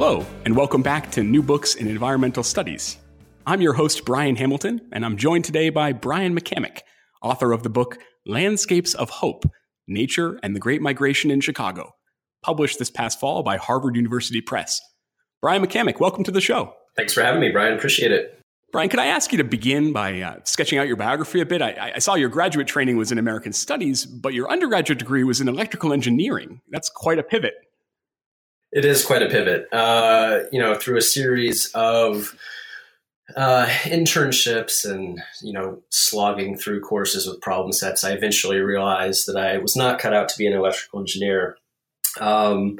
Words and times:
Hello, 0.00 0.24
and 0.44 0.54
welcome 0.54 0.80
back 0.80 1.10
to 1.10 1.24
New 1.24 1.42
Books 1.42 1.74
in 1.74 1.88
Environmental 1.88 2.44
Studies. 2.44 2.98
I'm 3.44 3.60
your 3.60 3.72
host, 3.72 4.04
Brian 4.04 4.36
Hamilton, 4.36 4.80
and 4.92 5.04
I'm 5.04 5.16
joined 5.16 5.44
today 5.44 5.70
by 5.70 5.92
Brian 5.92 6.38
McCammack, 6.38 6.82
author 7.20 7.50
of 7.50 7.64
the 7.64 7.68
book 7.68 7.98
Landscapes 8.24 8.94
of 8.94 9.10
Hope 9.10 9.44
Nature 9.88 10.38
and 10.40 10.54
the 10.54 10.60
Great 10.60 10.80
Migration 10.80 11.32
in 11.32 11.40
Chicago, 11.40 11.96
published 12.44 12.78
this 12.78 12.90
past 12.90 13.18
fall 13.18 13.42
by 13.42 13.56
Harvard 13.56 13.96
University 13.96 14.40
Press. 14.40 14.80
Brian 15.42 15.66
McCammack, 15.66 15.98
welcome 15.98 16.22
to 16.22 16.30
the 16.30 16.40
show. 16.40 16.74
Thanks 16.96 17.12
for 17.12 17.24
having 17.24 17.40
me, 17.40 17.50
Brian. 17.50 17.74
Appreciate 17.76 18.12
it. 18.12 18.40
Brian, 18.70 18.88
could 18.88 19.00
I 19.00 19.06
ask 19.06 19.32
you 19.32 19.38
to 19.38 19.44
begin 19.44 19.92
by 19.92 20.20
uh, 20.20 20.36
sketching 20.44 20.78
out 20.78 20.86
your 20.86 20.96
biography 20.96 21.40
a 21.40 21.46
bit? 21.46 21.60
I, 21.60 21.94
I, 21.96 21.98
saw 21.98 22.14
your 22.14 22.28
graduate 22.28 22.68
training 22.68 22.98
was 22.98 23.10
in 23.10 23.18
American 23.18 23.52
Studies, 23.52 24.06
but 24.06 24.32
your 24.32 24.48
undergraduate 24.48 25.00
degree 25.00 25.24
was 25.24 25.40
in 25.40 25.48
electrical 25.48 25.92
engineering. 25.92 26.60
That's 26.70 26.88
quite 26.88 27.18
a 27.18 27.24
pivot. 27.24 27.54
It 28.72 28.84
is 28.84 29.04
quite 29.04 29.22
a 29.22 29.28
pivot. 29.28 29.66
Uh, 29.72 30.40
you 30.52 30.58
know, 30.58 30.74
through 30.74 30.98
a 30.98 31.02
series 31.02 31.70
of 31.74 32.36
uh, 33.36 33.66
internships 33.84 34.88
and 34.88 35.20
you 35.42 35.52
know 35.52 35.82
slogging 35.90 36.56
through 36.56 36.80
courses 36.80 37.26
with 37.26 37.40
problem 37.40 37.72
sets, 37.72 38.04
I 38.04 38.12
eventually 38.12 38.58
realized 38.58 39.26
that 39.26 39.36
I 39.36 39.58
was 39.58 39.76
not 39.76 39.98
cut 39.98 40.14
out 40.14 40.28
to 40.30 40.38
be 40.38 40.46
an 40.46 40.52
electrical 40.52 41.00
engineer. 41.00 41.56
Um, 42.20 42.78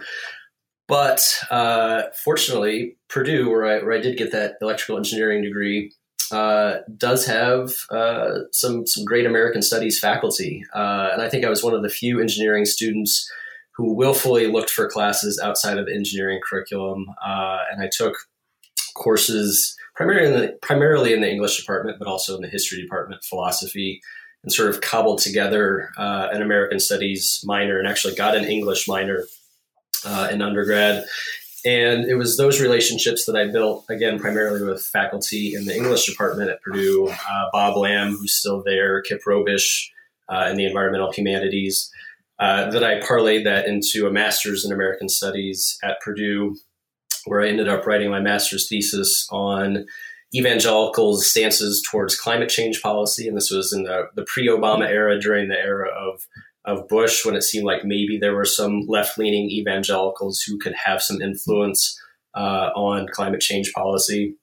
but 0.89 1.39
uh, 1.51 2.05
fortunately, 2.25 2.97
Purdue, 3.09 3.51
where 3.51 3.67
I, 3.67 3.85
where 3.85 3.93
I 3.93 4.01
did 4.01 4.17
get 4.17 4.33
that 4.33 4.57
electrical 4.63 4.97
engineering 4.97 5.43
degree, 5.43 5.93
uh, 6.33 6.79
does 6.97 7.27
have 7.27 7.73
uh, 7.91 8.41
some 8.53 8.87
some 8.87 9.05
great 9.05 9.27
American 9.27 9.63
Studies 9.63 9.99
faculty, 9.99 10.65
uh, 10.75 11.11
and 11.13 11.23
I 11.23 11.29
think 11.29 11.45
I 11.45 11.51
was 11.51 11.63
one 11.63 11.75
of 11.75 11.83
the 11.83 11.89
few 11.89 12.21
engineering 12.21 12.65
students 12.65 13.31
who 13.79 13.95
willfully 13.95 14.49
looked 14.49 14.71
for 14.71 14.91
classes 14.91 15.41
outside 15.43 15.79
of 15.79 15.87
the 15.87 15.95
engineering 15.95 16.41
curriculum, 16.47 17.07
uh, 17.25 17.59
and 17.71 17.81
I 17.81 17.89
took 17.97 18.17
courses 18.95 19.77
primarily 19.95 20.35
in 20.35 20.41
the 20.41 20.59
primarily 20.61 21.15
in 21.15 21.21
the 21.21 21.31
English 21.31 21.57
department, 21.59 21.99
but 22.01 22.09
also 22.09 22.35
in 22.35 22.43
the 22.43 22.49
history 22.49 22.83
department, 22.83 23.23
philosophy, 23.23 24.03
and 24.43 24.53
sort 24.53 24.69
of 24.69 24.81
cobbled 24.81 25.21
together 25.21 25.91
uh, 25.97 26.29
an 26.33 26.43
American 26.43 26.81
Studies 26.81 27.41
minor, 27.45 27.79
and 27.79 27.87
actually 27.87 28.17
got 28.17 28.37
an 28.37 28.45
English 28.45 28.89
minor 28.89 29.25
uh, 30.05 30.29
in 30.33 30.43
undergrad. 30.43 31.05
And 31.65 32.05
it 32.05 32.15
was 32.15 32.37
those 32.37 32.61
relationships 32.61 33.27
that 33.27 33.37
I 33.37 33.47
built, 33.47 33.85
again, 33.89 34.19
primarily 34.19 34.65
with 34.65 34.85
faculty 34.87 35.55
in 35.55 35.67
the 35.67 35.77
English 35.77 36.07
department 36.07 36.51
at 36.51 36.63
Purdue, 36.63 37.09
uh, 37.09 37.45
Bob 37.53 37.77
Lamb, 37.77 38.17
who's 38.17 38.35
still 38.35 38.63
there, 38.65 39.03
Kip 39.03 39.21
Robisch 39.25 39.89
uh, 40.29 40.49
in 40.51 40.57
the 40.57 40.67
environmental 40.67 41.13
humanities, 41.13 41.91
uh, 42.39 42.71
that 42.71 42.85
I 42.85 43.01
parlayed 43.01 43.45
that 43.45 43.67
into 43.67 44.07
a 44.07 44.13
master's 44.13 44.65
in 44.65 44.73
American 44.73 45.09
Studies 45.09 45.79
at 45.83 46.01
Purdue, 46.01 46.57
where 47.25 47.43
I 47.43 47.49
ended 47.49 47.69
up 47.69 47.87
writing 47.87 48.11
my 48.11 48.21
master's 48.21 48.69
thesis 48.69 49.27
on 49.31 49.87
evangelicals' 50.35 51.29
stances 51.29 51.83
towards 51.91 52.17
climate 52.17 52.49
change 52.49 52.81
policy. 52.83 53.27
And 53.27 53.37
this 53.37 53.51
was 53.51 53.73
in 53.73 53.85
the, 53.85 54.09
the 54.15 54.25
pre 54.25 54.49
Obama 54.49 54.89
era, 54.89 55.19
during 55.19 55.49
the 55.49 55.59
era 55.59 55.89
of 55.91 56.27
of 56.65 56.87
Bush 56.87 57.25
when 57.25 57.35
it 57.35 57.43
seemed 57.43 57.65
like 57.65 57.85
maybe 57.85 58.19
there 58.19 58.35
were 58.35 58.45
some 58.45 58.85
left 58.87 59.17
leaning 59.17 59.51
evangelicals 59.51 60.41
who 60.41 60.59
could 60.59 60.75
have 60.75 61.03
some 61.03 61.23
influence 61.23 61.99
uh, 62.35 62.71
on 62.77 63.09
climate 63.09 63.41
change 63.41 63.73
policy. 63.73 64.35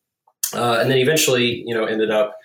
Uh, 0.53 0.79
and 0.81 0.89
then 0.89 0.97
eventually, 0.97 1.63
you 1.65 1.75
know, 1.75 1.85
ended 1.85 2.09
up 2.09 2.35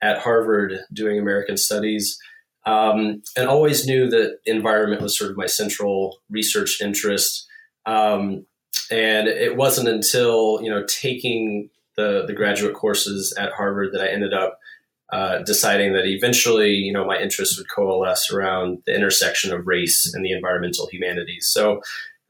at 0.00 0.18
Harvard 0.18 0.78
doing 0.92 1.18
American 1.18 1.56
Studies. 1.56 2.18
Um, 2.66 3.22
and 3.36 3.48
always 3.48 3.86
knew 3.86 4.10
that 4.10 4.38
environment 4.44 5.00
was 5.00 5.16
sort 5.16 5.30
of 5.30 5.36
my 5.36 5.46
central 5.46 6.18
research 6.28 6.80
interest. 6.80 7.46
Um, 7.86 8.46
and 8.90 9.28
it 9.28 9.56
wasn't 9.56 9.88
until 9.88 10.60
you 10.62 10.70
know 10.70 10.84
taking 10.84 11.70
the 11.96 12.24
the 12.26 12.34
graduate 12.34 12.74
courses 12.74 13.32
at 13.38 13.52
Harvard 13.52 13.92
that 13.92 14.02
I 14.02 14.08
ended 14.08 14.34
up 14.34 14.58
uh, 15.12 15.38
deciding 15.38 15.92
that 15.92 16.04
eventually, 16.06 16.72
you 16.72 16.92
know, 16.92 17.04
my 17.04 17.16
interests 17.18 17.56
would 17.56 17.70
coalesce 17.70 18.32
around 18.32 18.78
the 18.86 18.94
intersection 18.94 19.52
of 19.52 19.66
race 19.66 20.12
and 20.12 20.24
the 20.24 20.32
environmental 20.32 20.88
humanities. 20.88 21.48
So 21.48 21.80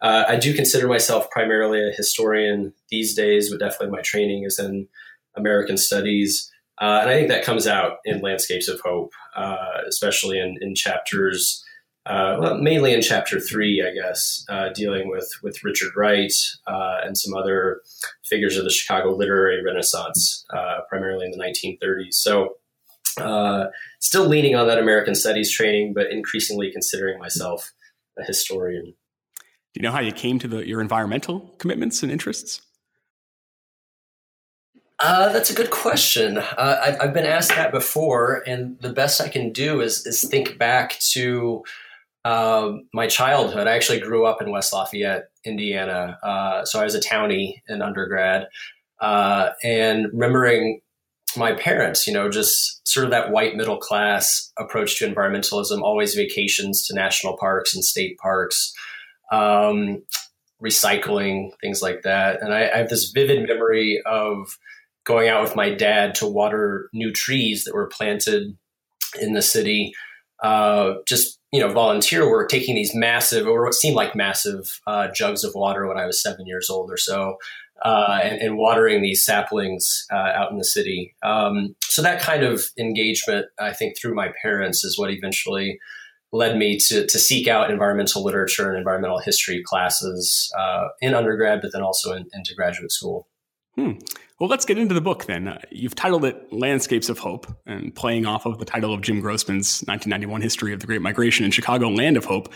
uh, 0.03 0.25
I 0.28 0.37
do 0.37 0.53
consider 0.53 0.87
myself 0.87 1.31
primarily 1.31 1.81
a 1.81 1.93
historian 1.93 2.75
these 2.91 3.15
days, 3.15 3.50
but 3.50 3.61
definitely 3.61 3.97
my 3.97 4.03
training 4.03 4.44
is 4.44 4.59
in 4.59 4.88
American 5.37 5.78
studies. 5.78 6.53
Uh, 6.81 7.00
and 7.03 7.10
I 7.10 7.14
think 7.14 7.28
that 7.28 7.44
comes 7.44 7.66
out 7.66 7.98
in 8.04 8.20
Landscapes 8.20 8.69
of 8.69 8.81
Hope, 8.81 9.12
uh, 9.34 9.82
especially 9.88 10.38
in, 10.38 10.56
in 10.60 10.75
chapters, 10.75 11.64
uh, 12.04 12.37
well, 12.38 12.59
mainly 12.59 12.92
in 12.92 13.03
chapter 13.03 13.41
three, 13.41 13.82
I 13.82 13.92
guess, 13.92 14.44
uh, 14.48 14.69
dealing 14.75 15.09
with, 15.09 15.28
with 15.42 15.64
Richard 15.64 15.97
Wright 15.97 16.32
and 16.66 17.19
some 17.19 17.34
other 17.34 17.81
figures 18.25 18.56
of 18.56 18.64
the 18.64 18.70
Chicago 18.70 19.14
literary 19.14 19.64
renaissance, 19.64 20.44
primarily 20.88 21.26
in 21.26 21.32
the 21.32 21.38
1930s. 21.38 22.14
So 22.14 22.56
uh, 23.20 23.66
still 24.00 24.26
leaning 24.26 24.54
on 24.54 24.66
that 24.66 24.78
American 24.78 25.14
Studies 25.14 25.50
training, 25.50 25.94
but 25.94 26.10
increasingly 26.10 26.70
considering 26.70 27.19
myself 27.19 27.72
a 28.19 28.25
historian. 28.25 28.94
Do 29.34 29.81
you 29.81 29.82
know 29.82 29.93
how 29.93 30.00
you 30.00 30.12
came 30.12 30.38
to 30.41 30.48
the, 30.48 30.66
your 30.66 30.81
environmental 30.81 31.54
commitments 31.58 32.03
and 32.03 32.12
interests? 32.12 32.60
Uh, 34.99 35.31
that's 35.31 35.51
a 35.51 35.55
good 35.55 35.71
question. 35.71 36.39
Uh, 36.39 36.81
I've, 36.83 36.97
I've, 37.01 37.15
been 37.15 37.27
asked 37.27 37.51
that 37.51 37.71
before, 37.71 38.43
and 38.47 38.81
the 38.81 38.93
best 38.93 39.21
I 39.21 39.29
can 39.29 39.53
do 39.53 39.83
is, 39.83 40.07
is 40.07 40.27
think 40.27 40.57
back 40.57 40.99
to 41.11 41.62
uh, 42.25 42.73
my 42.95 43.06
childhood. 43.06 43.67
I 43.67 43.77
actually 43.77 44.01
grew 44.01 44.25
up 44.25 44.41
in 44.41 44.51
West 44.51 44.73
Lafayette, 44.73 45.29
Indiana, 45.45 46.19
uh, 46.23 46.65
so 46.65 46.81
I 46.81 46.85
was 46.85 46.95
a 46.95 47.01
townie 47.01 47.61
in 47.69 47.83
undergrad, 47.83 48.49
uh, 49.01 49.51
and 49.62 50.06
remembering 50.15 50.81
my 51.37 51.53
parents, 51.53 52.06
you 52.06 52.15
know, 52.15 52.31
just 52.31 52.87
sort 52.89 53.05
of 53.05 53.11
that 53.11 53.31
white 53.31 53.55
middle 53.55 53.77
class 53.77 54.51
approach 54.59 54.99
to 54.99 55.06
environmentalism, 55.06 55.83
always 55.83 56.15
vacations 56.15 56.87
to 56.87 56.95
national 56.95 57.37
parks 57.37 57.75
and 57.75 57.85
state 57.85 58.17
parks, 58.17 58.73
um, 59.31 60.03
recycling, 60.62 61.51
things 61.61 61.83
like 61.83 62.01
that. 62.03 62.41
And 62.41 62.55
I, 62.55 62.71
I, 62.71 62.79
have 62.79 62.89
this 62.89 63.11
vivid 63.11 63.47
memory 63.47 64.01
of 64.06 64.56
going 65.06 65.28
out 65.28 65.43
with 65.43 65.56
my 65.56 65.71
dad 65.71 66.15
to 66.17 66.27
water 66.27 66.91
new 66.93 67.12
trees 67.12 67.65
that 67.65 67.75
were 67.75 67.87
planted 67.87 68.56
in 69.21 69.33
the 69.33 69.43
city. 69.43 69.93
Uh, 70.43 70.94
just 71.09 71.37
you 71.53 71.61
know, 71.61 71.72
volunteer 71.72 72.28
work, 72.28 72.50
taking 72.50 72.75
these 72.75 72.94
massive, 72.94 73.47
or 73.47 73.65
what 73.65 73.72
seemed 73.72 73.97
like 73.97 74.15
massive 74.15 74.81
uh, 74.87 75.09
jugs 75.15 75.43
of 75.43 75.55
water 75.55 75.87
when 75.87 75.97
I 75.97 76.05
was 76.05 76.22
seven 76.22 76.47
years 76.47 76.69
old 76.69 76.91
or 76.91 76.99
so, 76.99 77.39
uh, 77.83 78.21
and, 78.22 78.43
and, 78.43 78.59
watering 78.59 79.00
these 79.00 79.25
saplings 79.25 80.06
uh, 80.12 80.33
out 80.34 80.50
in 80.50 80.59
the 80.59 80.65
city. 80.65 81.15
Um, 81.23 81.75
so 81.84 82.03
that 82.03 82.21
kind 82.21 82.43
of 82.43 82.65
engagement, 82.78 83.47
I 83.59 83.73
think, 83.73 83.97
through 83.97 84.15
my 84.15 84.33
parents 84.43 84.84
is 84.84 84.99
what 84.99 85.11
eventually 85.11 85.78
led 86.33 86.59
me 86.59 86.77
to, 86.88 87.06
to 87.06 87.19
seek 87.19 87.49
out 87.49 87.71
environmental 87.71 88.23
literature 88.23 88.69
and 88.69 88.77
environmental 88.77 89.19
history 89.19 89.62
classes 89.65 90.53
uh, 90.59 90.88
in 91.00 91.15
undergrad, 91.15 91.62
but 91.62 91.73
then 91.73 91.83
also 91.83 92.12
in, 92.12 92.27
into 92.34 92.55
graduate 92.55 92.93
school. 92.93 93.28
Hmm. 93.76 93.92
Well, 94.38 94.48
let's 94.50 94.64
get 94.64 94.78
into 94.78 94.94
the 94.94 95.00
book 95.00 95.25
then. 95.26 95.48
Uh, 95.48 95.59
you've 95.70 95.94
titled 95.94 96.25
it 96.25 96.53
Landscapes 96.53 97.09
of 97.09 97.19
Hope, 97.19 97.47
and 97.66 97.94
playing 97.94 98.26
off 98.26 98.47
of 98.47 98.59
the 98.59 98.64
title 98.64 98.92
of 98.92 99.00
Jim 99.00 99.20
Grossman's 99.20 99.82
1991 99.82 100.42
History 100.42 100.72
of 100.72 100.81
the 100.81 100.87
Great 100.87 101.00
Migration 101.00 101.44
in 101.44 101.50
Chicago, 101.50 101.88
Land 101.88 102.16
of 102.16 102.25
Hope. 102.25 102.53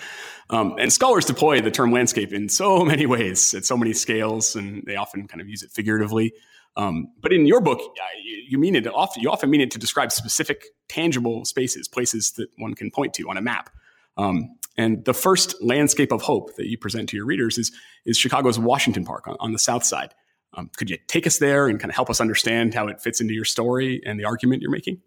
Um, 0.50 0.74
and 0.78 0.92
scholars 0.92 1.24
deploy 1.24 1.60
the 1.60 1.70
term 1.70 1.92
landscape 1.92 2.32
in 2.32 2.48
so 2.48 2.84
many 2.84 3.06
ways, 3.06 3.54
at 3.54 3.64
so 3.64 3.76
many 3.76 3.92
scales, 3.92 4.56
and 4.56 4.82
they 4.86 4.96
often 4.96 5.28
kind 5.28 5.40
of 5.40 5.48
use 5.48 5.62
it 5.62 5.70
figuratively. 5.70 6.32
Um, 6.76 7.08
but 7.20 7.32
in 7.32 7.46
your 7.46 7.60
book, 7.60 7.80
you, 8.22 8.58
mean 8.58 8.74
it 8.74 8.86
often. 8.86 9.22
You 9.22 9.30
often 9.30 9.50
mean 9.50 9.60
it 9.60 9.70
to 9.72 9.78
describe 9.78 10.12
specific, 10.12 10.66
tangible 10.88 11.44
spaces, 11.44 11.88
places 11.88 12.32
that 12.32 12.48
one 12.58 12.74
can 12.74 12.90
point 12.90 13.14
to 13.14 13.28
on 13.28 13.36
a 13.36 13.42
map. 13.42 13.70
Um, 14.16 14.56
and 14.76 15.04
the 15.04 15.14
first 15.14 15.60
landscape 15.62 16.12
of 16.12 16.22
hope 16.22 16.56
that 16.56 16.66
you 16.66 16.78
present 16.78 17.08
to 17.10 17.16
your 17.16 17.26
readers 17.26 17.58
is 17.58 17.72
is 18.06 18.16
Chicago's 18.16 18.58
Washington 18.58 19.04
Park 19.04 19.28
on, 19.28 19.36
on 19.40 19.52
the 19.52 19.58
south 19.58 19.84
side. 19.84 20.14
Um, 20.54 20.70
could 20.76 20.90
you 20.90 20.98
take 21.06 21.26
us 21.26 21.38
there 21.38 21.68
and 21.68 21.78
kind 21.78 21.90
of 21.90 21.94
help 21.94 22.10
us 22.10 22.20
understand 22.20 22.74
how 22.74 22.88
it 22.88 23.00
fits 23.00 23.20
into 23.20 23.34
your 23.34 23.44
story 23.44 24.02
and 24.04 24.18
the 24.18 24.24
argument 24.24 24.62
you're 24.62 24.70
making? 24.70 25.00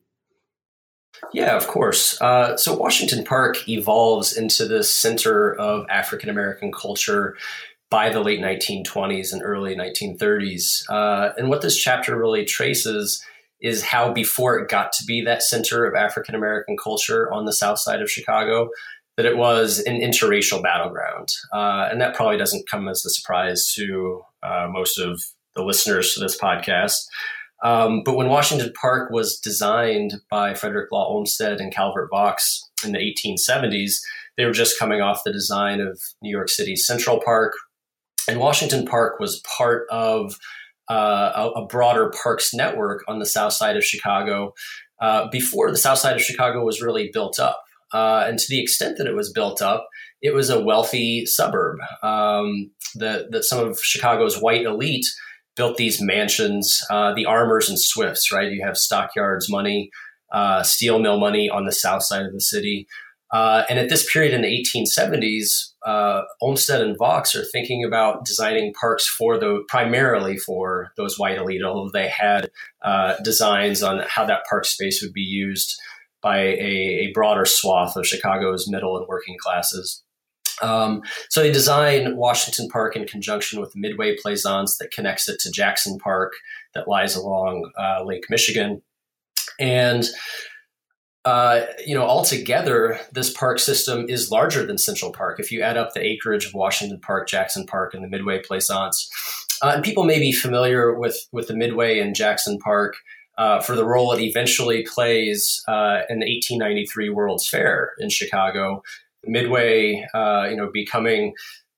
Yeah, 1.32 1.56
of 1.56 1.68
course. 1.68 2.20
Uh, 2.22 2.58
so 2.58 2.76
Washington 2.76 3.24
Park 3.24 3.68
evolves 3.68 4.36
into 4.36 4.68
the 4.68 4.84
center 4.84 5.54
of 5.56 5.86
African 5.90 6.30
American 6.30 6.72
culture 6.72 7.36
by 7.90 8.10
the 8.10 8.22
late 8.22 8.40
1920s 8.40 9.32
and 9.32 9.44
early 9.44 9.76
1930s. 9.76 10.90
Uh, 10.90 11.34
and 11.38 11.50
what 11.50 11.62
this 11.62 11.78
chapter 11.78 12.18
really 12.18 12.44
traces 12.46 13.24
is 13.62 13.84
how 13.84 14.12
before 14.12 14.58
it 14.58 14.70
got 14.70 14.92
to 14.94 15.06
be 15.06 15.22
that 15.22 15.44
center 15.44 15.86
of 15.86 15.96
African 15.96 16.36
American 16.36 16.76
culture 16.76 17.32
on 17.32 17.46
the 17.46 17.54
south 17.54 17.80
side 17.80 18.02
of 18.02 18.10
Chicago, 18.10 18.70
that 19.16 19.26
it 19.26 19.38
was 19.38 19.80
an 19.80 20.02
interracial 20.02 20.62
battleground. 20.62 21.30
Uh, 21.54 21.88
and 21.92 22.02
that 22.02 22.16
probably 22.16 22.38
doesn't 22.38 22.68
come 22.68 22.88
as 22.90 23.06
a 23.06 23.10
surprise 23.10 23.72
to 23.76 24.22
uh, 24.42 24.68
most 24.70 24.98
of 24.98 25.24
the 25.56 25.64
listeners 25.64 26.14
to 26.14 26.20
this 26.20 26.40
podcast. 26.40 26.98
Um, 27.64 28.02
but 28.04 28.18
when 28.18 28.28
Washington 28.28 28.74
Park 28.80 29.10
was 29.12 29.40
designed 29.40 30.16
by 30.30 30.54
Frederick 30.54 30.92
Law 30.92 31.08
Olmsted 31.08 31.62
and 31.62 31.74
Calvert 31.74 32.10
Vaux 32.12 32.70
in 32.84 32.92
the 32.92 33.00
1870s, 33.00 33.94
they 34.38 34.46
were 34.46 34.52
just 34.52 34.78
coming 34.78 35.02
off 35.02 35.24
the 35.24 35.32
design 35.32 35.80
of 35.80 36.00
New 36.22 36.30
York 36.30 36.50
City's 36.50 36.86
Central 36.86 37.22
Park. 37.24 37.54
and 38.28 38.40
Washington 38.40 38.86
Park 38.86 39.20
was 39.20 39.42
part 39.42 39.86
of 39.90 40.38
uh, 40.90 41.32
a, 41.36 41.62
a, 41.62 41.66
broader 41.66 42.12
parks 42.22 42.54
network 42.54 43.04
on 43.08 43.20
the 43.20 43.26
south 43.26 43.54
side 43.54 43.78
of 43.78 43.86
Chicago 43.86 44.54
uh, 45.02 45.28
before 45.30 45.72
the 45.72 45.78
south 45.78 45.98
side 45.98 46.16
of 46.16 46.22
Chicago 46.22 46.64
was 46.64 46.82
really 46.82 47.10
built 47.14 47.40
up. 47.40 47.64
Uh, 47.94 48.26
and 48.28 48.40
to 48.40 48.46
the 48.50 48.62
extent 48.62 48.98
that 48.98 49.08
it 49.08 49.16
was 49.16 49.32
built 49.32 49.62
up, 49.62 49.88
it 50.22 50.34
was 50.34 50.50
a 50.50 50.62
wealthy 50.62 51.26
suburb. 51.26 51.78
Um, 52.02 52.72
that, 52.96 53.32
that 53.32 53.46
some 53.46 53.66
of 53.66 53.80
Chicago's 53.80 54.42
white 54.42 54.66
elite 54.66 55.06
built 55.56 55.78
these 55.78 56.02
mansions, 56.02 56.82
uh, 56.90 57.14
the 57.14 57.26
Armours 57.26 57.70
and 57.70 57.80
Swifts, 57.80 58.32
right? 58.32 58.52
You 58.52 58.64
have 58.66 58.78
stockyards 58.78 59.50
money, 59.50 59.92
uh, 60.32 60.64
steel 60.64 61.00
mill 61.00 61.20
money 61.20 61.50
on 61.50 61.66
the 61.66 61.72
south 61.72 62.04
side 62.04 62.26
of 62.26 62.34
the 62.34 62.42
city. 62.42 62.88
Uh, 63.32 63.64
and 63.68 63.80
at 63.80 63.90
this 63.90 64.12
period 64.14 64.32
in 64.32 64.44
the 64.44 64.48
1870s, 64.48 65.74
uh, 65.86 66.22
Olmsted 66.40 66.82
and 66.82 66.96
Vaux 66.98 67.36
are 67.36 67.44
thinking 67.46 67.84
about 67.84 68.26
designing 68.26 68.74
parks 68.80 69.08
for 69.08 69.40
the 69.40 69.64
primarily 69.68 70.38
for 70.38 70.92
those 70.98 71.18
white 71.18 71.40
elite, 71.40 71.64
although 71.64 71.90
they 71.92 72.08
had 72.08 72.52
uh, 72.84 73.16
designs 73.24 73.82
on 73.82 74.04
how 74.08 74.24
that 74.26 74.46
park 74.48 74.66
space 74.66 75.02
would 75.02 75.14
be 75.14 75.22
used 75.22 75.76
by 76.22 76.38
a, 76.38 77.08
a 77.08 77.12
broader 77.14 77.46
swath 77.46 77.96
of 77.96 78.06
Chicago's 78.06 78.70
middle 78.70 78.98
and 78.98 79.08
working 79.08 79.36
classes. 79.40 80.03
Um, 80.64 81.04
so 81.30 81.42
they 81.42 81.52
designed 81.52 82.18
Washington 82.18 82.70
Park 82.70 82.96
in 82.96 83.06
conjunction 83.06 83.60
with 83.60 83.76
Midway 83.76 84.16
Plaisance 84.16 84.78
that 84.78 84.92
connects 84.92 85.28
it 85.28 85.40
to 85.42 85.52
Jackson 85.52 86.00
Park 86.00 86.34
that 86.74 86.88
lies 86.88 87.16
along 87.16 87.72
uh, 87.78 88.04
Lake 88.04 88.26
Michigan. 88.30 88.82
And 89.60 90.06
uh, 91.26 91.66
you 91.86 91.96
know, 91.96 92.04
altogether, 92.04 93.00
this 93.14 93.32
park 93.32 93.58
system 93.58 94.06
is 94.10 94.30
larger 94.30 94.66
than 94.66 94.78
Central 94.78 95.12
Park. 95.12 95.40
If 95.40 95.54
you 95.54 95.62
add 95.62 95.78
up 95.78 95.94
the 95.94 96.06
acreage 96.06 96.46
of 96.46 96.54
Washington 96.54 97.00
Park, 97.00 97.30
Jackson 97.30 97.66
Park, 97.66 97.94
and 97.94 98.04
the 98.04 98.10
Midway 98.10 98.42
Plaisance, 98.42 99.10
uh, 99.62 99.72
and 99.76 99.84
people 99.84 100.04
may 100.04 100.20
be 100.20 100.34
familiar 100.34 100.94
with 100.94 101.28
with 101.32 101.48
the 101.48 101.56
Midway 101.56 102.00
and 102.00 102.14
Jackson 102.14 102.60
Park 102.60 102.96
uh, 103.38 103.62
for 103.62 103.76
the 103.76 103.86
role 103.86 104.12
it 104.12 104.22
eventually 104.22 104.84
plays 104.84 105.64
uh, 105.68 106.02
in 106.10 106.20
the 106.20 106.26
1893 106.26 107.10
World's 107.10 107.48
Fair 107.48 107.94
in 108.00 108.10
Chicago. 108.10 108.84
Midway, 109.26 110.08
uh, 110.14 110.48
you 110.50 110.56
know, 110.56 110.70
becoming 110.72 111.34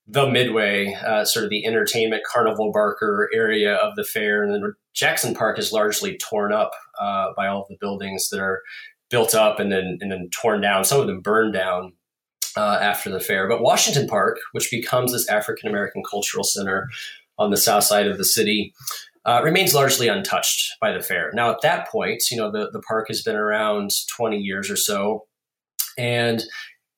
the 0.08 0.30
Midway, 0.30 0.94
uh, 0.94 1.26
sort 1.26 1.46
of 1.46 1.50
the 1.50 1.66
entertainment 1.66 2.24
carnival 2.32 2.72
barker 2.72 3.30
area 3.34 3.76
of 3.76 3.96
the 3.96 4.04
fair, 4.04 4.44
and 4.44 4.54
then 4.54 4.74
Jackson 4.94 5.34
Park 5.34 5.58
is 5.58 5.72
largely 5.72 6.18
torn 6.18 6.54
up 6.54 6.72
uh, 7.00 7.28
by 7.36 7.48
all 7.48 7.64
of 7.64 7.68
the 7.70 7.78
buildings 7.80 8.30
that 8.30 8.40
are 8.40 8.62
built 9.10 9.34
up 9.34 9.60
and 9.60 9.72
then 9.72 9.98
and 10.02 10.12
then 10.12 10.30
torn 10.32 10.62
down. 10.62 10.84
Some 10.84 11.02
of 11.02 11.08
them 11.08 11.22
burned 11.22 11.54
down 11.54 11.94
uh, 12.56 12.80
after 12.82 13.10
the 13.10 13.20
fair. 13.20 13.48
But 13.48 13.62
Washington 13.62 14.08
Park, 14.08 14.38
which 14.52 14.72
becomes 14.72 15.12
this 15.12 15.28
African 15.30 15.70
American 15.70 16.04
cultural 16.10 16.44
center 16.44 16.88
on 17.38 17.52
the 17.52 17.58
south 17.58 17.84
side 17.84 18.08
of 18.08 18.18
the 18.18 18.26
city, 18.26 18.74
uh, 19.26 19.42
remains 19.44 19.74
largely 19.74 20.08
untouched 20.08 20.74
by 20.80 20.92
the 20.94 21.02
fair. 21.02 21.32
Now, 21.34 21.50
at 21.52 21.62
that 21.62 21.90
point, 21.90 22.24
you 22.30 22.38
know 22.38 22.52
the 22.52 22.70
the 22.72 22.82
park 22.82 23.08
has 23.08 23.24
been 23.24 23.36
around 23.36 23.92
twenty 24.16 24.38
years 24.38 24.70
or 24.70 24.78
so, 24.78 25.26
and 25.98 26.44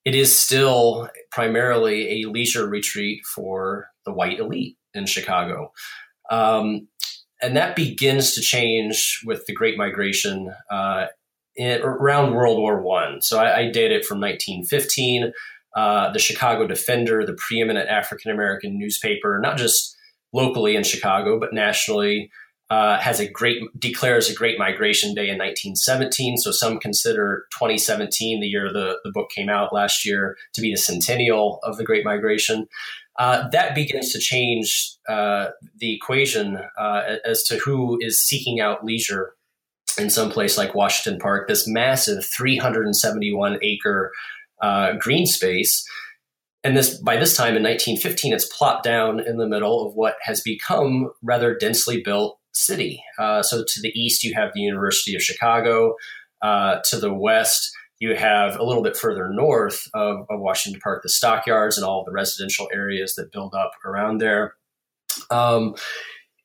it 0.08 0.14
is 0.14 0.34
still 0.34 1.10
primarily 1.30 2.22
a 2.22 2.30
leisure 2.30 2.66
retreat 2.66 3.20
for 3.26 3.90
the 4.06 4.12
white 4.12 4.38
elite 4.38 4.78
in 4.94 5.04
Chicago. 5.04 5.70
Um, 6.30 6.88
and 7.42 7.54
that 7.58 7.76
begins 7.76 8.32
to 8.34 8.40
change 8.40 9.20
with 9.26 9.44
the 9.44 9.52
Great 9.52 9.76
Migration 9.76 10.50
uh, 10.70 11.08
in, 11.56 11.82
around 11.82 12.32
World 12.32 12.56
War 12.56 12.80
One. 12.80 13.20
So 13.20 13.38
I, 13.38 13.58
I, 13.58 13.70
date 13.70 13.92
it 13.92 14.06
from 14.06 14.18
1915. 14.18 15.30
Uh, 15.76 16.10
the 16.10 16.18
Chicago 16.18 16.66
Defender, 16.66 17.26
the 17.26 17.36
preeminent 17.46 17.90
African 17.90 18.30
American 18.30 18.78
newspaper, 18.78 19.38
not 19.42 19.58
just 19.58 19.94
locally 20.32 20.74
in 20.74 20.84
Chicago 20.84 21.38
but 21.38 21.52
nationally, 21.52 22.30
uh, 22.70 22.98
has 22.98 23.18
a 23.18 23.28
great 23.28 23.62
declares 23.78 24.28
a 24.28 24.34
great 24.34 24.58
migration 24.58 25.14
day 25.14 25.28
in 25.28 25.38
1917. 25.38 26.36
So 26.36 26.50
some 26.50 26.78
consider 26.78 27.46
2017, 27.52 28.40
the 28.40 28.46
year 28.46 28.72
the, 28.72 28.98
the 29.04 29.10
book 29.10 29.30
came 29.30 29.48
out 29.48 29.72
last 29.72 30.04
year, 30.04 30.36
to 30.52 30.60
be 30.60 30.70
the 30.70 30.76
centennial 30.76 31.60
of 31.62 31.78
the 31.78 31.84
Great 31.84 32.04
Migration. 32.04 32.68
Uh, 33.18 33.48
that 33.48 33.74
begins 33.74 34.12
to 34.12 34.18
change 34.18 34.92
uh, 35.08 35.48
the 35.78 35.94
equation 35.94 36.58
uh, 36.78 37.16
as 37.24 37.42
to 37.44 37.56
who 37.56 37.98
is 38.00 38.20
seeking 38.20 38.60
out 38.60 38.84
leisure 38.84 39.34
in 39.98 40.10
some 40.10 40.30
place 40.30 40.56
like 40.56 40.74
Washington 40.74 41.18
Park. 41.18 41.48
This 41.48 41.66
massive 41.66 42.24
371 42.24 43.58
acre 43.62 44.12
uh, 44.60 44.92
green 44.98 45.26
space 45.26 45.84
and 46.64 46.76
this 46.76 46.98
by 46.98 47.16
this 47.16 47.36
time 47.36 47.56
in 47.56 47.62
1915 47.62 48.32
it's 48.32 48.44
plopped 48.46 48.82
down 48.82 49.20
in 49.20 49.36
the 49.36 49.46
middle 49.46 49.86
of 49.86 49.94
what 49.94 50.16
has 50.22 50.40
become 50.40 51.10
rather 51.22 51.56
densely 51.56 52.02
built 52.02 52.37
city. 52.52 53.02
Uh, 53.18 53.42
so 53.42 53.64
to 53.66 53.80
the 53.80 53.90
east, 53.90 54.24
you 54.24 54.34
have 54.34 54.52
the 54.54 54.60
University 54.60 55.14
of 55.14 55.22
Chicago. 55.22 55.94
Uh, 56.42 56.76
to 56.84 56.98
the 56.98 57.12
west, 57.12 57.70
you 57.98 58.14
have 58.14 58.56
a 58.58 58.64
little 58.64 58.82
bit 58.82 58.96
further 58.96 59.28
north 59.28 59.82
of, 59.94 60.18
of, 60.30 60.40
Washington 60.40 60.80
Park, 60.80 61.02
the 61.02 61.08
stockyards 61.08 61.76
and 61.76 61.84
all 61.84 62.04
the 62.04 62.12
residential 62.12 62.68
areas 62.72 63.14
that 63.16 63.32
build 63.32 63.54
up 63.54 63.72
around 63.84 64.18
there. 64.18 64.54
Um, 65.30 65.74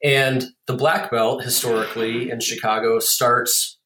and 0.04 0.46
the 0.68 0.74
Black 0.74 1.12
Belt, 1.12 1.44
historically 1.44 2.32
in 2.32 2.40
Chicago, 2.40 3.00
starts 3.00 3.78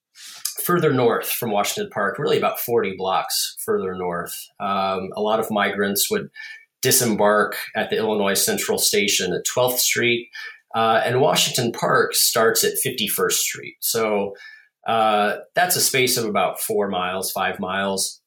further 0.64 0.92
north 0.92 1.30
from 1.30 1.52
Washington 1.52 1.90
Park, 1.94 2.18
really 2.18 2.38
about 2.38 2.60
40 2.60 2.96
blocks 2.98 3.56
further 3.64 3.96
north. 3.96 4.34
Um, 4.60 5.10
a 5.16 5.22
lot 5.22 5.40
of 5.40 5.52
migrants 5.52 6.10
would 6.10 6.30
disembark 6.82 7.58
at 7.76 7.90
the 7.90 7.98
Illinois 7.98 8.34
Central 8.34 8.78
Station 8.78 9.34
at 9.34 9.46
12th 9.46 9.80
Street 9.80 10.30
uh, 10.78 11.02
and 11.04 11.20
Washington 11.20 11.72
Park 11.72 12.14
starts 12.14 12.64
at 12.64 12.74
51st 12.86 13.32
Street. 13.32 13.78
So 13.80 14.36
uh, 14.86 15.38
that's 15.56 15.76
a 15.76 15.82
space 15.82 16.18
of 16.18 16.26
about 16.26 16.62
four 16.62 16.88
miles, 16.88 17.32
five 17.32 17.60
miles. 17.60 18.22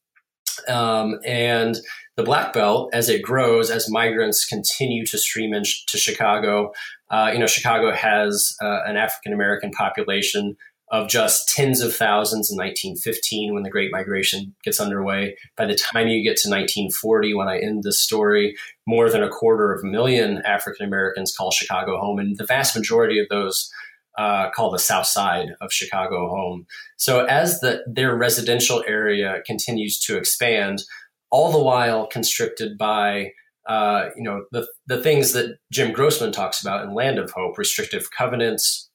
Um, 0.66 1.20
and 1.24 1.78
the 2.16 2.24
Black 2.24 2.52
Belt, 2.52 2.90
as 2.92 3.08
it 3.08 3.22
grows, 3.22 3.70
as 3.70 3.88
migrants 3.88 4.44
continue 4.44 5.06
to 5.06 5.16
stream 5.16 5.54
into 5.54 5.96
Chicago, 5.96 6.72
uh, 7.08 7.30
you 7.32 7.38
know, 7.38 7.46
Chicago 7.46 7.94
has 7.94 8.56
uh, 8.60 8.80
an 8.84 8.96
African 8.96 9.32
American 9.32 9.70
population 9.70 10.56
of 10.90 11.08
just 11.08 11.48
tens 11.48 11.80
of 11.80 11.94
thousands 11.94 12.50
in 12.50 12.56
1915 12.56 13.54
when 13.54 13.62
the 13.62 13.70
Great 13.70 13.92
Migration 13.92 14.54
gets 14.64 14.80
underway. 14.80 15.36
By 15.56 15.66
the 15.66 15.76
time 15.76 16.08
you 16.08 16.22
get 16.22 16.36
to 16.38 16.50
1940, 16.50 17.34
when 17.34 17.48
I 17.48 17.58
end 17.58 17.84
this 17.84 18.00
story, 18.00 18.56
more 18.86 19.08
than 19.08 19.22
a 19.22 19.28
quarter 19.28 19.72
of 19.72 19.84
a 19.84 19.86
million 19.86 20.42
African 20.44 20.84
Americans 20.84 21.34
call 21.36 21.52
Chicago 21.52 21.98
home, 21.98 22.18
and 22.18 22.36
the 22.36 22.46
vast 22.46 22.76
majority 22.76 23.20
of 23.20 23.28
those 23.28 23.70
uh, 24.18 24.50
call 24.50 24.72
the 24.72 24.78
South 24.78 25.06
Side 25.06 25.50
of 25.60 25.72
Chicago 25.72 26.28
home. 26.28 26.66
So 26.96 27.24
as 27.24 27.60
the, 27.60 27.82
their 27.86 28.16
residential 28.16 28.82
area 28.86 29.42
continues 29.46 30.00
to 30.00 30.16
expand, 30.16 30.82
all 31.30 31.52
the 31.52 31.62
while 31.62 32.06
constricted 32.08 32.76
by 32.76 33.32
uh, 33.68 34.08
you 34.16 34.24
know 34.24 34.44
the 34.50 34.66
the 34.86 35.00
things 35.00 35.32
that 35.32 35.56
Jim 35.70 35.92
Grossman 35.92 36.32
talks 36.32 36.60
about 36.60 36.84
in 36.84 36.94
Land 36.94 37.18
of 37.18 37.30
Hope: 37.30 37.56
restrictive 37.56 38.10
covenants, 38.10 38.89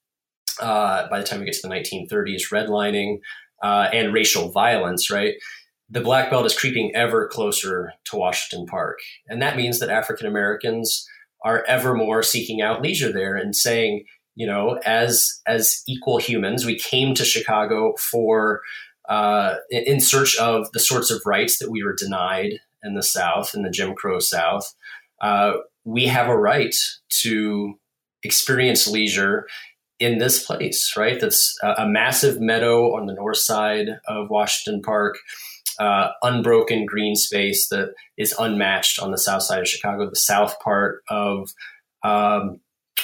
uh, 0.61 1.07
by 1.09 1.19
the 1.19 1.25
time 1.25 1.39
we 1.39 1.45
get 1.45 1.55
to 1.55 1.67
the 1.67 1.73
1930s, 1.73 2.51
redlining 2.51 3.19
uh, 3.63 3.89
and 3.93 4.13
racial 4.13 4.51
violence, 4.51 5.09
right? 5.09 5.35
The 5.89 6.01
Black 6.01 6.29
Belt 6.29 6.45
is 6.45 6.57
creeping 6.57 6.91
ever 6.95 7.27
closer 7.27 7.93
to 8.05 8.15
Washington 8.15 8.65
Park. 8.65 8.99
And 9.27 9.41
that 9.41 9.57
means 9.57 9.79
that 9.79 9.89
African 9.89 10.27
Americans 10.27 11.07
are 11.43 11.63
ever 11.67 11.93
more 11.93 12.23
seeking 12.23 12.61
out 12.61 12.81
leisure 12.81 13.11
there 13.11 13.35
and 13.35 13.55
saying, 13.55 14.05
you 14.33 14.47
know, 14.47 14.79
as 14.85 15.41
as 15.47 15.81
equal 15.87 16.17
humans, 16.17 16.65
we 16.65 16.77
came 16.77 17.13
to 17.15 17.23
Chicago 17.23 17.93
for 17.97 18.61
uh, 19.07 19.55
in 19.69 20.01
search 20.01 20.37
of 20.37 20.71
the 20.73 20.79
sorts 20.79 21.11
of 21.11 21.21
rights 21.25 21.59
that 21.59 21.69
we 21.69 21.83
were 21.83 21.95
denied 21.95 22.59
in 22.83 22.95
the 22.95 23.03
South, 23.03 23.53
in 23.53 23.61
the 23.61 23.69
Jim 23.69 23.93
Crow 23.93 24.19
South. 24.19 24.73
Uh, 25.21 25.53
we 25.85 26.07
have 26.07 26.27
a 26.27 26.37
right 26.37 26.75
to 27.21 27.75
experience 28.23 28.87
leisure 28.87 29.47
in 29.99 30.17
this 30.17 30.43
place, 30.43 30.93
right? 30.97 31.19
That's 31.19 31.57
a, 31.63 31.87
massive 31.87 32.41
meadow 32.41 32.95
on 32.95 33.05
the 33.05 33.13
north 33.13 33.37
side 33.37 33.87
of 34.07 34.29
Washington 34.29 34.81
Park, 34.81 35.17
uh, 35.79 36.09
unbroken 36.21 36.85
green 36.85 37.15
space 37.15 37.69
that 37.69 37.93
is 38.17 38.35
unmatched 38.37 38.99
on 38.99 39.11
the 39.11 39.17
south 39.17 39.43
side 39.43 39.61
of 39.61 39.67
Chicago. 39.67 40.09
The 40.09 40.15
south 40.15 40.59
part 40.59 41.01
of 41.09 41.49
um, 42.03 42.59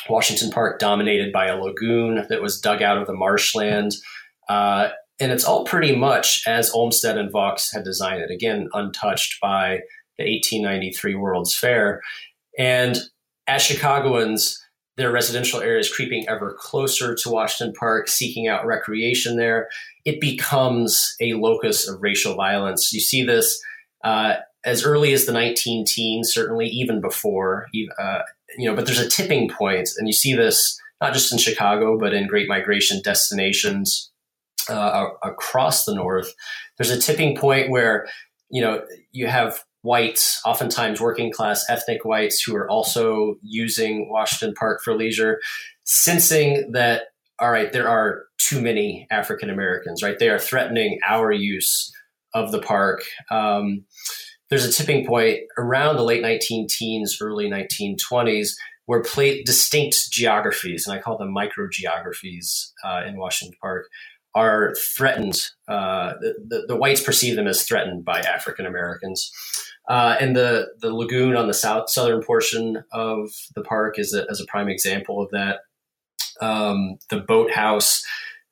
Washington 0.10 0.52
Park 0.52 0.80
dominated 0.80 1.32
by 1.32 1.48
a 1.48 1.58
lagoon 1.58 2.26
that 2.30 2.42
was 2.42 2.60
dug 2.60 2.82
out 2.82 2.98
of 2.98 3.08
the 3.08 3.14
marshland. 3.14 3.96
Uh, 4.50 4.90
and 5.20 5.32
it's 5.32 5.46
all 5.46 5.64
pretty 5.66 5.96
much 5.96 6.44
as 6.48 6.72
Olmsted 6.72 7.18
and 7.18 7.32
Vaux 7.32 7.72
had 7.72 7.84
designed 7.84 8.22
it, 8.22 8.32
again, 8.32 8.68
untouched 8.74 9.40
by 9.40 9.80
the 10.18 10.26
1893 10.26 11.16
World's 11.16 11.56
Fair. 11.56 12.02
And 12.58 12.98
as 13.48 13.62
Chicagoans, 13.62 14.61
their 14.98 15.12
residential 15.12 15.62
areas 15.62 15.94
creeping 15.94 16.28
ever 16.28 16.56
closer 16.60 17.16
to 17.16 17.30
Washington 17.30 17.74
Park, 17.74 18.08
seeking 18.08 18.48
out 18.48 18.66
recreation 18.66 19.38
there, 19.38 19.70
it 20.06 20.20
becomes 20.20 21.16
a 21.22 21.34
locus 21.34 21.88
of 21.88 22.02
racial 22.02 22.36
violence. 22.36 22.92
You 22.92 23.00
see 23.00 23.24
this 23.24 23.62
uh, 24.04 24.36
as 24.66 24.84
early 24.84 25.14
as 25.14 25.26
the 25.26 25.32
19 25.32 25.86
teens, 25.86 26.34
certainly 26.34 26.68
even 26.68 27.02
before, 27.02 27.68
uh, 28.00 28.20
you 28.58 28.70
know, 28.70 28.76
but 28.76 28.86
there's 28.86 29.00
a 29.00 29.10
tipping 29.10 29.50
point, 29.50 29.90
and 29.98 30.08
you 30.08 30.14
see 30.14 30.34
this 30.34 30.80
not 31.00 31.14
just 31.14 31.32
in 31.32 31.40
Chicago, 31.40 31.98
but 31.98 32.14
in 32.14 32.28
great 32.28 32.48
migration 32.48 33.02
destinations 33.04 34.12
uh, 34.70 35.08
across 35.24 35.86
the 35.86 35.96
North. 35.96 36.34
There's 36.78 36.92
a 36.92 37.00
tipping 37.00 37.36
point 37.36 37.72
where, 37.72 38.08
you 38.50 38.62
know, 38.62 38.84
you 39.12 39.28
have 39.28 39.64
whites, 39.84 40.42
oftentimes 40.46 41.02
working 41.02 41.32
class 41.32 41.66
ethnic 41.70 42.06
whites, 42.06 42.42
who 42.42 42.56
are 42.56 42.70
also 42.70 43.36
using 43.42 44.10
Washington 44.10 44.54
Park 44.54 44.82
for 44.84 44.96
leisure, 44.96 45.40
sensing 45.84 46.72
that, 46.72 47.04
all 47.40 47.52
right, 47.52 47.74
there 47.74 47.90
are 47.90 48.26
too 48.38 48.62
many 48.62 49.08
African 49.12 49.50
Americans, 49.50 50.04
right? 50.04 50.20
They 50.20 50.30
are 50.30 50.40
threatening 50.40 51.00
our 51.08 51.32
use 51.32 51.92
of 52.34 52.52
the 52.52 52.62
park. 52.62 53.04
Um, 53.30 53.86
there's 54.50 54.66
a 54.66 54.72
tipping 54.72 55.06
point 55.06 55.40
around 55.58 55.96
the 55.96 56.04
late 56.04 56.22
19 56.22 56.68
teens, 56.68 57.18
early 57.22 57.50
1920s, 57.50 58.52
where 58.86 59.02
distinct 59.02 60.12
geographies, 60.12 60.86
and 60.86 60.96
I 60.96 61.02
call 61.02 61.18
them 61.18 61.34
microgeographies 61.34 62.72
uh, 62.84 63.04
in 63.08 63.18
Washington 63.18 63.58
Park, 63.62 63.88
are 64.36 64.74
threatened. 64.76 65.50
Uh, 65.68 66.14
the, 66.20 66.34
the, 66.48 66.66
the, 66.70 66.76
whites 66.76 67.02
perceive 67.02 67.36
them 67.36 67.48
as 67.48 67.64
threatened 67.64 68.06
by 68.06 68.20
African 68.20 68.66
Americans. 68.66 69.32
Uh, 69.88 70.16
and 70.20 70.36
the, 70.36 70.68
the 70.80 70.94
lagoon 70.94 71.36
on 71.36 71.48
the 71.48 71.54
south 71.54 71.90
southern 71.90 72.22
portion 72.22 72.84
of 72.92 73.32
the 73.56 73.62
park 73.62 73.98
is 73.98 74.14
a, 74.14 74.26
as 74.30 74.40
a 74.40 74.46
prime 74.46 74.70
example 74.70 75.22
of 75.22 75.30
that. 75.32 75.60
Um, 76.40 76.98
the 77.10 77.20
boathouse 77.20 78.04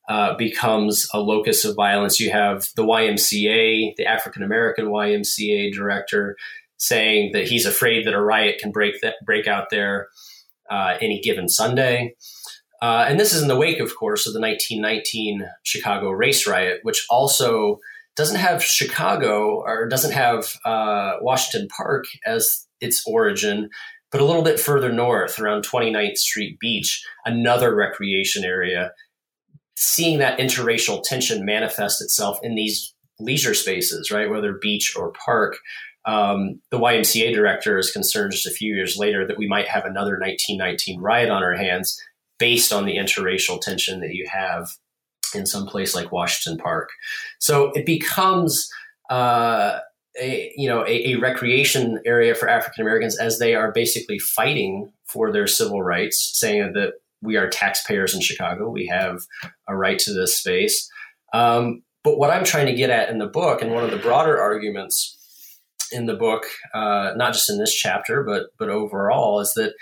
uh, 0.10 0.36
becomes 0.36 1.08
a 1.14 1.20
locus 1.20 1.64
of 1.66 1.76
violence. 1.76 2.20
You 2.20 2.32
have 2.32 2.70
the 2.76 2.84
YMCA, 2.84 3.96
the 3.96 4.06
African 4.06 4.44
American 4.44 4.88
YMCA 4.88 5.72
director, 5.72 6.36
saying 6.78 7.32
that 7.34 7.48
he's 7.48 7.66
afraid 7.66 8.08
that 8.08 8.14
a 8.14 8.22
riot 8.22 8.58
can 8.60 8.72
break 8.72 9.02
that 9.02 9.16
break 9.26 9.48
out 9.48 9.70
there 9.70 10.08
uh, 10.70 10.98
any 11.00 11.22
given 11.22 11.48
Sunday. 11.48 12.16
Uh, 12.82 13.06
and 13.08 13.20
this 13.20 13.34
is 13.34 13.42
in 13.42 13.50
the 13.50 13.58
wake, 13.58 13.80
of 13.80 13.96
course, 13.96 14.26
of 14.26 14.34
the 14.34 14.40
1919 14.40 15.48
Chicago 15.64 16.10
race 16.12 16.48
riot, 16.48 16.80
which 16.84 17.06
also 17.10 17.80
doesn't 18.20 18.40
have 18.40 18.62
Chicago 18.62 19.64
or 19.66 19.88
doesn't 19.88 20.12
have 20.12 20.58
uh, 20.66 21.14
Washington 21.22 21.70
Park 21.70 22.06
as 22.26 22.68
its 22.82 23.02
origin, 23.08 23.70
but 24.12 24.20
a 24.20 24.26
little 24.26 24.44
bit 24.44 24.60
further 24.60 24.92
north 24.92 25.40
around 25.40 25.66
29th 25.66 26.18
Street 26.18 26.60
Beach, 26.60 27.02
another 27.26 27.74
recreation 27.74 28.44
area 28.44 28.92
seeing 29.82 30.20
that 30.20 30.38
interracial 30.40 31.02
tension 31.02 31.46
manifest 31.46 32.02
itself 32.02 32.38
in 32.44 32.56
these 32.56 32.94
leisure 33.18 33.54
spaces, 33.54 34.12
right, 34.12 34.30
whether 34.30 34.52
beach 34.52 34.94
or 34.98 35.14
park. 35.14 35.58
Um, 36.04 36.60
the 36.70 36.80
YMCA 36.80 37.34
director 37.34 37.78
is 37.78 37.90
concerned 37.90 38.34
just 38.34 38.46
a 38.46 38.52
few 38.52 38.76
years 38.76 38.98
later 38.98 39.26
that 39.26 39.38
we 39.38 39.48
might 39.48 39.70
have 39.70 39.86
another 39.86 40.20
1919 40.20 41.00
riot 41.00 41.30
on 41.30 41.44
our 41.44 41.56
hands 41.56 41.98
based 42.40 42.74
on 42.74 42.86
the 42.86 42.98
interracial 42.98 43.62
tension 43.62 44.02
that 44.02 44.14
you 44.14 44.28
have 44.30 44.68
in 45.36 45.46
some 45.46 45.66
place 45.66 45.96
like 45.96 46.12
Washington 46.12 46.58
Park. 46.58 46.90
So 47.40 47.72
it 47.72 47.86
becomes 47.86 48.70
uh, 49.10 49.80
a 50.20 50.52
you 50.56 50.68
know 50.68 50.86
a, 50.86 51.14
a 51.14 51.16
recreation 51.16 52.00
area 52.06 52.36
for 52.36 52.48
African 52.48 52.82
Americans 52.82 53.18
as 53.18 53.40
they 53.40 53.56
are 53.56 53.72
basically 53.72 54.20
fighting 54.20 54.92
for 55.06 55.32
their 55.32 55.48
civil 55.48 55.82
rights, 55.82 56.32
saying 56.34 56.74
that 56.74 56.94
we 57.22 57.38
are 57.38 57.50
taxpayers 57.50 58.14
in 58.14 58.22
Chicago. 58.22 58.70
We 58.70 58.88
have 58.88 59.22
a 59.68 59.76
right 59.76 60.00
to 60.00 60.14
this 60.14 60.38
space. 60.38 60.90
Um, 61.34 61.84
but 62.04 62.18
what 62.18 62.32
I'm 62.32 62.46
trying 62.46 62.68
to 62.68 62.74
get 62.74 62.90
at 62.90 63.10
in 63.10 63.18
the 63.18 63.28
book, 63.28 63.62
and 63.62 63.72
one 63.72 63.84
of 63.84 63.92
the 63.92 63.98
broader 63.98 64.40
arguments 64.40 65.18
in 65.92 66.06
the 66.06 66.16
book, 66.16 66.46
uh, 66.74 67.14
not 67.16 67.34
just 67.34 67.50
in 67.50 67.58
this 67.58 67.74
chapter, 67.74 68.24
but 68.24 68.48
but 68.58 68.70
overall, 68.70 69.40
is 69.40 69.54
that 69.56 69.74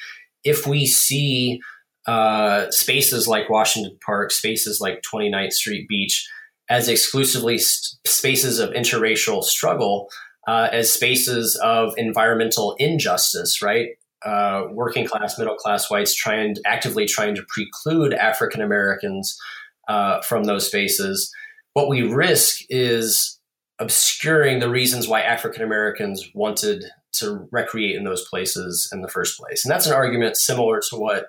if 0.43 0.65
we 0.65 0.85
see 0.85 1.61
uh, 2.07 2.71
spaces 2.71 3.27
like 3.27 3.49
Washington 3.49 3.97
Park, 4.05 4.31
spaces 4.31 4.79
like 4.81 5.01
29th 5.01 5.53
Street 5.53 5.87
Beach, 5.87 6.27
as 6.69 6.89
exclusively 6.89 7.57
spaces 7.57 8.59
of 8.59 8.71
interracial 8.71 9.43
struggle, 9.43 10.09
uh, 10.47 10.69
as 10.71 10.91
spaces 10.91 11.55
of 11.63 11.93
environmental 11.97 12.75
injustice, 12.79 13.61
right? 13.61 13.89
uh, 14.25 14.63
working 14.71 15.07
class, 15.07 15.37
middle 15.37 15.55
class 15.55 15.89
whites 15.89 16.15
trying 16.15 16.55
actively 16.65 17.05
trying 17.05 17.35
to 17.35 17.45
preclude 17.47 18.13
African 18.13 18.61
Americans 18.61 19.39
uh, 19.87 20.21
from 20.21 20.45
those 20.45 20.67
spaces. 20.67 21.33
What 21.73 21.89
we 21.89 22.01
risk 22.01 22.61
is 22.69 23.39
obscuring 23.79 24.59
the 24.59 24.69
reasons 24.69 25.07
why 25.07 25.21
African 25.21 25.61
Americans 25.61 26.27
wanted 26.33 26.85
to 27.13 27.47
recreate 27.51 27.95
in 27.95 28.03
those 28.03 28.27
places 28.27 28.89
in 28.91 29.01
the 29.01 29.07
first 29.07 29.39
place, 29.39 29.63
and 29.63 29.71
that's 29.71 29.85
an 29.87 29.93
argument 29.93 30.35
similar 30.35 30.81
to 30.89 30.97
what 30.97 31.27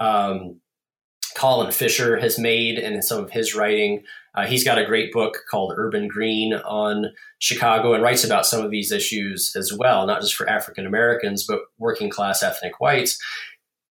um, 0.00 0.60
Colin 1.36 1.70
Fisher 1.70 2.18
has 2.18 2.38
made 2.38 2.78
in 2.78 3.00
some 3.02 3.22
of 3.22 3.30
his 3.30 3.54
writing. 3.54 4.02
Uh, 4.34 4.46
he's 4.46 4.64
got 4.64 4.78
a 4.78 4.86
great 4.86 5.12
book 5.12 5.38
called 5.50 5.74
Urban 5.76 6.08
Green 6.08 6.54
on 6.54 7.06
Chicago 7.38 7.94
and 7.94 8.02
writes 8.02 8.24
about 8.24 8.46
some 8.46 8.64
of 8.64 8.70
these 8.70 8.90
issues 8.90 9.54
as 9.56 9.72
well, 9.72 10.06
not 10.06 10.20
just 10.20 10.34
for 10.34 10.48
African 10.48 10.86
Americans, 10.86 11.44
but 11.46 11.60
working 11.78 12.10
class 12.10 12.42
ethnic 12.42 12.80
whites. 12.80 13.18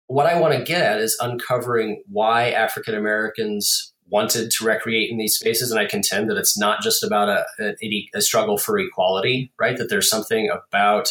What 0.06 0.26
I 0.26 0.40
want 0.40 0.54
to 0.54 0.64
get 0.64 0.82
at 0.82 1.00
is 1.00 1.16
uncovering 1.20 2.02
why 2.08 2.50
African 2.50 2.94
Americans 2.94 3.92
wanted 4.10 4.50
to 4.50 4.64
recreate 4.64 5.10
in 5.10 5.18
these 5.18 5.36
spaces. 5.36 5.70
And 5.70 5.78
I 5.78 5.84
contend 5.86 6.30
that 6.30 6.38
it's 6.38 6.58
not 6.58 6.80
just 6.80 7.04
about 7.04 7.28
a, 7.28 7.44
a, 7.60 8.08
a 8.14 8.20
struggle 8.22 8.56
for 8.56 8.78
equality, 8.78 9.52
right? 9.60 9.76
That 9.76 9.90
there's 9.90 10.08
something 10.08 10.48
about 10.50 11.08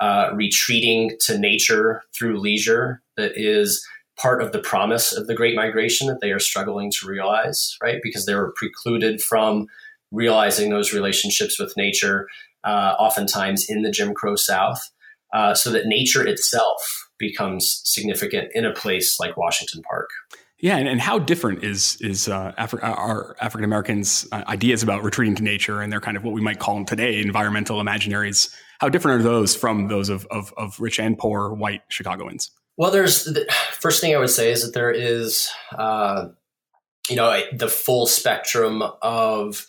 uh, 0.00 0.30
retreating 0.32 1.16
to 1.20 1.38
nature 1.38 2.02
through 2.14 2.40
leisure 2.40 3.02
that 3.18 3.32
is 3.34 3.86
part 4.20 4.42
of 4.42 4.52
the 4.52 4.58
promise 4.58 5.12
of 5.12 5.26
the 5.26 5.34
Great 5.34 5.56
Migration 5.56 6.06
that 6.08 6.20
they 6.20 6.30
are 6.30 6.38
struggling 6.38 6.90
to 7.00 7.06
realize, 7.06 7.76
right? 7.82 8.00
Because 8.02 8.26
they 8.26 8.34
were 8.34 8.52
precluded 8.56 9.22
from 9.22 9.66
realizing 10.10 10.70
those 10.70 10.92
relationships 10.92 11.58
with 11.58 11.72
nature, 11.76 12.28
uh, 12.64 12.94
oftentimes 12.98 13.66
in 13.68 13.82
the 13.82 13.90
Jim 13.90 14.12
Crow 14.12 14.36
South, 14.36 14.90
uh, 15.32 15.54
so 15.54 15.70
that 15.70 15.86
nature 15.86 16.26
itself 16.26 17.08
becomes 17.18 17.80
significant 17.84 18.48
in 18.54 18.64
a 18.64 18.72
place 18.72 19.18
like 19.20 19.36
Washington 19.36 19.82
Park. 19.82 20.10
Yeah, 20.58 20.76
and, 20.76 20.88
and 20.88 21.00
how 21.00 21.18
different 21.18 21.64
is 21.64 21.96
is 22.02 22.28
uh, 22.28 22.52
Afri- 22.58 22.82
our 22.82 23.34
African 23.40 23.64
Americans' 23.64 24.28
ideas 24.32 24.82
about 24.82 25.02
retreating 25.02 25.34
to 25.36 25.42
nature 25.42 25.80
and 25.80 25.90
their 25.90 26.00
kind 26.00 26.18
of 26.18 26.24
what 26.24 26.34
we 26.34 26.42
might 26.42 26.58
call 26.58 26.74
them 26.74 26.84
today 26.84 27.22
environmental 27.22 27.82
imaginaries? 27.82 28.54
How 28.78 28.90
different 28.90 29.20
are 29.20 29.22
those 29.22 29.56
from 29.56 29.88
those 29.88 30.10
of, 30.10 30.26
of, 30.30 30.52
of 30.58 30.78
rich 30.78 30.98
and 30.98 31.16
poor 31.16 31.54
white 31.54 31.82
Chicagoans? 31.88 32.50
Well, 32.80 32.90
there's 32.90 33.24
the 33.24 33.46
first 33.72 34.00
thing 34.00 34.16
I 34.16 34.18
would 34.18 34.30
say 34.30 34.50
is 34.50 34.64
that 34.64 34.72
there 34.72 34.90
is, 34.90 35.50
uh, 35.76 36.28
you 37.10 37.16
know, 37.16 37.38
the 37.52 37.68
full 37.68 38.06
spectrum 38.06 38.82
of 39.02 39.66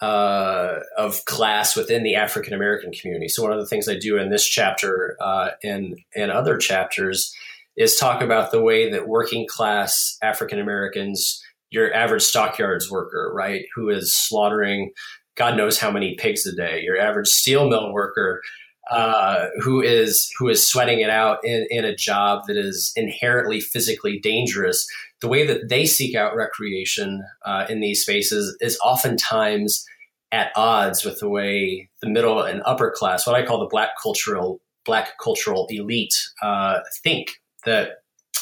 uh, 0.00 0.80
of 0.96 1.24
class 1.24 1.76
within 1.76 2.02
the 2.02 2.16
African 2.16 2.54
American 2.54 2.90
community. 2.90 3.28
So 3.28 3.44
one 3.44 3.52
of 3.52 3.60
the 3.60 3.66
things 3.66 3.88
I 3.88 3.96
do 3.96 4.16
in 4.16 4.30
this 4.30 4.44
chapter 4.44 5.16
uh, 5.20 5.50
and 5.62 6.00
and 6.16 6.32
other 6.32 6.56
chapters 6.56 7.32
is 7.76 7.94
talk 7.94 8.22
about 8.22 8.50
the 8.50 8.60
way 8.60 8.90
that 8.90 9.06
working 9.06 9.46
class 9.46 10.18
African 10.20 10.58
Americans, 10.58 11.40
your 11.70 11.94
average 11.94 12.24
stockyards 12.24 12.90
worker, 12.90 13.30
right, 13.32 13.66
who 13.76 13.88
is 13.88 14.12
slaughtering 14.12 14.90
God 15.36 15.56
knows 15.56 15.78
how 15.78 15.92
many 15.92 16.16
pigs 16.16 16.44
a 16.44 16.52
day, 16.52 16.82
your 16.82 16.98
average 16.98 17.28
steel 17.28 17.68
mill 17.68 17.92
worker 17.92 18.42
uh, 18.90 19.46
who 19.60 19.82
is 19.82 20.30
who 20.38 20.48
is 20.48 20.66
sweating 20.66 21.00
it 21.00 21.10
out 21.10 21.38
in, 21.44 21.66
in 21.70 21.84
a 21.84 21.94
job 21.94 22.44
that 22.46 22.56
is 22.56 22.92
inherently 22.96 23.60
physically 23.60 24.18
dangerous, 24.18 24.86
the 25.20 25.28
way 25.28 25.46
that 25.46 25.68
they 25.68 25.84
seek 25.84 26.14
out 26.14 26.34
recreation 26.34 27.22
uh, 27.44 27.66
in 27.68 27.80
these 27.80 28.02
spaces 28.02 28.56
is 28.60 28.78
oftentimes 28.82 29.84
at 30.32 30.52
odds 30.56 31.04
with 31.04 31.18
the 31.20 31.28
way 31.28 31.88
the 32.02 32.08
middle 32.08 32.42
and 32.42 32.62
upper 32.64 32.90
class, 32.90 33.26
what 33.26 33.36
I 33.36 33.44
call 33.44 33.60
the 33.60 33.66
black 33.70 33.90
cultural 34.02 34.60
black 34.84 35.18
cultural 35.22 35.66
elite, 35.70 36.14
uh, 36.40 36.78
think 37.02 37.40
that 37.66 37.98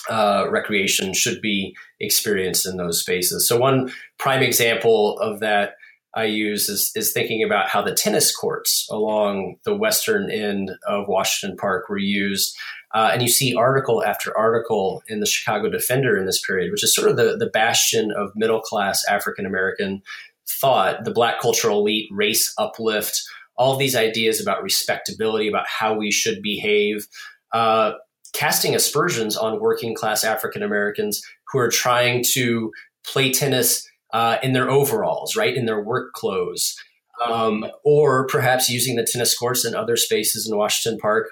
uh, 0.08 0.46
recreation 0.48 1.12
should 1.12 1.40
be 1.40 1.74
experienced 1.98 2.66
in 2.66 2.76
those 2.76 3.00
spaces. 3.00 3.48
So 3.48 3.58
one 3.58 3.90
prime 4.18 4.42
example 4.42 5.18
of 5.18 5.40
that 5.40 5.74
I 6.16 6.24
use 6.24 6.68
is, 6.70 6.90
is 6.96 7.12
thinking 7.12 7.42
about 7.44 7.68
how 7.68 7.82
the 7.82 7.94
tennis 7.94 8.34
courts 8.34 8.88
along 8.90 9.56
the 9.64 9.76
western 9.76 10.30
end 10.30 10.72
of 10.88 11.06
Washington 11.08 11.56
Park 11.58 11.88
were 11.88 11.98
used. 11.98 12.56
Uh, 12.94 13.10
and 13.12 13.20
you 13.20 13.28
see 13.28 13.54
article 13.54 14.02
after 14.02 14.36
article 14.36 15.02
in 15.08 15.20
the 15.20 15.26
Chicago 15.26 15.68
Defender 15.68 16.16
in 16.16 16.24
this 16.24 16.40
period, 16.44 16.72
which 16.72 16.82
is 16.82 16.94
sort 16.94 17.10
of 17.10 17.16
the, 17.18 17.36
the 17.36 17.50
bastion 17.50 18.10
of 18.16 18.30
middle 18.34 18.62
class 18.62 19.04
African 19.06 19.44
American 19.44 20.00
thought, 20.48 21.04
the 21.04 21.10
black 21.10 21.38
cultural 21.40 21.80
elite, 21.80 22.08
race 22.10 22.52
uplift, 22.56 23.22
all 23.58 23.76
these 23.76 23.94
ideas 23.94 24.40
about 24.40 24.62
respectability, 24.62 25.48
about 25.48 25.66
how 25.66 25.94
we 25.94 26.10
should 26.10 26.40
behave, 26.42 27.06
uh, 27.52 27.92
casting 28.32 28.74
aspersions 28.74 29.36
on 29.36 29.60
working 29.60 29.94
class 29.94 30.24
African 30.24 30.62
Americans 30.62 31.20
who 31.52 31.58
are 31.58 31.70
trying 31.70 32.24
to 32.32 32.72
play 33.04 33.30
tennis 33.30 33.86
uh, 34.16 34.38
in 34.42 34.54
their 34.54 34.70
overalls, 34.70 35.36
right, 35.36 35.54
in 35.54 35.66
their 35.66 35.82
work 35.82 36.14
clothes, 36.14 36.74
um, 37.22 37.66
or 37.84 38.26
perhaps 38.28 38.70
using 38.70 38.96
the 38.96 39.04
tennis 39.04 39.36
courts 39.36 39.62
and 39.62 39.74
other 39.74 39.94
spaces 39.94 40.48
in 40.48 40.56
Washington 40.56 40.98
Park 40.98 41.28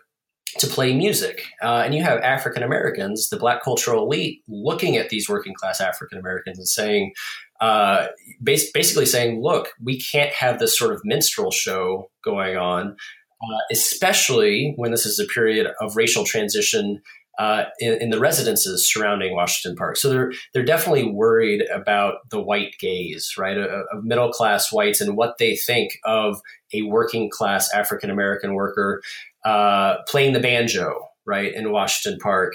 to 0.58 0.66
play 0.66 0.94
music. 0.94 1.46
Uh, 1.62 1.80
and 1.82 1.94
you 1.94 2.02
have 2.02 2.20
African 2.20 2.62
Americans, 2.62 3.30
the 3.30 3.38
black 3.38 3.62
cultural 3.62 4.04
elite, 4.04 4.42
looking 4.48 4.98
at 4.98 5.08
these 5.08 5.30
working 5.30 5.54
class 5.54 5.80
African 5.80 6.18
Americans 6.18 6.58
and 6.58 6.68
saying, 6.68 7.14
uh, 7.62 8.08
bas- 8.42 8.70
basically 8.72 9.06
saying, 9.06 9.40
look, 9.40 9.68
we 9.82 9.98
can't 9.98 10.34
have 10.34 10.58
this 10.58 10.78
sort 10.78 10.92
of 10.92 11.00
minstrel 11.04 11.50
show 11.50 12.10
going 12.22 12.58
on, 12.58 12.96
uh, 13.42 13.60
especially 13.72 14.74
when 14.76 14.90
this 14.90 15.06
is 15.06 15.18
a 15.18 15.24
period 15.24 15.72
of 15.80 15.96
racial 15.96 16.26
transition. 16.26 17.00
Uh, 17.38 17.64
in, 17.80 18.00
in, 18.00 18.10
the 18.10 18.20
residences 18.20 18.88
surrounding 18.88 19.34
Washington 19.34 19.76
Park, 19.76 19.96
so 19.96 20.08
they're 20.08 20.32
they're 20.52 20.64
definitely 20.64 21.10
worried 21.10 21.64
about 21.74 22.28
the 22.30 22.40
white 22.40 22.76
gaze, 22.78 23.34
right, 23.36 23.56
of 23.58 24.04
middle 24.04 24.30
class 24.30 24.70
whites 24.70 25.00
and 25.00 25.16
what 25.16 25.38
they 25.38 25.56
think 25.56 25.98
of 26.04 26.40
a 26.72 26.82
working 26.82 27.28
class 27.28 27.72
African 27.74 28.08
American 28.08 28.54
worker 28.54 29.02
uh, 29.44 29.96
playing 30.08 30.32
the 30.32 30.40
banjo, 30.40 31.08
right, 31.26 31.52
in 31.52 31.72
Washington 31.72 32.18
Park. 32.20 32.54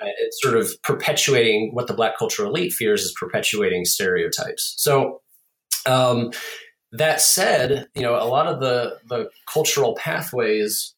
Uh, 0.00 0.06
it's 0.20 0.40
sort 0.40 0.56
of 0.56 0.70
perpetuating 0.82 1.70
what 1.74 1.86
the 1.86 1.94
black 1.94 2.16
cultural 2.16 2.50
elite 2.50 2.72
fears 2.72 3.02
is 3.02 3.14
perpetuating 3.18 3.84
stereotypes. 3.84 4.74
So, 4.78 5.20
um, 5.86 6.30
that 6.92 7.20
said, 7.20 7.88
you 7.94 8.02
know, 8.02 8.14
a 8.14 8.24
lot 8.24 8.46
of 8.46 8.60
the, 8.60 8.96
the 9.08 9.28
cultural 9.52 9.94
pathways 9.96 10.94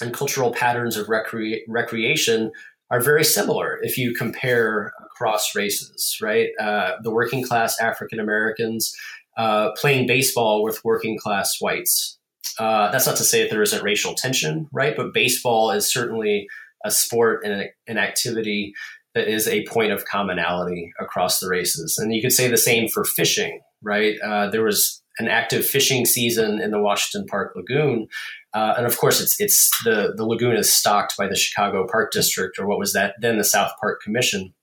and 0.00 0.12
cultural 0.12 0.52
patterns 0.52 0.96
of 0.96 1.06
recre- 1.06 1.60
recreation 1.68 2.52
are 2.90 3.00
very 3.00 3.24
similar 3.24 3.78
if 3.82 3.98
you 3.98 4.14
compare 4.14 4.92
across 5.04 5.54
races, 5.54 6.16
right? 6.22 6.48
Uh, 6.60 6.92
the 7.02 7.10
working 7.10 7.42
class 7.42 7.80
African 7.80 8.20
Americans 8.20 8.94
uh, 9.36 9.70
playing 9.72 10.06
baseball 10.06 10.62
with 10.62 10.84
working 10.84 11.18
class 11.18 11.56
whites, 11.60 12.18
uh, 12.58 12.90
that's 12.90 13.06
not 13.06 13.16
to 13.16 13.24
say 13.24 13.42
that 13.42 13.50
there 13.50 13.62
isn't 13.62 13.82
racial 13.82 14.14
tension, 14.14 14.68
right? 14.72 14.96
But 14.96 15.12
baseball 15.12 15.70
is 15.70 15.92
certainly 15.92 16.46
a 16.84 16.90
sport 16.90 17.44
and 17.44 17.68
an 17.86 17.98
activity 17.98 18.72
that 19.14 19.28
is 19.28 19.48
a 19.48 19.64
point 19.66 19.92
of 19.92 20.04
commonality 20.04 20.92
across 21.00 21.40
the 21.40 21.48
races. 21.48 21.96
And 21.98 22.14
you 22.14 22.22
could 22.22 22.32
say 22.32 22.48
the 22.48 22.56
same 22.56 22.88
for 22.88 23.04
fishing, 23.04 23.60
right? 23.82 24.16
Uh, 24.20 24.50
there 24.50 24.62
was 24.62 25.02
an 25.18 25.28
active 25.28 25.66
fishing 25.66 26.04
season 26.04 26.60
in 26.60 26.70
the 26.70 26.80
Washington 26.80 27.26
Park 27.26 27.54
Lagoon. 27.56 28.06
Uh, 28.56 28.72
and 28.78 28.86
of 28.86 28.96
course, 28.96 29.20
it's 29.20 29.38
it's 29.38 29.70
the 29.84 30.14
the 30.16 30.24
lagoon 30.24 30.56
is 30.56 30.72
stocked 30.72 31.14
by 31.18 31.28
the 31.28 31.36
Chicago 31.36 31.86
Park 31.86 32.10
District, 32.10 32.58
or 32.58 32.66
what 32.66 32.78
was 32.78 32.94
that 32.94 33.14
then 33.20 33.36
the 33.36 33.44
South 33.44 33.70
Park 33.78 34.00
Commission. 34.00 34.54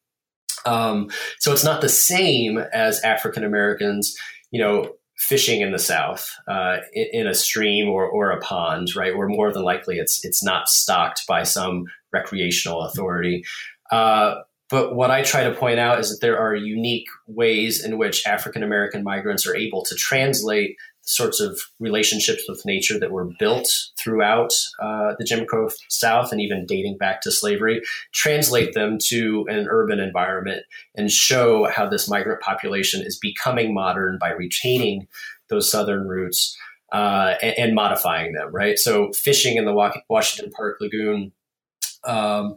Um, 0.65 1.11
so 1.39 1.53
it's 1.53 1.63
not 1.63 1.81
the 1.81 1.89
same 1.89 2.57
as 2.57 2.99
African 3.01 3.43
Americans, 3.43 4.15
you 4.49 4.59
know, 4.59 4.93
fishing 5.17 5.61
in 5.61 5.71
the 5.71 5.77
South 5.77 6.27
uh, 6.47 6.77
in, 6.93 7.07
in, 7.13 7.27
a 7.27 7.35
stream 7.35 7.87
or, 7.87 8.07
or 8.07 8.31
a 8.31 8.39
pond, 8.39 8.95
right? 8.95 9.15
Where 9.15 9.27
more 9.27 9.53
than 9.53 9.61
likely 9.61 9.99
it's 9.99 10.25
it's 10.25 10.43
not 10.43 10.69
stocked 10.69 11.27
by 11.27 11.43
some 11.43 11.85
recreational 12.11 12.81
authority. 12.81 13.43
Uh, 13.91 14.37
but 14.71 14.95
what 14.95 15.11
I 15.11 15.21
try 15.21 15.43
to 15.43 15.53
point 15.53 15.77
out 15.77 15.99
is 15.99 16.09
that 16.09 16.25
there 16.25 16.39
are 16.39 16.55
unique 16.55 17.05
ways 17.27 17.85
in 17.85 17.99
which 17.99 18.25
African 18.25 18.63
American 18.63 19.03
migrants 19.03 19.45
are 19.45 19.55
able 19.55 19.83
to 19.83 19.93
translate 19.93 20.77
sorts 21.03 21.39
of 21.39 21.59
relationships 21.79 22.45
with 22.47 22.65
nature 22.65 22.97
that 22.97 23.11
were 23.11 23.29
built 23.37 23.67
throughout 23.99 24.53
uh, 24.81 25.13
the 25.19 25.25
Jim 25.25 25.45
Crow 25.45 25.69
South 25.89 26.31
and 26.31 26.39
even 26.41 26.65
dating 26.65 26.97
back 26.97 27.21
to 27.21 27.31
slavery, 27.31 27.81
translate 28.13 28.73
them 28.73 28.97
to 29.09 29.45
an 29.49 29.67
urban 29.69 29.99
environment 29.99 30.63
and 30.95 31.11
show 31.11 31.69
how 31.69 31.87
this 31.87 32.09
migrant 32.09 32.41
population 32.41 33.01
is 33.05 33.17
becoming 33.19 33.73
modern 33.73 34.17
by 34.19 34.31
retaining 34.31 35.07
those 35.49 35.69
southern 35.69 36.07
roots 36.07 36.57
uh, 36.91 37.35
and, 37.41 37.57
and, 37.57 37.75
modifying 37.75 38.33
them, 38.33 38.53
right? 38.53 38.77
So, 38.77 39.11
fishing 39.13 39.57
in 39.57 39.65
the 39.65 39.73
Washington 40.09 40.51
Park 40.51 40.77
Lagoon 40.79 41.31
um, 42.03 42.53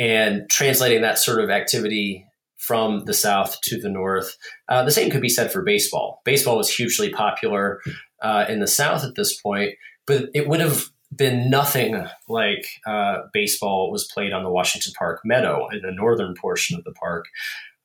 and 0.00 0.48
translating 0.50 1.02
that 1.02 1.18
sort 1.18 1.40
of 1.40 1.48
activity 1.48 2.27
from 2.58 3.04
the 3.04 3.14
south 3.14 3.60
to 3.62 3.80
the 3.80 3.88
north. 3.88 4.36
Uh, 4.68 4.84
the 4.84 4.90
same 4.90 5.10
could 5.10 5.22
be 5.22 5.28
said 5.28 5.50
for 5.50 5.62
baseball. 5.62 6.20
Baseball 6.24 6.56
was 6.56 6.70
hugely 6.70 7.08
popular 7.08 7.80
uh, 8.20 8.44
in 8.48 8.60
the 8.60 8.66
south 8.66 9.04
at 9.04 9.14
this 9.14 9.40
point, 9.40 9.74
but 10.06 10.28
it 10.34 10.48
would 10.48 10.60
have 10.60 10.86
been 11.14 11.48
nothing 11.48 12.06
like 12.28 12.66
uh, 12.86 13.22
baseball 13.32 13.90
was 13.90 14.04
played 14.04 14.32
on 14.32 14.42
the 14.42 14.50
Washington 14.50 14.92
Park 14.98 15.20
Meadow 15.24 15.68
in 15.72 15.80
the 15.82 15.92
northern 15.92 16.34
portion 16.34 16.76
of 16.76 16.84
the 16.84 16.92
park. 16.92 17.26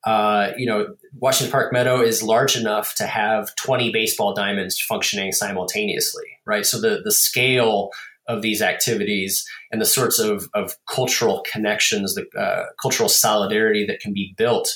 Uh, 0.04 0.52
you 0.58 0.66
know, 0.66 0.94
Washington 1.18 1.50
Park 1.50 1.72
Meadow 1.72 2.02
is 2.02 2.22
large 2.22 2.56
enough 2.56 2.94
to 2.96 3.06
have 3.06 3.54
20 3.56 3.90
baseball 3.90 4.34
diamonds 4.34 4.78
functioning 4.78 5.32
simultaneously, 5.32 6.26
right? 6.44 6.66
So 6.66 6.78
the 6.78 7.00
the 7.02 7.12
scale 7.12 7.90
of 8.28 8.42
these 8.42 8.62
activities 8.62 9.44
and 9.70 9.80
the 9.80 9.86
sorts 9.86 10.18
of, 10.18 10.48
of 10.54 10.74
cultural 10.88 11.44
connections, 11.50 12.14
the 12.14 12.26
uh, 12.38 12.64
cultural 12.80 13.08
solidarity 13.08 13.84
that 13.86 14.00
can 14.00 14.12
be 14.12 14.34
built 14.36 14.74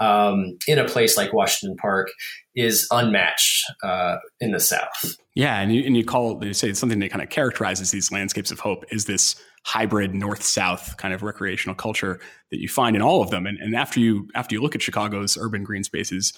um, 0.00 0.56
in 0.66 0.78
a 0.78 0.84
place 0.84 1.16
like 1.16 1.32
Washington 1.32 1.76
Park 1.76 2.08
is 2.54 2.86
unmatched 2.90 3.64
uh, 3.82 4.16
in 4.40 4.52
the 4.52 4.60
South. 4.60 5.16
Yeah, 5.34 5.60
and 5.60 5.72
you, 5.72 5.84
and 5.84 5.96
you 5.96 6.04
call 6.04 6.44
you 6.44 6.52
say 6.52 6.72
something 6.72 6.98
that 6.98 7.10
kind 7.10 7.22
of 7.22 7.30
characterizes 7.30 7.90
these 7.90 8.10
landscapes 8.10 8.50
of 8.50 8.60
hope 8.60 8.84
is 8.90 9.04
this 9.04 9.40
hybrid 9.64 10.14
north 10.14 10.42
south 10.42 10.96
kind 10.96 11.12
of 11.12 11.22
recreational 11.22 11.74
culture 11.74 12.20
that 12.50 12.60
you 12.60 12.68
find 12.68 12.96
in 12.96 13.02
all 13.02 13.22
of 13.22 13.30
them. 13.30 13.46
And, 13.46 13.58
and 13.58 13.74
after 13.74 14.00
you 14.00 14.28
after 14.34 14.54
you 14.54 14.62
look 14.62 14.74
at 14.74 14.82
Chicago's 14.82 15.36
urban 15.36 15.62
green 15.62 15.84
spaces 15.84 16.32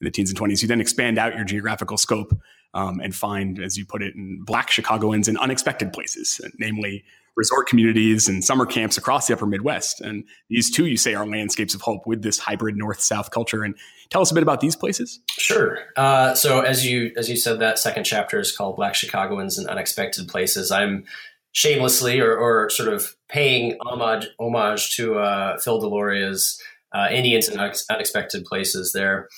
in 0.00 0.04
the 0.04 0.10
teens 0.10 0.30
and 0.30 0.36
twenties, 0.36 0.62
you 0.62 0.68
then 0.68 0.80
expand 0.80 1.18
out 1.18 1.34
your 1.34 1.44
geographical 1.44 1.96
scope 1.96 2.32
um, 2.78 3.00
and 3.00 3.14
find, 3.14 3.60
as 3.60 3.76
you 3.76 3.84
put 3.84 4.02
it, 4.02 4.14
in 4.14 4.42
black 4.44 4.70
Chicagoans 4.70 5.26
in 5.26 5.36
unexpected 5.36 5.92
places, 5.92 6.40
namely 6.58 7.04
resort 7.34 7.68
communities 7.68 8.28
and 8.28 8.44
summer 8.44 8.66
camps 8.66 8.96
across 8.96 9.26
the 9.26 9.34
upper 9.34 9.46
Midwest. 9.46 10.00
And 10.00 10.24
these 10.48 10.70
two, 10.70 10.86
you 10.86 10.96
say, 10.96 11.14
are 11.14 11.26
landscapes 11.26 11.74
of 11.74 11.80
hope 11.80 12.06
with 12.06 12.22
this 12.22 12.38
hybrid 12.38 12.76
north 12.76 13.00
south 13.00 13.30
culture. 13.30 13.64
And 13.64 13.74
tell 14.10 14.20
us 14.20 14.30
a 14.30 14.34
bit 14.34 14.42
about 14.42 14.60
these 14.60 14.76
places. 14.76 15.20
Sure. 15.30 15.78
Uh, 15.96 16.34
so 16.34 16.60
as 16.60 16.86
you 16.86 17.12
as 17.16 17.28
you 17.28 17.36
said, 17.36 17.58
that 17.60 17.78
second 17.78 18.04
chapter 18.04 18.38
is 18.38 18.56
called 18.56 18.76
Black 18.76 18.94
Chicagoans 18.94 19.58
in 19.58 19.68
Unexpected 19.68 20.28
Places. 20.28 20.70
I'm 20.70 21.04
shamelessly 21.52 22.20
or, 22.20 22.36
or 22.36 22.70
sort 22.70 22.92
of 22.92 23.16
paying 23.28 23.76
homage 23.86 24.28
homage 24.38 24.94
to 24.96 25.18
uh, 25.18 25.58
Phil 25.58 25.80
Deloria's 25.80 26.60
uh, 26.92 27.08
Indians 27.10 27.48
in 27.48 27.58
Unexpected 27.58 28.44
Places 28.44 28.92
there. 28.92 29.28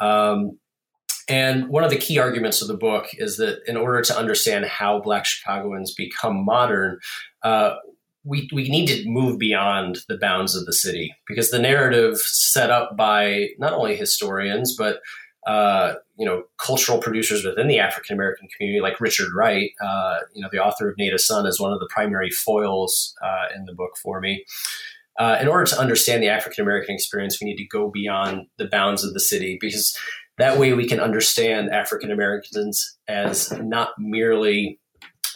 Um, 0.00 0.58
and 1.30 1.68
one 1.68 1.84
of 1.84 1.90
the 1.90 1.96
key 1.96 2.18
arguments 2.18 2.60
of 2.60 2.66
the 2.66 2.76
book 2.76 3.06
is 3.12 3.36
that 3.36 3.60
in 3.68 3.76
order 3.76 4.02
to 4.02 4.18
understand 4.18 4.64
how 4.64 5.00
Black 5.00 5.24
Chicagoans 5.24 5.94
become 5.94 6.44
modern, 6.44 6.98
uh, 7.44 7.76
we, 8.24 8.50
we 8.52 8.68
need 8.68 8.86
to 8.88 9.08
move 9.08 9.38
beyond 9.38 10.00
the 10.08 10.18
bounds 10.18 10.56
of 10.56 10.66
the 10.66 10.72
city 10.72 11.14
because 11.28 11.50
the 11.50 11.60
narrative 11.60 12.18
set 12.18 12.70
up 12.70 12.96
by 12.96 13.50
not 13.58 13.72
only 13.72 13.94
historians, 13.94 14.76
but 14.76 15.00
uh, 15.46 15.94
you 16.18 16.26
know, 16.26 16.42
cultural 16.58 16.98
producers 16.98 17.44
within 17.44 17.68
the 17.68 17.78
African 17.78 18.14
American 18.14 18.48
community, 18.56 18.80
like 18.80 19.00
Richard 19.00 19.32
Wright, 19.32 19.70
uh, 19.80 20.18
you 20.34 20.42
know, 20.42 20.48
the 20.50 20.58
author 20.58 20.90
of 20.90 20.98
Native 20.98 21.20
Son, 21.20 21.46
is 21.46 21.60
one 21.60 21.72
of 21.72 21.78
the 21.78 21.88
primary 21.90 22.30
foils 22.30 23.14
uh, 23.22 23.54
in 23.54 23.66
the 23.66 23.72
book 23.72 23.96
for 23.96 24.20
me. 24.20 24.44
Uh, 25.18 25.38
in 25.40 25.48
order 25.48 25.64
to 25.64 25.78
understand 25.78 26.22
the 26.22 26.28
African 26.28 26.62
American 26.62 26.94
experience, 26.94 27.40
we 27.40 27.46
need 27.46 27.56
to 27.56 27.66
go 27.66 27.88
beyond 27.88 28.46
the 28.58 28.66
bounds 28.66 29.04
of 29.04 29.14
the 29.14 29.20
city 29.20 29.56
because 29.60 29.96
that 30.40 30.58
way, 30.58 30.72
we 30.72 30.88
can 30.88 31.00
understand 31.00 31.70
African 31.70 32.10
Americans 32.10 32.96
as 33.06 33.52
not 33.60 33.90
merely 33.98 34.80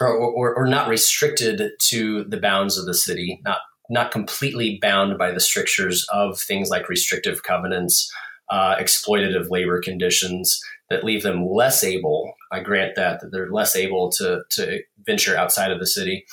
or, 0.01 0.07
or, 0.09 0.53
or, 0.53 0.67
not 0.67 0.89
restricted 0.89 1.71
to 1.79 2.25
the 2.25 2.39
bounds 2.39 2.77
of 2.77 2.85
the 2.85 2.93
city, 2.93 3.39
not 3.45 3.59
not 3.89 4.11
completely 4.11 4.79
bound 4.81 5.17
by 5.17 5.31
the 5.31 5.39
strictures 5.39 6.05
of 6.11 6.39
things 6.39 6.69
like 6.69 6.89
restrictive 6.89 7.43
covenants, 7.43 8.11
uh, 8.49 8.75
exploitative 8.77 9.49
labor 9.49 9.79
conditions 9.79 10.59
that 10.89 11.03
leave 11.03 11.23
them 11.23 11.45
less 11.45 11.83
able. 11.83 12.33
I 12.51 12.61
grant 12.61 12.95
that 12.95 13.21
that 13.21 13.31
they're 13.31 13.51
less 13.51 13.75
able 13.75 14.11
to 14.13 14.41
to 14.51 14.81
venture 15.05 15.37
outside 15.37 15.71
of 15.71 15.79
the 15.79 15.87
city. 15.87 16.25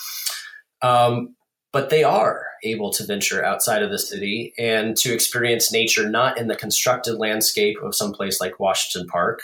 Um, 0.80 1.36
but 1.72 1.90
they 1.90 2.04
are 2.04 2.46
able 2.64 2.90
to 2.92 3.04
venture 3.04 3.44
outside 3.44 3.82
of 3.82 3.90
the 3.90 3.98
city 3.98 4.52
and 4.58 4.96
to 4.96 5.12
experience 5.12 5.72
nature 5.72 6.08
not 6.08 6.38
in 6.38 6.46
the 6.46 6.56
constructed 6.56 7.14
landscape 7.14 7.76
of 7.82 7.94
some 7.94 8.12
place 8.12 8.40
like 8.40 8.60
Washington 8.60 9.08
Park, 9.08 9.40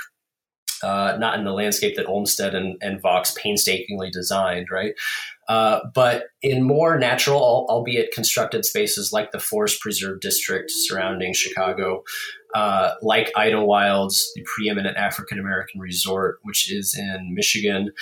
uh, 0.83 1.17
not 1.19 1.39
in 1.39 1.45
the 1.45 1.53
landscape 1.53 1.97
that 1.97 2.07
Olmsted 2.07 2.55
and, 2.55 2.77
and 2.81 3.01
Vaux 3.01 3.33
painstakingly 3.33 4.11
designed, 4.11 4.69
right? 4.71 4.93
Uh, 5.49 5.81
but 5.95 6.25
in 6.43 6.63
more 6.63 6.99
natural, 6.99 7.67
albeit 7.71 8.13
constructed 8.13 8.65
spaces 8.67 9.13
like 9.13 9.33
the 9.33 9.41
Forest 9.41 9.81
Preserve 9.81 10.21
District 10.21 10.71
surrounding 10.71 11.33
Chicago, 11.33 12.05
uh, 12.55 12.93
like 13.01 13.33
Idlewilds, 13.35 14.25
the 14.35 14.45
preeminent 14.45 14.99
African 14.99 15.39
American 15.39 15.81
resort, 15.81 16.39
which 16.43 16.71
is 16.71 16.95
in 16.97 17.35
Michigan, 17.35 17.93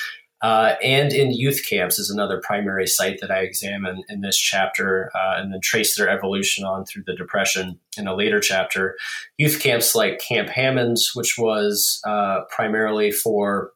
uh, 0.43 0.75
and 0.83 1.13
in 1.13 1.31
youth 1.31 1.63
camps 1.69 1.99
is 1.99 2.11
another 2.11 2.41
primary 2.45 2.87
site 2.87 3.21
that 3.21 3.31
I 3.31 3.41
examine 3.41 4.03
in 4.09 4.21
this 4.21 4.39
chapter 4.39 5.11
uh, 5.15 5.35
and 5.37 5.53
then 5.53 5.61
trace 5.63 5.97
their 5.97 6.09
evolution 6.09 6.65
on 6.65 6.85
through 6.85 7.05
the 7.07 7.17
Depression 7.17 7.81
in 7.97 8.07
a 8.07 8.15
later 8.15 8.41
chapter. 8.41 8.97
Youth 9.39 9.61
camps 9.61 9.95
like 9.95 10.21
Camp 10.21 10.49
Hammonds, 10.49 11.13
which 11.15 11.37
was 11.39 12.01
uh, 12.07 12.41
primarily 12.55 13.11
for 13.11 13.71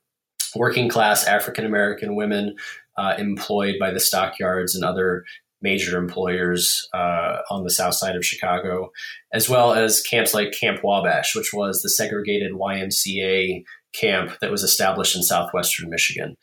working 0.54 0.88
class 0.88 1.26
African 1.26 1.64
American 1.64 2.14
women 2.14 2.56
uh, 2.98 3.14
employed 3.18 3.76
by 3.80 3.90
the 3.90 4.00
stockyards 4.00 4.74
and 4.74 4.84
other 4.84 5.24
major 5.62 5.98
employers 5.98 6.88
uh, 6.94 7.38
on 7.50 7.64
the 7.64 7.70
south 7.70 7.94
side 7.94 8.16
of 8.16 8.24
Chicago, 8.24 8.90
as 9.32 9.48
well 9.48 9.72
as 9.72 10.00
camps 10.00 10.32
like 10.34 10.52
Camp 10.52 10.82
Wabash, 10.82 11.34
which 11.34 11.52
was 11.52 11.82
the 11.82 11.90
segregated 11.90 12.52
YMCA 12.52 13.62
camp 13.92 14.38
that 14.40 14.50
was 14.50 14.62
established 14.62 15.16
in 15.16 15.22
southwestern 15.22 15.90
Michigan. 15.90 16.36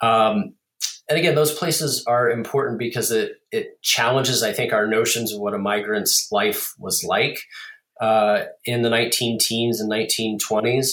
Um, 0.00 0.54
and 1.08 1.18
again, 1.18 1.34
those 1.34 1.54
places 1.54 2.04
are 2.06 2.30
important 2.30 2.78
because 2.78 3.10
it 3.10 3.32
it 3.50 3.80
challenges, 3.82 4.42
I 4.42 4.52
think, 4.52 4.72
our 4.72 4.86
notions 4.86 5.32
of 5.32 5.40
what 5.40 5.54
a 5.54 5.58
migrant's 5.58 6.28
life 6.30 6.74
was 6.78 7.02
like 7.02 7.40
uh, 8.00 8.44
in 8.64 8.82
the 8.82 8.90
19 8.90 9.38
teens 9.38 9.80
and 9.80 9.90
1920s. 9.90 10.90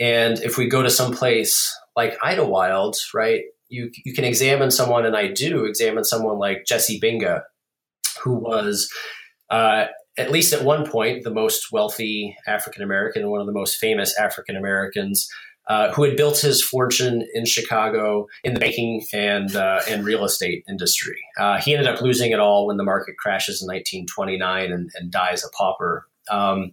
And 0.00 0.40
if 0.40 0.58
we 0.58 0.66
go 0.66 0.82
to 0.82 0.90
some 0.90 1.12
place 1.12 1.72
like 1.94 2.18
Idlewild, 2.22 2.96
right, 3.14 3.42
you 3.68 3.90
you 4.04 4.12
can 4.12 4.24
examine 4.24 4.70
someone, 4.70 5.06
and 5.06 5.16
I 5.16 5.28
do 5.28 5.64
examine 5.64 6.04
someone 6.04 6.38
like 6.38 6.64
Jesse 6.66 7.00
Binga, 7.00 7.42
who 8.22 8.34
was 8.34 8.90
uh, 9.48 9.86
at 10.18 10.30
least 10.30 10.52
at 10.52 10.64
one 10.64 10.88
point 10.88 11.24
the 11.24 11.30
most 11.30 11.72
wealthy 11.72 12.36
African 12.46 12.82
American, 12.82 13.30
one 13.30 13.40
of 13.40 13.46
the 13.46 13.52
most 13.52 13.76
famous 13.76 14.18
African 14.18 14.56
Americans. 14.56 15.28
Uh, 15.68 15.92
who 15.92 16.02
had 16.02 16.16
built 16.16 16.40
his 16.40 16.60
fortune 16.60 17.24
in 17.34 17.46
Chicago 17.46 18.26
in 18.42 18.52
the 18.52 18.58
banking 18.58 19.00
and 19.12 19.54
uh, 19.54 19.80
and 19.88 20.04
real 20.04 20.24
estate 20.24 20.64
industry. 20.68 21.20
Uh, 21.38 21.60
he 21.60 21.72
ended 21.72 21.86
up 21.86 22.00
losing 22.00 22.32
it 22.32 22.40
all 22.40 22.66
when 22.66 22.78
the 22.78 22.82
market 22.82 23.16
crashes 23.16 23.62
in 23.62 23.66
1929 23.66 24.72
and, 24.72 24.90
and 24.96 25.12
dies 25.12 25.44
a 25.44 25.48
pauper. 25.56 26.08
Um, 26.32 26.72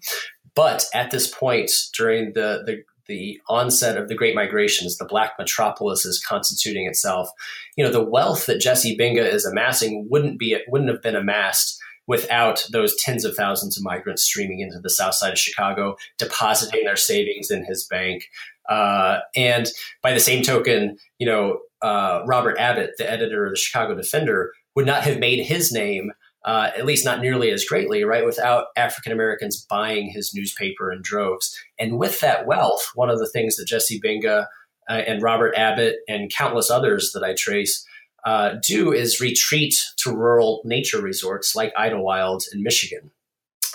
but 0.56 0.86
at 0.96 1.12
this 1.12 1.28
point, 1.28 1.70
during 1.96 2.34
the, 2.34 2.64
the 2.66 2.84
the 3.06 3.42
onset 3.48 3.98
of 3.98 4.08
the 4.08 4.16
Great 4.16 4.36
Migrations, 4.36 4.98
the 4.98 5.06
Black 5.06 5.34
metropolis 5.38 6.06
is 6.06 6.24
constituting 6.24 6.88
itself. 6.88 7.30
You 7.76 7.84
know, 7.84 7.92
the 7.92 8.04
wealth 8.04 8.46
that 8.46 8.60
Jesse 8.60 8.98
Binga 8.98 9.26
is 9.26 9.46
amassing 9.46 10.08
wouldn't 10.10 10.40
be 10.40 10.58
wouldn't 10.68 10.90
have 10.90 11.02
been 11.02 11.16
amassed 11.16 11.79
without 12.10 12.66
those 12.72 12.96
tens 12.96 13.24
of 13.24 13.36
thousands 13.36 13.78
of 13.78 13.84
migrants 13.84 14.24
streaming 14.24 14.62
into 14.62 14.80
the 14.80 14.90
south 14.90 15.14
side 15.14 15.32
of 15.32 15.38
Chicago, 15.38 15.96
depositing 16.18 16.84
their 16.84 16.96
savings 16.96 17.52
in 17.52 17.64
his 17.64 17.86
bank. 17.86 18.24
Uh, 18.68 19.20
and 19.36 19.70
by 20.02 20.12
the 20.12 20.20
same 20.20 20.42
token, 20.42 20.98
you 21.20 21.28
know, 21.28 21.60
uh, 21.84 22.24
Robert 22.26 22.58
Abbott, 22.58 22.94
the 22.98 23.10
editor 23.10 23.46
of 23.46 23.52
the 23.52 23.60
Chicago 23.60 23.94
Defender, 23.96 24.52
would 24.76 24.88
not 24.88 25.04
have 25.04 25.20
made 25.20 25.46
his 25.46 25.72
name 25.72 26.12
uh, 26.46 26.72
at 26.76 26.86
least 26.86 27.06
not 27.06 27.20
nearly 27.20 27.52
as 27.52 27.66
greatly, 27.66 28.04
right, 28.04 28.26
without 28.26 28.68
African 28.76 29.12
Americans 29.12 29.64
buying 29.70 30.10
his 30.10 30.34
newspaper 30.34 30.92
in 30.92 31.02
droves. 31.04 31.56
And 31.78 32.00
with 32.00 32.22
that 32.22 32.48
wealth, 32.48 32.90
one 32.96 33.10
of 33.10 33.20
the 33.20 33.28
things 33.28 33.56
that 33.58 33.68
Jesse 33.68 34.02
Binga 34.02 34.48
uh, 34.90 34.94
and 34.94 35.22
Robert 35.22 35.54
Abbott 35.56 35.98
and 36.08 36.34
countless 36.34 36.72
others 36.72 37.12
that 37.14 37.24
I 37.24 37.36
trace 37.36 37.86
uh, 38.26 38.56
do 38.62 38.92
is 38.92 39.22
retreat 39.22 39.76
to 39.98 40.16
rural 40.16 40.62
nature 40.66 41.02
resorts 41.02 41.56
like 41.56 41.74
Idlewild 41.78 42.44
in 42.54 42.64
Michigan. 42.64 43.12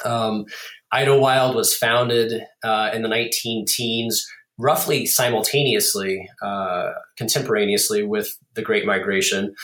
Um, 0.04 0.46
Idlewild 0.92 1.54
was 1.54 1.76
founded 1.76 2.42
uh, 2.62 2.90
in 2.94 3.02
the 3.02 3.08
19 3.08 3.66
teens, 3.66 4.26
roughly 4.58 5.06
simultaneously, 5.06 6.28
uh, 6.42 6.92
contemporaneously 7.16 8.02
with 8.02 8.36
the 8.54 8.62
Great 8.62 8.86
Migration. 8.86 9.54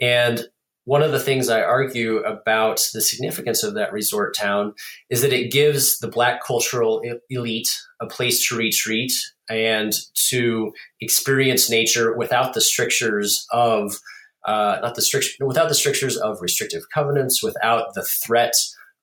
And 0.00 0.46
one 0.84 1.02
of 1.02 1.12
the 1.12 1.20
things 1.20 1.48
I 1.48 1.62
argue 1.62 2.18
about 2.18 2.80
the 2.92 3.00
significance 3.00 3.62
of 3.62 3.74
that 3.74 3.92
resort 3.92 4.34
town 4.34 4.74
is 5.10 5.22
that 5.22 5.32
it 5.32 5.52
gives 5.52 5.98
the 5.98 6.08
black 6.08 6.42
cultural 6.44 7.02
elite 7.28 7.68
a 8.00 8.06
place 8.06 8.48
to 8.48 8.56
retreat 8.56 9.12
and 9.48 9.92
to 10.30 10.72
experience 11.00 11.70
nature 11.70 12.16
without 12.16 12.54
the 12.54 12.60
strictures 12.60 13.46
of 13.52 14.00
uh, 14.44 14.78
not 14.82 14.94
the 14.94 15.02
strict 15.02 15.36
without 15.40 15.68
the 15.68 15.74
strictures 15.74 16.16
of 16.16 16.40
restrictive 16.40 16.82
covenants, 16.92 17.42
without 17.42 17.94
the 17.94 18.02
threat 18.02 18.54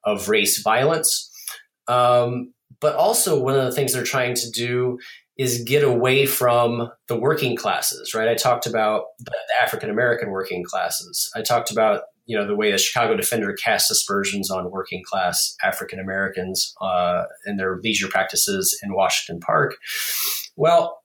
of 0.03 0.29
race 0.29 0.61
violence. 0.61 1.31
Um, 1.87 2.53
but 2.79 2.95
also, 2.95 3.39
one 3.39 3.55
of 3.57 3.65
the 3.65 3.71
things 3.71 3.93
they're 3.93 4.03
trying 4.03 4.35
to 4.35 4.49
do 4.51 4.99
is 5.37 5.63
get 5.63 5.83
away 5.83 6.25
from 6.25 6.89
the 7.07 7.19
working 7.19 7.55
classes, 7.55 8.13
right? 8.13 8.27
I 8.27 8.33
talked 8.33 8.65
about 8.65 9.03
the 9.19 9.31
African 9.61 9.89
American 9.89 10.31
working 10.31 10.63
classes. 10.63 11.31
I 11.35 11.41
talked 11.41 11.71
about 11.71 12.01
you 12.25 12.37
know 12.37 12.45
the 12.45 12.55
way 12.55 12.71
the 12.71 12.77
Chicago 12.77 13.15
Defender 13.15 13.53
casts 13.53 13.89
aspersions 13.89 14.51
on 14.51 14.71
working 14.71 15.03
class 15.03 15.55
African 15.63 15.99
Americans 15.99 16.75
uh, 16.81 17.23
and 17.45 17.59
their 17.59 17.79
leisure 17.83 18.07
practices 18.07 18.77
in 18.83 18.93
Washington 18.93 19.39
Park. 19.39 19.77
Well, 20.55 21.01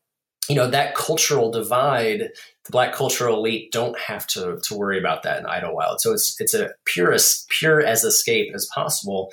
you 0.49 0.57
know 0.57 0.67
that 0.67 0.95
cultural 0.95 1.51
divide. 1.51 2.31
The 2.65 2.73
black 2.73 2.93
cultural 2.93 3.39
elite 3.39 3.73
don't 3.73 3.99
have 3.99 4.27
to 4.29 4.59
to 4.63 4.75
worry 4.75 4.99
about 4.99 5.25
that 5.25 5.41
in 5.41 5.47
Idlewild. 5.47 6.01
So 6.01 6.13
it's 6.13 6.41
it's 6.41 6.55
a 6.55 6.71
purest 6.85 7.49
pure 7.49 7.81
as 7.81 8.05
escape 8.05 8.53
as 8.55 8.69
possible, 8.73 9.31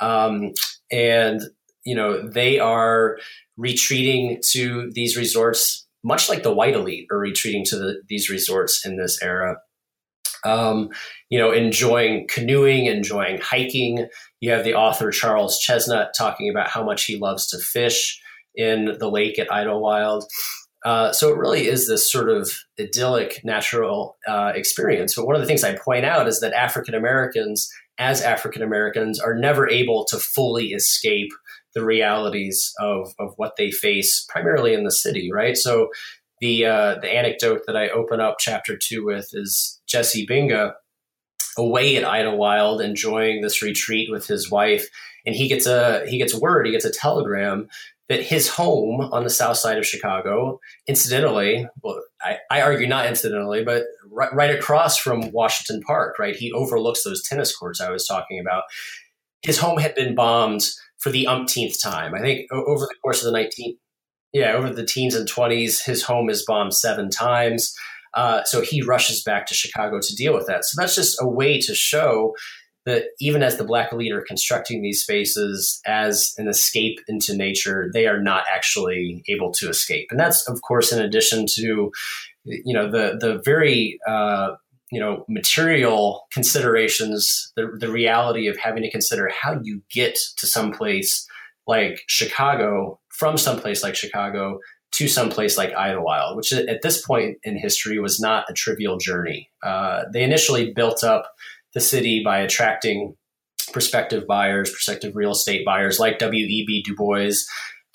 um, 0.00 0.52
and 0.90 1.42
you 1.84 1.94
know 1.94 2.26
they 2.26 2.58
are 2.58 3.18
retreating 3.56 4.40
to 4.50 4.90
these 4.94 5.16
resorts, 5.16 5.86
much 6.04 6.28
like 6.28 6.44
the 6.44 6.54
white 6.54 6.74
elite 6.74 7.08
are 7.10 7.18
retreating 7.18 7.64
to 7.64 7.76
the, 7.76 8.02
these 8.08 8.30
resorts 8.30 8.86
in 8.86 8.96
this 8.96 9.20
era. 9.20 9.56
Um, 10.44 10.90
you 11.30 11.38
know, 11.38 11.50
enjoying 11.50 12.28
canoeing, 12.28 12.86
enjoying 12.86 13.40
hiking. 13.40 14.06
You 14.40 14.52
have 14.52 14.64
the 14.64 14.74
author 14.74 15.10
Charles 15.10 15.60
Chesnutt 15.60 16.12
talking 16.16 16.48
about 16.48 16.68
how 16.68 16.84
much 16.84 17.04
he 17.04 17.16
loves 17.16 17.48
to 17.48 17.58
fish 17.58 18.20
in 18.54 18.96
the 18.98 19.10
lake 19.10 19.38
at 19.38 19.52
Idlewild. 19.52 20.24
Uh, 20.84 21.12
so 21.12 21.32
it 21.32 21.38
really 21.38 21.66
is 21.66 21.88
this 21.88 22.10
sort 22.10 22.30
of 22.30 22.50
idyllic 22.78 23.40
natural 23.44 24.16
uh, 24.28 24.52
experience. 24.54 25.14
But 25.14 25.26
one 25.26 25.34
of 25.34 25.40
the 25.40 25.46
things 25.46 25.64
I 25.64 25.76
point 25.76 26.04
out 26.04 26.28
is 26.28 26.40
that 26.40 26.52
African 26.52 26.94
Americans, 26.94 27.68
as 27.98 28.22
African 28.22 28.62
Americans, 28.62 29.18
are 29.18 29.34
never 29.34 29.68
able 29.68 30.04
to 30.06 30.18
fully 30.18 30.68
escape 30.68 31.30
the 31.74 31.84
realities 31.84 32.72
of, 32.80 33.12
of 33.18 33.34
what 33.36 33.56
they 33.56 33.70
face 33.70 34.24
primarily 34.28 34.72
in 34.72 34.84
the 34.84 34.92
city, 34.92 35.30
right? 35.32 35.56
So 35.56 35.88
the 36.40 36.66
uh, 36.66 36.94
the 37.00 37.12
anecdote 37.12 37.62
that 37.66 37.76
I 37.76 37.88
open 37.88 38.20
up 38.20 38.36
chapter 38.38 38.76
two 38.76 39.04
with 39.04 39.30
is 39.32 39.80
Jesse 39.86 40.26
Binga 40.26 40.74
away 41.56 41.96
at 41.96 42.04
Idlewild 42.04 42.80
enjoying 42.80 43.42
this 43.42 43.62
retreat 43.62 44.08
with 44.10 44.26
his 44.28 44.50
wife, 44.50 44.86
and 45.26 45.34
he 45.34 45.48
gets 45.48 45.66
a 45.66 46.04
he 46.06 46.18
gets 46.18 46.34
word, 46.34 46.66
he 46.66 46.72
gets 46.72 46.84
a 46.84 46.90
telegram 46.90 47.68
that 48.08 48.22
his 48.22 48.48
home 48.48 49.00
on 49.12 49.24
the 49.24 49.30
south 49.30 49.58
side 49.58 49.76
of 49.76 49.86
Chicago, 49.86 50.60
incidentally, 50.86 51.68
well, 51.82 52.00
I, 52.22 52.38
I 52.50 52.62
argue 52.62 52.86
not 52.86 53.06
incidentally, 53.06 53.62
but 53.62 53.84
right, 54.10 54.32
right 54.34 54.54
across 54.54 54.96
from 54.96 55.30
Washington 55.30 55.82
Park, 55.82 56.18
right, 56.18 56.34
he 56.34 56.50
overlooks 56.52 57.04
those 57.04 57.22
tennis 57.22 57.54
courts 57.54 57.80
I 57.80 57.90
was 57.90 58.06
talking 58.06 58.40
about. 58.40 58.62
His 59.42 59.58
home 59.58 59.78
had 59.78 59.94
been 59.94 60.14
bombed 60.14 60.62
for 60.98 61.10
the 61.10 61.26
umpteenth 61.26 61.80
time. 61.82 62.14
I 62.14 62.20
think 62.20 62.50
over 62.50 62.86
the 62.86 62.94
course 63.02 63.22
of 63.22 63.26
the 63.26 63.38
19, 63.38 63.76
yeah, 64.32 64.52
over 64.52 64.70
the 64.70 64.86
teens 64.86 65.14
and 65.14 65.28
20s, 65.28 65.84
his 65.84 66.02
home 66.02 66.30
is 66.30 66.44
bombed 66.46 66.74
seven 66.74 67.10
times. 67.10 67.74
Uh, 68.14 68.42
so 68.44 68.62
he 68.62 68.82
rushes 68.82 69.22
back 69.22 69.46
to 69.46 69.54
Chicago 69.54 70.00
to 70.00 70.16
deal 70.16 70.34
with 70.34 70.46
that. 70.46 70.64
So 70.64 70.80
that's 70.80 70.94
just 70.94 71.20
a 71.20 71.28
way 71.28 71.60
to 71.60 71.74
show 71.74 72.34
that 72.88 73.04
even 73.20 73.42
as 73.42 73.56
the 73.56 73.64
black 73.64 73.92
elite 73.92 74.12
are 74.12 74.22
constructing 74.22 74.82
these 74.82 75.02
spaces 75.02 75.80
as 75.86 76.34
an 76.38 76.48
escape 76.48 76.98
into 77.06 77.36
nature, 77.36 77.90
they 77.92 78.06
are 78.06 78.20
not 78.20 78.44
actually 78.52 79.22
able 79.28 79.52
to 79.52 79.68
escape. 79.68 80.08
And 80.10 80.18
that's, 80.18 80.48
of 80.48 80.62
course, 80.62 80.90
in 80.90 81.00
addition 81.00 81.46
to 81.56 81.92
you 82.44 82.74
know 82.74 82.90
the 82.90 83.18
the 83.20 83.40
very 83.44 83.98
uh, 84.06 84.54
you 84.90 85.00
know 85.00 85.24
material 85.28 86.26
considerations 86.32 87.52
the, 87.56 87.70
the 87.78 87.90
reality 87.90 88.46
of 88.46 88.56
having 88.56 88.82
to 88.82 88.90
consider 88.90 89.28
how 89.28 89.60
you 89.62 89.82
get 89.90 90.18
to 90.36 90.46
some 90.46 90.72
place 90.72 91.26
like 91.66 92.00
chicago 92.06 92.98
from 93.08 93.36
some 93.36 93.58
place 93.58 93.82
like 93.82 93.94
chicago 93.94 94.58
to 94.90 95.06
some 95.06 95.28
place 95.28 95.58
like 95.58 95.74
idlewild 95.74 96.36
which 96.36 96.52
at 96.52 96.80
this 96.82 97.04
point 97.04 97.36
in 97.42 97.56
history 97.56 97.98
was 97.98 98.18
not 98.18 98.46
a 98.48 98.54
trivial 98.54 98.96
journey 98.96 99.50
uh, 99.62 100.04
they 100.12 100.22
initially 100.22 100.72
built 100.72 101.04
up 101.04 101.34
the 101.74 101.80
city 101.80 102.22
by 102.24 102.38
attracting 102.38 103.14
prospective 103.72 104.26
buyers 104.26 104.70
prospective 104.70 105.14
real 105.14 105.32
estate 105.32 105.64
buyers 105.64 105.98
like 105.98 106.18
w.e.b 106.18 106.82
du 106.82 106.94
bois 106.96 107.34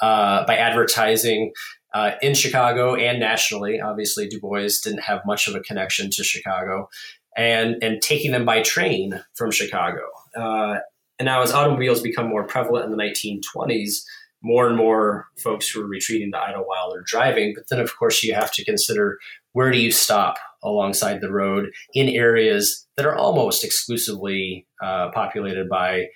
uh, 0.01 0.45
by 0.45 0.55
advertising 0.57 1.51
uh, 1.93 2.11
in 2.21 2.33
Chicago 2.33 2.95
and 2.95 3.19
nationally. 3.19 3.79
Obviously, 3.79 4.27
Du 4.27 4.39
Bois 4.39 4.67
didn't 4.83 5.03
have 5.03 5.21
much 5.25 5.47
of 5.47 5.55
a 5.55 5.59
connection 5.59 6.09
to 6.11 6.23
Chicago, 6.23 6.89
and 7.37 7.81
and 7.81 8.01
taking 8.01 8.31
them 8.31 8.45
by 8.45 8.61
train 8.61 9.23
from 9.35 9.51
Chicago. 9.51 10.01
Uh, 10.35 10.79
and 11.19 11.25
now, 11.25 11.41
as 11.41 11.51
automobiles 11.51 12.01
become 12.01 12.27
more 12.27 12.43
prevalent 12.43 12.85
in 12.85 12.91
the 12.91 12.97
1920s, 12.97 14.03
more 14.41 14.67
and 14.67 14.75
more 14.75 15.27
folks 15.37 15.69
who 15.69 15.81
are 15.81 15.87
retreating 15.87 16.31
to 16.31 16.37
Idlewild 16.37 16.97
are 16.97 17.03
driving. 17.05 17.53
But 17.55 17.69
then, 17.69 17.79
of 17.79 17.95
course, 17.95 18.23
you 18.23 18.33
have 18.33 18.51
to 18.53 18.65
consider 18.65 19.19
where 19.53 19.71
do 19.71 19.79
you 19.79 19.91
stop 19.91 20.37
alongside 20.63 21.21
the 21.21 21.31
road 21.31 21.69
in 21.93 22.09
areas 22.09 22.87
that 22.97 23.05
are 23.05 23.15
almost 23.15 23.63
exclusively 23.63 24.67
uh, 24.81 25.09
populated 25.11 25.69
by 25.69 26.07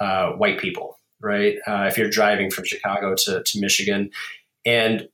uh, 0.00 0.30
white 0.32 0.58
people, 0.58 0.98
right? 1.20 1.56
Uh, 1.66 1.84
if 1.88 1.96
you're 1.96 2.10
driving 2.10 2.50
from 2.50 2.64
Chicago 2.64 3.14
to, 3.24 3.42
to 3.44 3.60
Michigan. 3.60 4.10
And 4.64 5.08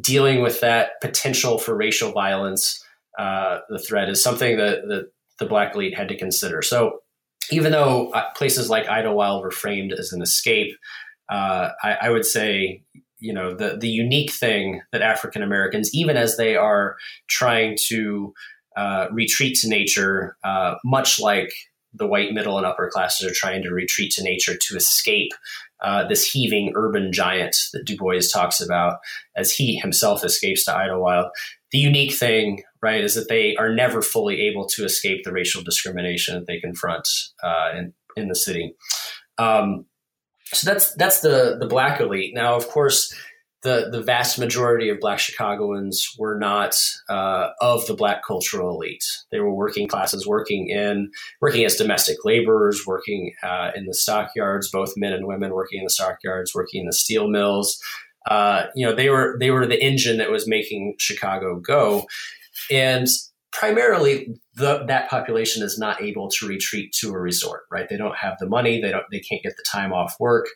dealing 0.00 0.42
with 0.42 0.60
that 0.60 1.00
potential 1.00 1.58
for 1.58 1.76
racial 1.76 2.12
violence 2.12 2.82
uh, 3.18 3.60
the 3.68 3.78
threat 3.78 4.08
is 4.08 4.22
something 4.22 4.56
that, 4.56 4.86
that 4.88 5.10
the 5.38 5.46
Black 5.46 5.74
elite 5.74 5.96
had 5.96 6.08
to 6.08 6.16
consider. 6.16 6.62
So 6.62 7.00
even 7.50 7.72
though 7.72 8.10
uh, 8.10 8.24
places 8.34 8.68
like 8.68 8.88
Idlewild 8.88 9.42
were 9.42 9.50
framed 9.50 9.92
as 9.92 10.12
an 10.12 10.20
escape, 10.20 10.76
uh, 11.30 11.70
I, 11.82 11.96
I, 12.02 12.10
would 12.10 12.26
say, 12.26 12.82
you 13.18 13.32
know, 13.32 13.54
the 13.54 13.76
the 13.76 13.88
unique 13.88 14.32
thing 14.32 14.82
that 14.92 15.02
African 15.02 15.42
Americans, 15.42 15.90
even 15.94 16.16
as 16.16 16.36
they 16.36 16.56
are 16.56 16.96
trying 17.28 17.76
to 17.88 18.34
uh, 18.76 19.06
retreat 19.10 19.56
to 19.60 19.68
nature, 19.68 20.36
uh, 20.44 20.74
much 20.84 21.18
like 21.20 21.52
the 21.94 22.06
white 22.06 22.32
middle 22.32 22.58
and 22.58 22.66
upper 22.66 22.90
classes 22.90 23.26
are 23.26 23.34
trying 23.34 23.62
to 23.62 23.70
retreat 23.70 24.12
to 24.12 24.22
nature 24.22 24.54
to 24.54 24.76
escape 24.76 25.32
uh, 25.82 26.06
this 26.06 26.30
heaving 26.30 26.72
urban 26.74 27.12
giant 27.12 27.56
that 27.72 27.84
Du 27.84 27.96
Bois 27.96 28.20
talks 28.32 28.60
about 28.60 28.98
as 29.34 29.52
he 29.52 29.76
himself 29.76 30.24
escapes 30.24 30.64
to 30.64 30.76
Idlewild. 30.76 31.30
The 31.72 31.78
unique 31.78 32.12
thing, 32.12 32.62
right, 32.82 33.02
is 33.02 33.14
that 33.14 33.28
they 33.28 33.56
are 33.56 33.74
never 33.74 34.00
fully 34.00 34.40
able 34.42 34.66
to 34.68 34.84
escape 34.84 35.24
the 35.24 35.32
racial 35.32 35.62
discrimination 35.62 36.34
that 36.34 36.46
they 36.46 36.60
confront 36.60 37.06
uh, 37.42 37.70
in, 37.76 37.92
in 38.16 38.28
the 38.28 38.34
city. 38.34 38.74
Um, 39.38 39.86
so 40.52 40.70
that's 40.70 40.94
that's 40.94 41.20
the 41.20 41.56
the 41.58 41.66
black 41.66 42.00
elite. 42.00 42.34
Now, 42.34 42.56
of 42.56 42.68
course, 42.68 43.12
the 43.62 43.88
the 43.90 44.00
vast 44.00 44.38
majority 44.38 44.88
of 44.88 45.00
Black 45.00 45.18
Chicagoans 45.18 46.14
were 46.18 46.38
not 46.38 46.76
uh, 47.08 47.48
of 47.60 47.86
the 47.86 47.94
Black 47.94 48.24
cultural 48.24 48.70
elite. 48.76 49.04
They 49.32 49.40
were 49.40 49.52
working 49.52 49.88
classes, 49.88 50.26
working 50.26 50.68
in 50.68 51.10
working 51.40 51.64
as 51.64 51.74
domestic 51.74 52.18
laborers, 52.24 52.84
working 52.86 53.32
uh, 53.42 53.72
in 53.74 53.86
the 53.86 53.94
stockyards, 53.94 54.70
both 54.70 54.92
men 54.96 55.12
and 55.12 55.26
women 55.26 55.52
working 55.52 55.80
in 55.80 55.84
the 55.84 55.90
stockyards, 55.90 56.54
working 56.54 56.82
in 56.82 56.86
the 56.86 56.92
steel 56.92 57.28
mills. 57.28 57.80
Uh, 58.30 58.66
you 58.74 58.86
know, 58.86 58.94
they 58.94 59.08
were 59.08 59.36
they 59.40 59.50
were 59.50 59.66
the 59.66 59.82
engine 59.82 60.18
that 60.18 60.30
was 60.30 60.46
making 60.46 60.94
Chicago 60.98 61.58
go, 61.58 62.06
and 62.70 63.08
primarily 63.52 64.28
the, 64.56 64.84
that 64.86 65.08
population 65.08 65.62
is 65.62 65.78
not 65.78 66.02
able 66.02 66.28
to 66.30 66.46
retreat 66.46 66.92
to 67.00 67.10
a 67.10 67.18
resort. 67.18 67.64
Right? 67.70 67.88
They 67.88 67.96
don't 67.96 68.16
have 68.16 68.38
the 68.38 68.48
money. 68.48 68.80
They 68.80 68.90
don't. 68.90 69.04
They 69.10 69.20
can't 69.20 69.42
get 69.42 69.56
the 69.56 69.64
time 69.70 69.92
off 69.92 70.16
work. 70.18 70.46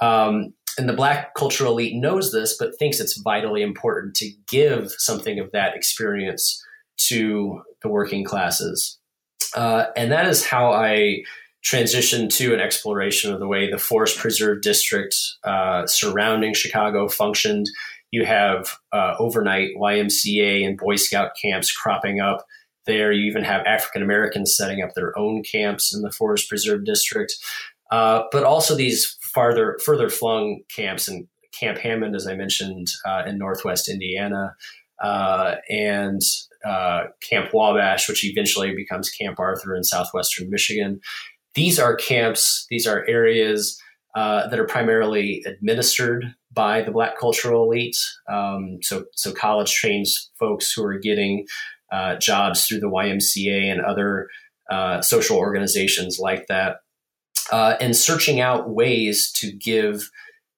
Um, 0.00 0.54
and 0.78 0.88
the 0.88 0.94
black 0.94 1.34
cultural 1.34 1.72
elite 1.72 1.96
knows 1.96 2.32
this, 2.32 2.56
but 2.56 2.78
thinks 2.78 3.00
it's 3.00 3.20
vitally 3.20 3.62
important 3.62 4.14
to 4.16 4.30
give 4.48 4.92
something 4.92 5.38
of 5.38 5.50
that 5.52 5.76
experience 5.76 6.64
to 6.96 7.62
the 7.82 7.88
working 7.88 8.24
classes. 8.24 8.98
Uh, 9.54 9.86
and 9.96 10.12
that 10.12 10.26
is 10.26 10.44
how 10.44 10.70
I 10.70 11.22
transitioned 11.64 12.30
to 12.36 12.54
an 12.54 12.60
exploration 12.60 13.32
of 13.32 13.40
the 13.40 13.46
way 13.46 13.70
the 13.70 13.78
Forest 13.78 14.18
Preserve 14.18 14.62
District 14.62 15.14
uh, 15.44 15.86
surrounding 15.86 16.54
Chicago 16.54 17.08
functioned. 17.08 17.66
You 18.10 18.24
have 18.24 18.76
uh, 18.92 19.14
overnight 19.18 19.70
YMCA 19.76 20.66
and 20.66 20.78
Boy 20.78 20.96
Scout 20.96 21.32
camps 21.40 21.70
cropping 21.72 22.20
up 22.20 22.46
there. 22.86 23.12
You 23.12 23.30
even 23.30 23.44
have 23.44 23.66
African 23.66 24.02
Americans 24.02 24.56
setting 24.56 24.82
up 24.82 24.94
their 24.94 25.16
own 25.18 25.42
camps 25.42 25.94
in 25.94 26.02
the 26.02 26.12
Forest 26.12 26.48
Preserve 26.48 26.84
District. 26.84 27.34
Uh, 27.90 28.22
but 28.30 28.44
also 28.44 28.74
these 28.74 29.16
farther 29.34 29.78
further 29.84 30.08
flung 30.08 30.60
camps 30.74 31.08
and 31.08 31.26
Camp 31.58 31.78
Hammond, 31.78 32.14
as 32.14 32.26
I 32.26 32.34
mentioned, 32.34 32.86
uh, 33.04 33.24
in 33.26 33.36
Northwest 33.36 33.88
Indiana, 33.88 34.54
uh, 35.02 35.56
and 35.68 36.20
uh, 36.64 37.04
Camp 37.28 37.52
Wabash, 37.52 38.08
which 38.08 38.24
eventually 38.24 38.74
becomes 38.74 39.10
Camp 39.10 39.38
Arthur 39.40 39.74
in 39.74 39.82
southwestern 39.82 40.50
Michigan. 40.50 41.00
These 41.54 41.78
are 41.78 41.96
camps. 41.96 42.66
These 42.70 42.86
are 42.86 43.04
areas 43.08 43.80
uh, 44.14 44.48
that 44.48 44.58
are 44.58 44.66
primarily 44.66 45.42
administered 45.46 46.34
by 46.52 46.82
the 46.82 46.90
Black 46.90 47.18
cultural 47.18 47.64
elite. 47.64 47.96
Um, 48.28 48.78
so, 48.82 49.04
so 49.14 49.32
college 49.32 49.72
trains 49.72 50.30
folks 50.38 50.72
who 50.72 50.84
are 50.84 50.98
getting 50.98 51.46
uh, 51.92 52.16
jobs 52.16 52.66
through 52.66 52.80
the 52.80 52.88
YMCA 52.88 53.70
and 53.70 53.80
other 53.80 54.28
uh, 54.70 55.00
social 55.02 55.36
organizations 55.36 56.18
like 56.18 56.46
that 56.46 56.76
uh, 57.50 57.76
and 57.80 57.96
searching 57.96 58.40
out 58.40 58.70
ways 58.70 59.32
to 59.32 59.52
give 59.52 60.10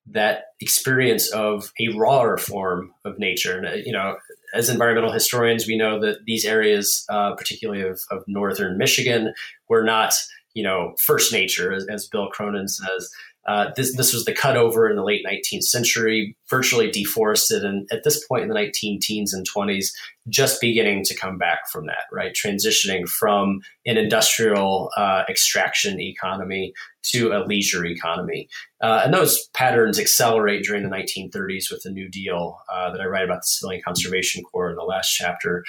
that 0.05 0.45
experience 0.59 1.31
of 1.31 1.71
a 1.79 1.87
rawer 1.89 2.37
form 2.37 2.93
of 3.05 3.17
nature. 3.17 3.57
And, 3.57 3.67
uh, 3.67 3.71
you 3.85 3.91
know, 3.91 4.17
as 4.53 4.69
environmental 4.69 5.11
historians, 5.11 5.65
we 5.65 5.77
know 5.77 5.99
that 6.01 6.25
these 6.25 6.45
areas, 6.45 7.05
uh, 7.09 7.35
particularly 7.35 7.81
of, 7.83 8.01
of, 8.11 8.23
northern 8.27 8.77
Michigan, 8.77 9.33
were 9.69 9.83
not, 9.83 10.13
you 10.53 10.63
know, 10.63 10.93
first 10.99 11.31
nature, 11.31 11.73
as, 11.73 11.87
as 11.89 12.07
Bill 12.07 12.29
Cronon 12.29 12.67
says. 12.67 13.09
Uh, 13.45 13.71
this, 13.75 13.95
this 13.95 14.13
was 14.13 14.25
the 14.25 14.33
cutover 14.33 14.89
in 14.89 14.95
the 14.95 15.03
late 15.03 15.25
19th 15.25 15.63
century, 15.63 16.35
virtually 16.49 16.89
deforested, 16.89 17.63
and 17.65 17.87
at 17.91 18.03
this 18.03 18.25
point 18.25 18.43
in 18.43 18.47
the 18.47 18.55
19 18.55 18.99
teens 19.01 19.33
and 19.33 19.47
20s, 19.49 19.87
just 20.29 20.61
beginning 20.61 21.03
to 21.03 21.15
come 21.15 21.37
back 21.37 21.69
from 21.69 21.85
that, 21.85 22.05
right? 22.11 22.33
Transitioning 22.33 23.07
from 23.07 23.61
an 23.85 23.97
industrial 23.97 24.89
uh, 24.95 25.23
extraction 25.27 25.99
economy 25.99 26.73
to 27.03 27.33
a 27.33 27.43
leisure 27.45 27.85
economy. 27.85 28.47
Uh, 28.81 29.01
and 29.03 29.13
those 29.13 29.47
patterns 29.49 29.99
accelerate 29.99 30.63
during 30.63 30.83
the 30.83 30.89
1930s 30.89 31.69
with 31.69 31.81
the 31.83 31.91
New 31.91 32.07
Deal 32.07 32.59
that 32.69 33.01
I 33.01 33.05
write 33.05 33.25
about 33.25 33.41
the 33.41 33.47
Civilian 33.47 33.81
Conservation 33.83 34.43
Corps 34.43 34.69
in 34.69 34.75
the 34.75 34.83
last 34.83 35.09
chapter. 35.09 35.63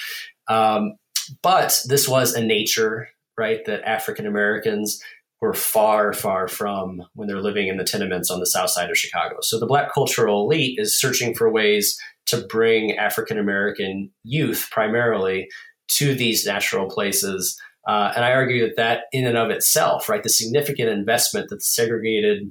Um, 0.49 0.95
but 1.43 1.83
this 1.87 2.09
was 2.09 2.35
a 2.35 2.45
nature, 2.45 3.09
right, 3.37 3.65
that 3.65 3.83
African 3.89 4.27
Americans 4.27 5.01
were 5.45 5.53
far, 5.53 6.15
far 6.15 6.49
from 6.49 7.03
when 7.15 7.29
they're 7.29 7.43
living 7.43 7.69
in 7.69 7.77
the 7.77 7.85
tenements 7.85 8.31
on 8.31 8.41
the 8.41 8.47
south 8.47 8.71
side 8.71 8.91
of 8.91 8.97
Chicago. 8.97 9.37
So 9.43 9.59
the 9.59 9.67
Black 9.67 9.93
cultural 9.93 10.45
elite 10.45 10.79
is 10.79 10.99
searching 10.99 11.35
for 11.35 11.53
ways 11.53 11.99
to 12.27 12.47
bring 12.49 12.97
African 12.97 13.39
American 13.39 14.11
youth 14.23 14.69
primarily 14.71 15.49
to 15.89 16.15
these 16.15 16.47
natural 16.47 16.89
places. 16.89 17.61
Uh, 17.87 18.13
and 18.17 18.25
I 18.25 18.33
argue 18.33 18.67
that 18.67 18.77
that 18.77 19.01
in 19.13 19.27
and 19.27 19.37
of 19.37 19.51
itself, 19.51 20.09
right, 20.09 20.23
the 20.23 20.31
significant 20.31 20.89
investment 20.89 21.51
that 21.51 21.57
the 21.57 21.61
segregated 21.61 22.51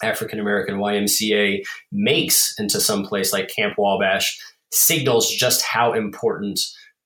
African 0.00 0.38
American 0.38 0.76
YMCA 0.76 1.64
makes 1.90 2.54
into 2.56 2.80
some 2.80 3.04
place 3.04 3.32
like 3.32 3.50
Camp 3.54 3.74
Wabash 3.76 4.40
signals 4.70 5.28
just 5.28 5.62
how 5.62 5.92
important 5.92 6.60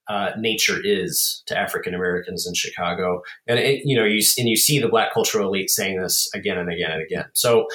uh, 0.08 0.30
nature 0.38 0.78
is 0.82 1.42
to 1.46 1.58
African 1.58 1.94
Americans 1.94 2.46
in 2.46 2.54
Chicago, 2.54 3.22
and 3.46 3.58
it, 3.58 3.82
you 3.84 3.96
know, 3.96 4.04
you 4.04 4.22
and 4.36 4.48
you 4.48 4.56
see 4.56 4.78
the 4.78 4.88
Black 4.88 5.12
cultural 5.12 5.48
elite 5.48 5.70
saying 5.70 6.00
this 6.00 6.28
again 6.34 6.58
and 6.58 6.72
again 6.72 6.90
and 6.90 7.02
again. 7.02 7.24
So, 7.34 7.66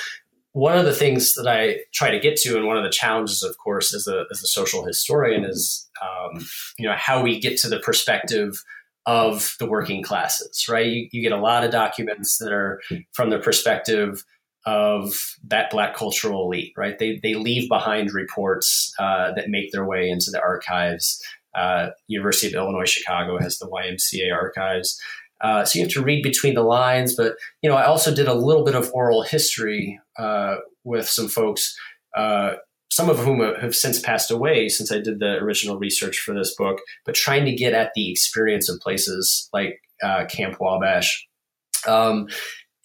one 0.51 0.77
of 0.77 0.85
the 0.85 0.93
things 0.93 1.33
that 1.35 1.47
I 1.47 1.79
try 1.93 2.11
to 2.11 2.19
get 2.19 2.35
to, 2.37 2.57
and 2.57 2.67
one 2.67 2.77
of 2.77 2.83
the 2.83 2.89
challenges, 2.89 3.43
of 3.43 3.57
course, 3.57 3.93
as 3.93 4.07
a 4.07 4.25
as 4.31 4.43
a 4.43 4.47
social 4.47 4.85
historian, 4.85 5.45
is 5.45 5.89
um, 6.01 6.45
you 6.77 6.87
know 6.87 6.95
how 6.97 7.23
we 7.23 7.39
get 7.39 7.57
to 7.59 7.69
the 7.69 7.79
perspective 7.79 8.63
of 9.05 9.55
the 9.59 9.69
working 9.69 10.03
classes. 10.03 10.65
Right, 10.67 10.87
you, 10.87 11.07
you 11.11 11.21
get 11.21 11.31
a 11.31 11.41
lot 11.41 11.63
of 11.63 11.71
documents 11.71 12.37
that 12.39 12.51
are 12.51 12.81
from 13.13 13.29
the 13.29 13.39
perspective 13.39 14.25
of 14.67 15.37
that 15.45 15.71
black 15.71 15.95
cultural 15.95 16.43
elite, 16.43 16.73
right? 16.75 16.99
They, 16.99 17.21
they 17.23 17.35
leave 17.35 17.69
behind 17.69 18.11
reports 18.13 18.93
uh, 18.99 19.31
that 19.31 19.49
make 19.49 19.71
their 19.71 19.85
way 19.85 20.09
into 20.09 20.29
the 20.29 20.41
archives 20.41 21.23
uh, 21.55 21.89
University 22.07 22.47
of 22.47 22.53
Illinois 22.53 22.89
Chicago 22.89 23.37
has 23.39 23.57
the 23.57 23.67
YMCA 23.67 24.33
archives. 24.33 24.99
Uh, 25.41 25.63
so 25.63 25.77
you 25.77 25.85
have 25.85 25.93
to 25.93 26.01
read 26.01 26.23
between 26.23 26.55
the 26.55 26.63
lines. 26.63 27.15
But 27.15 27.35
you 27.61 27.69
know, 27.69 27.75
I 27.75 27.85
also 27.85 28.13
did 28.13 28.27
a 28.27 28.33
little 28.33 28.63
bit 28.63 28.75
of 28.75 28.91
oral 28.93 29.23
history 29.23 29.99
uh, 30.17 30.57
with 30.83 31.07
some 31.07 31.27
folks, 31.27 31.75
uh, 32.15 32.55
some 32.91 33.09
of 33.09 33.19
whom 33.19 33.39
have 33.59 33.75
since 33.75 33.99
passed 33.99 34.31
away 34.31 34.69
since 34.69 34.91
I 34.91 34.99
did 34.99 35.19
the 35.19 35.37
original 35.37 35.77
research 35.77 36.19
for 36.19 36.33
this 36.33 36.55
book. 36.55 36.79
But 37.05 37.15
trying 37.15 37.45
to 37.45 37.53
get 37.53 37.73
at 37.73 37.91
the 37.95 38.11
experience 38.11 38.69
of 38.69 38.79
places 38.79 39.49
like 39.53 39.79
uh, 40.01 40.25
Camp 40.25 40.57
Wabash. 40.59 41.27
Um, 41.85 42.27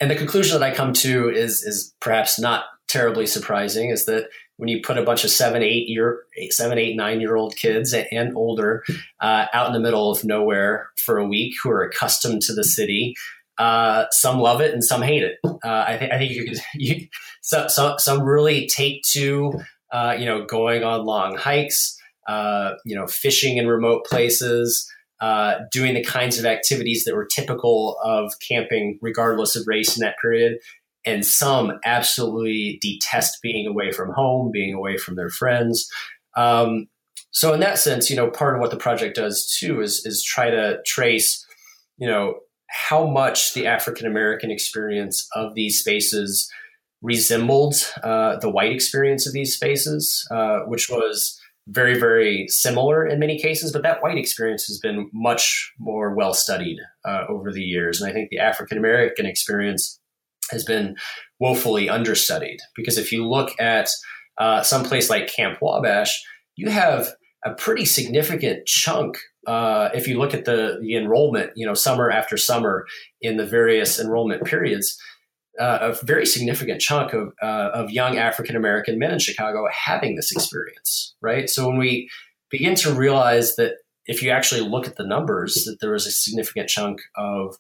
and 0.01 0.11
the 0.11 0.17
conclusion 0.17 0.59
that 0.59 0.67
I 0.67 0.75
come 0.75 0.93
to 0.95 1.31
is 1.31 1.63
is 1.63 1.95
perhaps 2.01 2.39
not 2.39 2.65
terribly 2.89 3.27
surprising. 3.27 3.91
Is 3.91 4.05
that 4.07 4.29
when 4.63 4.69
you 4.69 4.81
put 4.81 4.97
a 4.97 5.03
bunch 5.03 5.25
of 5.25 5.31
seven, 5.31 5.61
eight 5.61 5.89
year, 5.89 6.23
seven, 6.51 6.79
eight, 6.79 6.95
nine 6.95 7.21
year 7.21 7.35
old 7.35 7.57
kids 7.57 7.93
and 7.93 8.33
older 8.37 8.85
uh, 9.21 9.47
out 9.53 9.67
in 9.67 9.73
the 9.73 9.81
middle 9.81 10.09
of 10.09 10.23
nowhere 10.23 10.89
for 10.97 11.19
a 11.19 11.27
week 11.27 11.57
who 11.61 11.69
are 11.69 11.83
accustomed 11.83 12.43
to 12.43 12.55
the 12.55 12.63
city. 12.63 13.17
Uh, 13.59 14.05
some 14.13 14.39
love 14.39 14.61
it 14.61 14.73
and 14.73 14.85
some 14.85 15.03
hate 15.03 15.25
it. 15.25 15.39
Uh, 15.45 15.85
I 15.89 15.97
think 15.97 16.13
I 16.13 16.19
think 16.19 16.31
you 16.31 16.45
could 16.45 16.59
you, 16.75 17.09
so, 17.41 17.67
so, 17.67 17.97
some 17.99 18.23
really 18.23 18.69
take 18.69 19.03
to 19.11 19.53
uh, 19.91 20.15
you 20.17 20.27
know 20.27 20.45
going 20.47 20.85
on 20.85 21.05
long 21.07 21.37
hikes, 21.37 21.99
uh, 22.29 22.75
you 22.85 22.95
know 22.95 23.09
fishing 23.09 23.57
in 23.57 23.67
remote 23.67 24.07
places. 24.07 24.89
Uh, 25.21 25.61
doing 25.71 25.95
the 25.95 26.03
kinds 26.03 26.37
of 26.37 26.45
activities 26.45 27.05
that 27.05 27.15
were 27.15 27.25
typical 27.25 27.97
of 28.03 28.33
camping, 28.41 28.99
regardless 29.01 29.55
of 29.55 29.65
race 29.69 29.97
in 29.97 30.01
that 30.01 30.17
period, 30.21 30.59
and 31.05 31.27
some 31.27 31.73
absolutely 31.85 32.79
detest 32.81 33.39
being 33.43 33.67
away 33.67 33.91
from 33.93 34.13
home, 34.13 34.51
being 34.53 34.75
away 34.75 34.97
from 34.97 35.17
their 35.17 35.31
friends. 35.31 35.91
Um, 36.37 36.89
so 37.31 37.53
in 37.53 37.61
that 37.61 37.79
sense, 37.79 38.11
you 38.11 38.17
know, 38.17 38.31
part 38.31 38.55
of 38.55 38.61
what 38.61 38.71
the 38.71 38.77
project 38.77 39.17
does 39.17 39.57
too 39.59 39.81
is 39.81 40.05
is 40.05 40.23
try 40.23 40.51
to 40.51 40.81
trace, 40.85 41.45
you 41.97 42.07
know, 42.07 42.35
how 42.69 43.07
much 43.07 43.55
the 43.55 43.67
African 43.67 44.07
American 44.07 44.51
experience 44.51 45.29
of 45.35 45.55
these 45.55 45.79
spaces 45.79 46.51
resembled 47.01 47.75
uh, 48.05 48.37
the 48.37 48.51
white 48.51 48.73
experience 48.73 49.27
of 49.27 49.33
these 49.33 49.55
spaces, 49.55 50.27
uh, 50.31 50.61
which 50.61 50.89
was 50.89 51.39
very, 51.69 51.99
very 51.99 52.47
similar 52.49 53.07
in 53.07 53.19
many 53.19 53.39
cases, 53.39 53.73
but 53.73 53.83
that 53.83 54.03
white 54.03 54.19
experience 54.19 54.67
has 54.67 54.79
been 54.79 55.09
much 55.13 55.73
more 55.79 56.15
well 56.15 56.35
studied 56.35 56.79
uh, 57.05 57.25
over 57.29 57.53
the 57.53 57.63
years. 57.63 58.01
And 58.01 58.11
I 58.11 58.13
think 58.13 58.31
the 58.31 58.39
African 58.39 58.79
American 58.79 59.27
experience 59.27 60.01
has 60.53 60.65
been 60.65 60.97
woefully 61.41 61.89
understudied 61.89 62.59
because 62.77 62.99
if 62.99 63.11
you 63.11 63.27
look 63.27 63.51
at 63.61 63.89
uh, 64.39 64.63
some 64.63 64.85
place 64.85 65.11
like 65.11 65.33
Camp 65.35 65.59
Wabash, 65.61 66.23
you 66.57 66.71
have 66.71 67.09
a 67.45 67.53
pretty 67.55 67.85
significant 67.85 68.67
chunk. 68.67 69.19
Uh, 69.47 69.89
if 69.95 70.07
you 70.07 70.19
look 70.19 70.35
at 70.35 70.45
the, 70.45 70.79
the 70.81 70.97
enrollment, 70.97 71.51
you 71.57 71.67
know, 71.67 71.75
summer 71.75 72.11
after 72.11 72.37
summer 72.37 72.87
in 73.21 73.37
the 73.37 73.47
various 73.47 73.99
enrollment 73.99 74.45
periods, 74.45 74.97
uh, 75.61 75.79
a 75.93 76.05
very 76.05 76.25
significant 76.25 76.81
chunk 76.81 77.13
of, 77.13 77.33
uh, 77.43 77.71
of 77.75 77.91
young 77.91 78.17
African 78.17 78.57
American 78.57 78.99
men 78.99 79.11
in 79.11 79.19
Chicago 79.19 79.67
having 79.71 80.17
this 80.17 80.33
experience, 80.33 81.15
right? 81.21 81.51
So 81.51 81.69
when 81.69 81.79
we 81.79 82.09
begin 82.51 82.75
to 82.77 82.95
realize 82.95 83.57
that 83.57 83.75
if 84.07 84.23
you 84.23 84.31
actually 84.31 84.63
look 84.63 84.87
at 84.87 84.97
the 84.97 85.07
numbers, 85.07 85.65
that 85.65 85.79
there 85.81 85.93
was 85.93 86.07
a 86.07 86.13
significant 86.13 86.69
chunk 86.69 87.01
of 87.17 87.57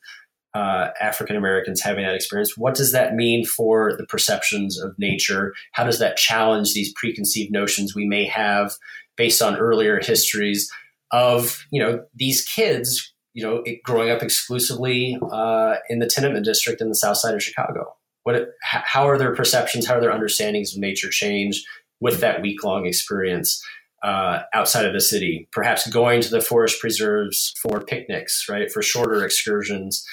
uh, 0.55 0.89
African 1.01 1.37
Americans 1.37 1.81
having 1.81 2.05
that 2.05 2.15
experience, 2.15 2.57
what 2.57 2.75
does 2.75 2.93
that 2.93 3.15
mean 3.15 3.45
for 3.45 3.97
the 3.97 4.07
perceptions 4.07 4.79
of 4.79 4.95
nature? 4.99 5.53
How 5.73 5.85
does 5.85 5.99
that 5.99 6.17
challenge 6.17 6.75
these 6.75 6.93
preconceived 6.95 7.53
notions 7.53 7.95
we 7.95 8.07
may 8.07 8.27
have 8.27 8.75
based 9.17 9.41
on 9.43 9.57
earlier 9.57 10.01
histories 10.01 10.71
of 11.11 11.67
you 11.71 11.83
know 11.83 12.05
these 12.15 12.45
kids 12.45 13.13
you 13.35 13.43
know, 13.43 13.65
growing 13.85 14.11
up 14.11 14.23
exclusively 14.23 15.19
uh, 15.31 15.77
in 15.89 15.99
the 15.99 16.07
tenement 16.07 16.45
district 16.45 16.81
in 16.81 16.89
the 16.89 16.95
south 16.95 17.17
side 17.17 17.35
of 17.35 17.43
Chicago? 17.43 17.95
What, 18.25 18.51
how 18.63 19.09
are 19.09 19.19
their 19.19 19.35
perceptions, 19.35 19.87
how 19.87 19.95
are 19.95 20.01
their 20.01 20.13
understandings 20.13 20.75
of 20.75 20.81
nature 20.81 21.09
change 21.09 21.65
with 22.01 22.21
that 22.21 22.43
week 22.43 22.63
long 22.63 22.87
experience 22.87 23.63
uh, 24.05 24.43
outside 24.55 24.85
of 24.85 24.93
the 24.93 25.01
city? 25.01 25.49
Perhaps 25.51 25.89
going 25.89 26.21
to 26.21 26.31
the 26.31 26.41
forest 26.41 26.81
preserves 26.81 27.53
for 27.61 27.81
picnics, 27.81 28.47
right, 28.49 28.71
for 28.71 28.83
shorter 28.83 29.25
excursions, 29.25 30.05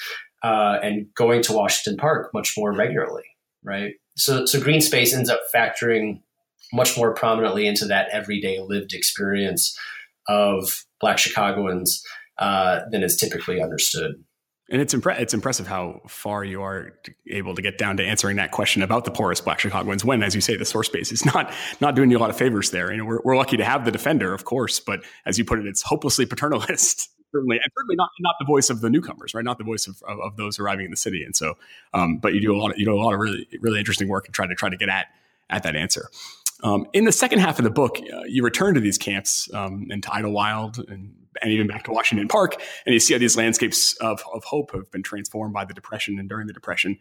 uh, 0.42 0.78
and 0.82 1.06
going 1.14 1.42
to 1.42 1.52
Washington 1.52 1.96
Park 1.98 2.30
much 2.32 2.54
more 2.56 2.72
regularly, 2.72 3.24
right? 3.62 3.94
So, 4.16 4.46
so 4.46 4.60
green 4.60 4.80
space 4.80 5.14
ends 5.14 5.30
up 5.30 5.40
factoring 5.54 6.20
much 6.72 6.96
more 6.96 7.14
prominently 7.14 7.66
into 7.66 7.84
that 7.86 8.08
everyday 8.10 8.60
lived 8.60 8.92
experience 8.92 9.76
of 10.28 10.84
Black 11.00 11.18
Chicagoans 11.18 12.02
uh, 12.38 12.80
than 12.90 13.02
is 13.02 13.16
typically 13.16 13.60
understood. 13.60 14.12
And 14.70 14.80
it's 14.80 14.94
impre- 14.94 15.18
it's 15.18 15.34
impressive 15.34 15.66
how 15.66 16.00
far 16.06 16.44
you 16.44 16.62
are 16.62 16.92
able 17.28 17.56
to 17.56 17.62
get 17.62 17.76
down 17.76 17.96
to 17.96 18.04
answering 18.04 18.36
that 18.36 18.52
question 18.52 18.82
about 18.82 19.04
the 19.04 19.10
poorest 19.10 19.44
Black 19.44 19.58
Chicagoans. 19.58 20.04
When, 20.04 20.22
as 20.22 20.36
you 20.36 20.40
say, 20.40 20.56
the 20.56 20.64
source 20.64 20.88
base 20.88 21.10
is 21.10 21.24
not 21.24 21.52
not 21.80 21.96
doing 21.96 22.08
you 22.08 22.16
a 22.16 22.20
lot 22.20 22.30
of 22.30 22.38
favors 22.38 22.70
there. 22.70 22.92
You 22.92 22.98
know, 22.98 23.04
we're, 23.04 23.18
we're 23.24 23.36
lucky 23.36 23.56
to 23.56 23.64
have 23.64 23.84
the 23.84 23.90
defender, 23.90 24.32
of 24.32 24.44
course, 24.44 24.78
but 24.78 25.00
as 25.26 25.38
you 25.38 25.44
put 25.44 25.58
it, 25.58 25.66
it's 25.66 25.82
hopelessly 25.82 26.24
paternalist. 26.24 27.08
certainly, 27.32 27.56
and 27.56 27.72
certainly 27.76 27.96
not 27.96 28.10
not 28.20 28.34
the 28.38 28.46
voice 28.46 28.70
of 28.70 28.80
the 28.80 28.90
newcomers, 28.90 29.34
right? 29.34 29.44
Not 29.44 29.58
the 29.58 29.64
voice 29.64 29.86
of, 29.86 30.02
of, 30.06 30.18
of 30.20 30.36
those 30.36 30.58
arriving 30.58 30.84
in 30.86 30.90
the 30.90 30.96
city. 30.96 31.22
And 31.22 31.34
so, 31.34 31.54
um, 31.94 32.18
but 32.18 32.34
you 32.34 32.40
do 32.40 32.54
a 32.54 32.58
lot 32.58 32.72
of 32.72 32.78
you 32.78 32.84
do 32.84 32.94
a 32.94 33.00
lot 33.00 33.14
of 33.14 33.20
really 33.20 33.46
really 33.60 33.78
interesting 33.78 34.08
work 34.08 34.26
and 34.26 34.34
try 34.34 34.46
to 34.46 34.54
try 34.54 34.68
to 34.68 34.76
get 34.76 34.88
at 34.88 35.06
at 35.48 35.62
that 35.62 35.76
answer. 35.76 36.08
Um, 36.62 36.86
in 36.92 37.04
the 37.04 37.12
second 37.12 37.38
half 37.38 37.58
of 37.58 37.64
the 37.64 37.70
book, 37.70 37.98
uh, 37.98 38.22
you 38.26 38.42
return 38.42 38.74
to 38.74 38.80
these 38.80 38.98
camps 38.98 39.48
um, 39.54 39.86
into 39.90 40.12
Idlewild 40.12 40.78
and 40.88 41.14
and 41.42 41.52
even 41.52 41.66
back 41.66 41.84
to 41.84 41.92
Washington 41.92 42.28
Park, 42.28 42.60
and 42.84 42.92
you 42.92 43.00
see 43.00 43.14
how 43.14 43.20
these 43.20 43.36
landscapes 43.36 43.94
of, 43.94 44.22
of 44.34 44.42
hope 44.44 44.72
have 44.72 44.90
been 44.90 45.02
transformed 45.02 45.54
by 45.54 45.64
the 45.64 45.72
Depression 45.72 46.18
and 46.18 46.28
during 46.28 46.48
the 46.48 46.52
Depression. 46.52 46.98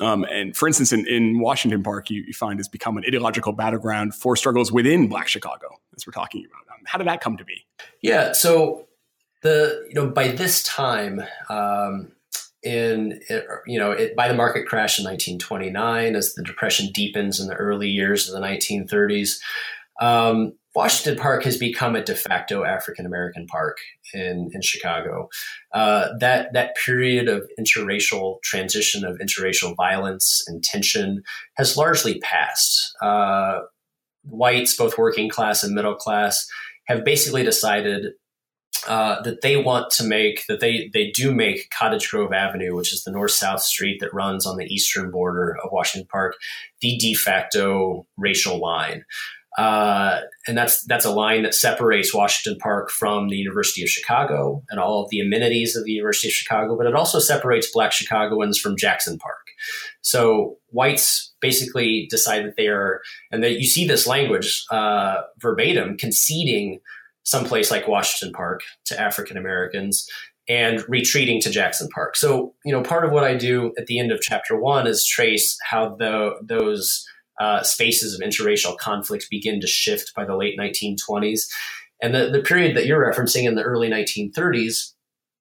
Um, 0.00 0.24
and 0.24 0.56
for 0.56 0.66
instance, 0.66 0.92
in, 0.92 1.06
in 1.06 1.40
Washington 1.40 1.82
Park, 1.82 2.08
you, 2.08 2.22
you, 2.26 2.32
find 2.32 2.58
has 2.58 2.68
become 2.68 2.96
an 2.96 3.04
ideological 3.06 3.52
battleground 3.52 4.14
for 4.14 4.34
struggles 4.34 4.72
within 4.72 5.08
Black 5.08 5.28
Chicago, 5.28 5.68
as 5.94 6.06
we're 6.06 6.12
talking 6.12 6.46
about. 6.46 6.74
Um, 6.74 6.84
how 6.86 6.96
did 6.96 7.06
that 7.06 7.20
come 7.20 7.36
to 7.36 7.44
be? 7.44 7.66
Yeah, 8.00 8.32
so 8.32 8.88
the 9.42 9.84
you 9.88 9.94
know 9.94 10.08
by 10.08 10.28
this 10.28 10.62
time, 10.62 11.22
um, 11.48 12.12
in 12.62 13.20
you 13.66 13.78
know 13.78 13.92
it, 13.92 14.14
by 14.16 14.28
the 14.28 14.34
market 14.34 14.66
crash 14.66 14.98
in 14.98 15.04
1929, 15.04 16.14
as 16.14 16.34
the 16.34 16.42
Depression 16.42 16.90
deepens 16.92 17.40
in 17.40 17.48
the 17.48 17.54
early 17.54 17.88
years 17.88 18.28
of 18.28 18.34
the 18.34 18.46
1930s. 18.46 19.38
Um, 20.00 20.54
Washington 20.74 21.20
Park 21.20 21.42
has 21.44 21.56
become 21.56 21.96
a 21.96 22.04
de 22.04 22.14
facto 22.14 22.64
African 22.64 23.04
American 23.04 23.46
park 23.46 23.78
in, 24.14 24.50
in 24.54 24.62
Chicago. 24.62 25.28
Uh, 25.72 26.08
that 26.20 26.52
that 26.52 26.76
period 26.76 27.28
of 27.28 27.48
interracial 27.58 28.40
transition, 28.42 29.04
of 29.04 29.18
interracial 29.18 29.74
violence 29.76 30.44
and 30.46 30.62
tension, 30.62 31.22
has 31.56 31.76
largely 31.76 32.20
passed. 32.20 32.94
Uh, 33.02 33.60
whites, 34.24 34.76
both 34.76 34.98
working 34.98 35.28
class 35.28 35.62
and 35.62 35.74
middle 35.74 35.96
class, 35.96 36.46
have 36.86 37.04
basically 37.04 37.42
decided 37.42 38.12
uh, 38.86 39.20
that 39.22 39.42
they 39.42 39.56
want 39.56 39.90
to 39.90 40.04
make 40.04 40.46
that 40.46 40.60
they 40.60 40.90
they 40.92 41.10
do 41.10 41.32
make 41.32 41.70
Cottage 41.70 42.08
Grove 42.10 42.32
Avenue, 42.32 42.74
which 42.74 42.92
is 42.92 43.04
the 43.04 43.10
north 43.10 43.32
south 43.32 43.62
street 43.62 43.98
that 44.00 44.14
runs 44.14 44.46
on 44.46 44.56
the 44.56 44.66
eastern 44.66 45.10
border 45.10 45.56
of 45.62 45.70
Washington 45.72 46.08
Park, 46.10 46.36
the 46.80 46.96
de 46.98 47.14
facto 47.14 48.06
racial 48.16 48.58
line. 48.58 49.04
Uh, 49.58 50.20
and 50.46 50.56
that's 50.56 50.84
that's 50.84 51.04
a 51.04 51.10
line 51.10 51.42
that 51.42 51.54
separates 51.54 52.14
Washington 52.14 52.58
Park 52.58 52.88
from 52.90 53.28
the 53.28 53.36
University 53.36 53.82
of 53.82 53.88
Chicago 53.88 54.62
and 54.70 54.78
all 54.78 55.02
of 55.02 55.10
the 55.10 55.20
amenities 55.20 55.76
of 55.76 55.84
the 55.84 55.90
University 55.90 56.28
of 56.28 56.32
Chicago, 56.32 56.76
but 56.76 56.86
it 56.86 56.94
also 56.94 57.18
separates 57.18 57.70
Black 57.72 57.92
Chicagoans 57.92 58.58
from 58.58 58.76
Jackson 58.76 59.18
Park. 59.18 59.48
So 60.02 60.58
whites 60.68 61.34
basically 61.40 62.06
decide 62.08 62.44
that 62.44 62.56
they 62.56 62.68
are, 62.68 63.02
and 63.30 63.42
that 63.42 63.58
you 63.58 63.66
see 63.66 63.86
this 63.86 64.06
language 64.06 64.64
uh, 64.70 65.22
verbatim 65.38 65.96
conceding 65.98 66.80
someplace 67.24 67.70
like 67.70 67.88
Washington 67.88 68.32
Park 68.32 68.60
to 68.86 69.00
African 69.00 69.36
Americans 69.36 70.08
and 70.48 70.82
retreating 70.88 71.40
to 71.42 71.50
Jackson 71.50 71.88
Park. 71.94 72.16
So 72.16 72.54
you 72.64 72.72
know, 72.72 72.82
part 72.82 73.04
of 73.04 73.12
what 73.12 73.24
I 73.24 73.36
do 73.36 73.72
at 73.78 73.86
the 73.86 73.98
end 73.98 74.12
of 74.12 74.20
chapter 74.20 74.58
one 74.58 74.86
is 74.86 75.06
trace 75.06 75.56
how 75.68 75.96
the 75.96 76.32
those 76.42 77.04
uh, 77.40 77.62
spaces 77.62 78.14
of 78.14 78.20
interracial 78.20 78.76
conflict 78.76 79.26
begin 79.30 79.60
to 79.60 79.66
shift 79.66 80.12
by 80.14 80.24
the 80.24 80.36
late 80.36 80.58
1920s. 80.58 81.48
And 82.02 82.14
the, 82.14 82.30
the 82.30 82.42
period 82.42 82.76
that 82.76 82.86
you're 82.86 83.10
referencing 83.10 83.44
in 83.44 83.54
the 83.54 83.62
early 83.62 83.88
1930s 83.88 84.92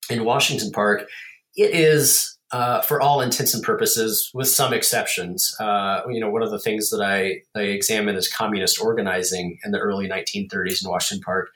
in 0.09 0.23
Washington 0.23 0.71
Park, 0.71 1.07
it 1.55 1.71
is, 1.71 2.37
uh, 2.51 2.81
for 2.81 3.01
all 3.01 3.21
intents 3.21 3.53
and 3.53 3.63
purposes, 3.63 4.31
with 4.33 4.47
some 4.47 4.73
exceptions. 4.73 5.55
Uh, 5.59 6.01
you 6.09 6.19
know, 6.19 6.29
one 6.29 6.43
of 6.43 6.51
the 6.51 6.59
things 6.59 6.89
that 6.89 7.01
I, 7.01 7.41
I 7.55 7.63
examine 7.63 8.15
is 8.15 8.31
communist 8.31 8.81
organizing 8.81 9.59
in 9.63 9.71
the 9.71 9.79
early 9.79 10.07
1930s 10.07 10.83
in 10.83 10.89
Washington 10.89 11.23
Park. 11.23 11.49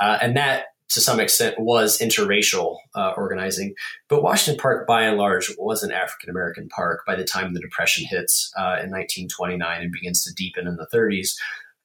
Uh, 0.00 0.18
and 0.20 0.36
that 0.36 0.66
to 0.88 1.00
some 1.00 1.18
extent 1.18 1.58
was 1.58 1.98
interracial 1.98 2.76
uh, 2.94 3.12
organizing. 3.16 3.74
But 4.08 4.22
Washington 4.22 4.60
Park, 4.60 4.86
by 4.86 5.02
and 5.02 5.18
large, 5.18 5.52
was 5.58 5.82
an 5.82 5.90
African 5.90 6.30
American 6.30 6.68
park 6.68 7.00
by 7.06 7.16
the 7.16 7.24
time 7.24 7.52
the 7.52 7.60
Depression 7.60 8.06
hits 8.08 8.52
uh, 8.56 8.78
in 8.82 8.90
1929 8.90 9.82
and 9.82 9.92
begins 9.92 10.22
to 10.24 10.34
deepen 10.34 10.66
in 10.66 10.76
the 10.76 10.86
30s. 10.94 11.34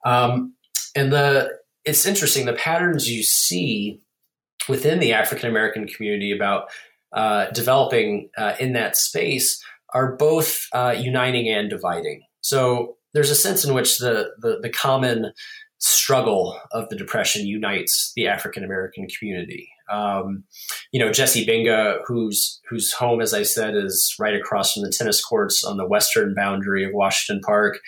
Um, 0.05 0.53
and 0.95 1.11
the 1.11 1.49
it's 1.83 2.05
interesting 2.05 2.45
the 2.45 2.53
patterns 2.53 3.09
you 3.09 3.23
see 3.23 4.01
within 4.69 4.99
the 4.99 5.13
African 5.13 5.49
American 5.49 5.87
community 5.87 6.31
about 6.31 6.69
developing 7.53 8.29
uh, 8.37 8.53
in 8.59 8.73
that 8.73 8.97
space 8.97 9.63
are 9.93 10.15
both 10.15 10.67
uh, 10.73 10.95
uniting 10.97 11.49
and 11.49 11.69
dividing. 11.69 12.21
So 12.41 12.97
there's 13.13 13.29
a 13.29 13.35
sense 13.35 13.65
in 13.65 13.73
which 13.73 13.97
the, 13.97 14.31
the, 14.39 14.59
the 14.61 14.69
common 14.69 15.33
struggle 15.79 16.59
of 16.71 16.87
the 16.89 16.95
Depression 16.95 17.45
unites 17.45 18.13
the 18.15 18.27
African 18.27 18.63
American 18.63 19.07
community. 19.07 19.69
Um, 19.91 20.43
you 20.91 20.99
know, 21.03 21.11
Jesse 21.11 21.45
Binga, 21.45 21.97
whose 22.05 22.61
whose 22.69 22.93
home, 22.93 23.19
as 23.19 23.33
I 23.33 23.43
said, 23.43 23.75
is 23.75 24.15
right 24.19 24.35
across 24.35 24.73
from 24.73 24.83
the 24.83 24.91
tennis 24.91 25.23
courts 25.23 25.65
on 25.65 25.77
the 25.77 25.87
western 25.87 26.33
boundary 26.33 26.85
of 26.85 26.91
Washington 26.93 27.41
Park. 27.41 27.79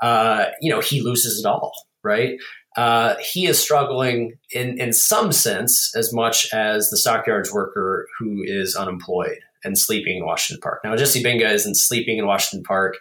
Uh, 0.00 0.46
you 0.60 0.70
know, 0.70 0.80
he 0.80 1.02
loses 1.02 1.38
it 1.38 1.46
all, 1.46 1.72
right? 2.02 2.38
Uh, 2.80 3.14
he 3.20 3.46
is 3.46 3.58
struggling 3.58 4.32
in 4.54 4.80
in 4.80 4.90
some 4.90 5.32
sense 5.32 5.94
as 5.94 6.14
much 6.14 6.50
as 6.54 6.88
the 6.88 6.96
stockyards 6.96 7.52
worker 7.52 8.08
who 8.18 8.42
is 8.42 8.74
unemployed 8.74 9.40
and 9.62 9.76
sleeping 9.76 10.16
in 10.16 10.24
Washington 10.24 10.62
Park. 10.62 10.80
Now, 10.82 10.96
Jesse 10.96 11.22
Binga 11.22 11.52
isn't 11.52 11.74
sleeping 11.74 12.16
in 12.16 12.26
Washington 12.26 12.64
Park. 12.64 12.96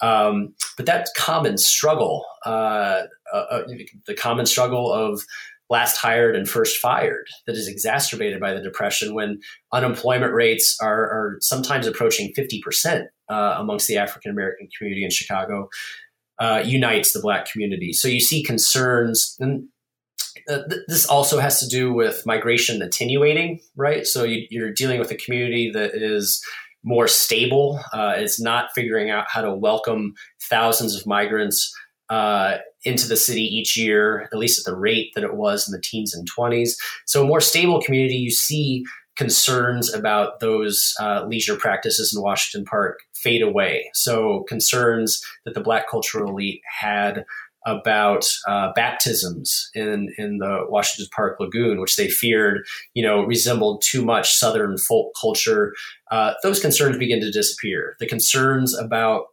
Um, 0.00 0.54
but 0.78 0.86
that 0.86 1.08
common 1.14 1.58
struggle, 1.58 2.24
uh, 2.46 3.02
uh, 3.30 3.36
uh, 3.36 3.62
the 4.06 4.14
common 4.14 4.46
struggle 4.46 4.90
of 4.90 5.22
last 5.68 5.98
hired 5.98 6.34
and 6.34 6.48
first 6.48 6.78
fired, 6.78 7.26
that 7.46 7.54
is 7.54 7.68
exacerbated 7.68 8.40
by 8.40 8.54
the 8.54 8.62
depression 8.62 9.12
when 9.12 9.40
unemployment 9.74 10.32
rates 10.32 10.78
are, 10.80 11.02
are 11.02 11.36
sometimes 11.40 11.86
approaching 11.86 12.32
50% 12.32 13.08
uh, 13.28 13.56
amongst 13.58 13.88
the 13.88 13.98
African 13.98 14.30
American 14.30 14.68
community 14.74 15.04
in 15.04 15.10
Chicago, 15.10 15.68
uh, 16.38 16.62
unites 16.64 17.12
the 17.12 17.20
Black 17.20 17.50
community. 17.50 17.92
So 17.92 18.08
you 18.08 18.20
see 18.20 18.42
concerns, 18.42 19.36
and 19.40 19.68
uh, 20.48 20.62
th- 20.68 20.82
this 20.88 21.06
also 21.06 21.38
has 21.38 21.60
to 21.60 21.68
do 21.68 21.92
with 21.92 22.24
migration 22.26 22.80
attenuating, 22.82 23.60
right? 23.76 24.06
So 24.06 24.24
you, 24.24 24.46
you're 24.50 24.72
dealing 24.72 24.98
with 24.98 25.10
a 25.10 25.16
community 25.16 25.70
that 25.72 25.94
is 25.94 26.42
more 26.84 27.08
stable. 27.08 27.80
Uh, 27.92 28.14
it's 28.16 28.40
not 28.40 28.70
figuring 28.74 29.10
out 29.10 29.26
how 29.28 29.42
to 29.42 29.54
welcome 29.54 30.14
thousands 30.48 30.96
of 30.96 31.06
migrants 31.06 31.74
uh, 32.08 32.58
into 32.84 33.08
the 33.08 33.16
city 33.16 33.42
each 33.42 33.76
year, 33.76 34.28
at 34.32 34.38
least 34.38 34.58
at 34.58 34.64
the 34.64 34.78
rate 34.78 35.10
that 35.14 35.24
it 35.24 35.34
was 35.34 35.68
in 35.68 35.72
the 35.72 35.80
teens 35.80 36.14
and 36.14 36.28
20s. 36.30 36.70
So, 37.06 37.22
a 37.22 37.26
more 37.26 37.40
stable 37.40 37.82
community, 37.82 38.14
you 38.14 38.30
see 38.30 38.84
concerns 39.18 39.92
about 39.92 40.40
those 40.40 40.94
uh, 41.00 41.26
leisure 41.26 41.56
practices 41.56 42.14
in 42.14 42.22
Washington 42.22 42.64
Park 42.64 43.00
fade 43.12 43.42
away. 43.42 43.90
So, 43.92 44.44
concerns 44.48 45.22
that 45.44 45.54
the 45.54 45.60
Black 45.60 45.90
cultural 45.90 46.30
elite 46.30 46.62
had 46.80 47.24
about 47.66 48.26
uh, 48.46 48.72
baptisms 48.74 49.70
in 49.74 50.14
in 50.16 50.38
the 50.38 50.64
Washington 50.68 51.10
Park 51.14 51.38
Lagoon, 51.40 51.80
which 51.80 51.96
they 51.96 52.08
feared, 52.08 52.64
you 52.94 53.02
know, 53.02 53.22
resembled 53.22 53.82
too 53.84 54.04
much 54.04 54.32
Southern 54.32 54.78
folk 54.78 55.12
culture. 55.20 55.74
Uh, 56.10 56.34
those 56.42 56.60
concerns 56.60 56.96
begin 56.96 57.20
to 57.20 57.30
disappear. 57.30 57.96
The 57.98 58.06
concerns 58.06 58.78
about, 58.78 59.26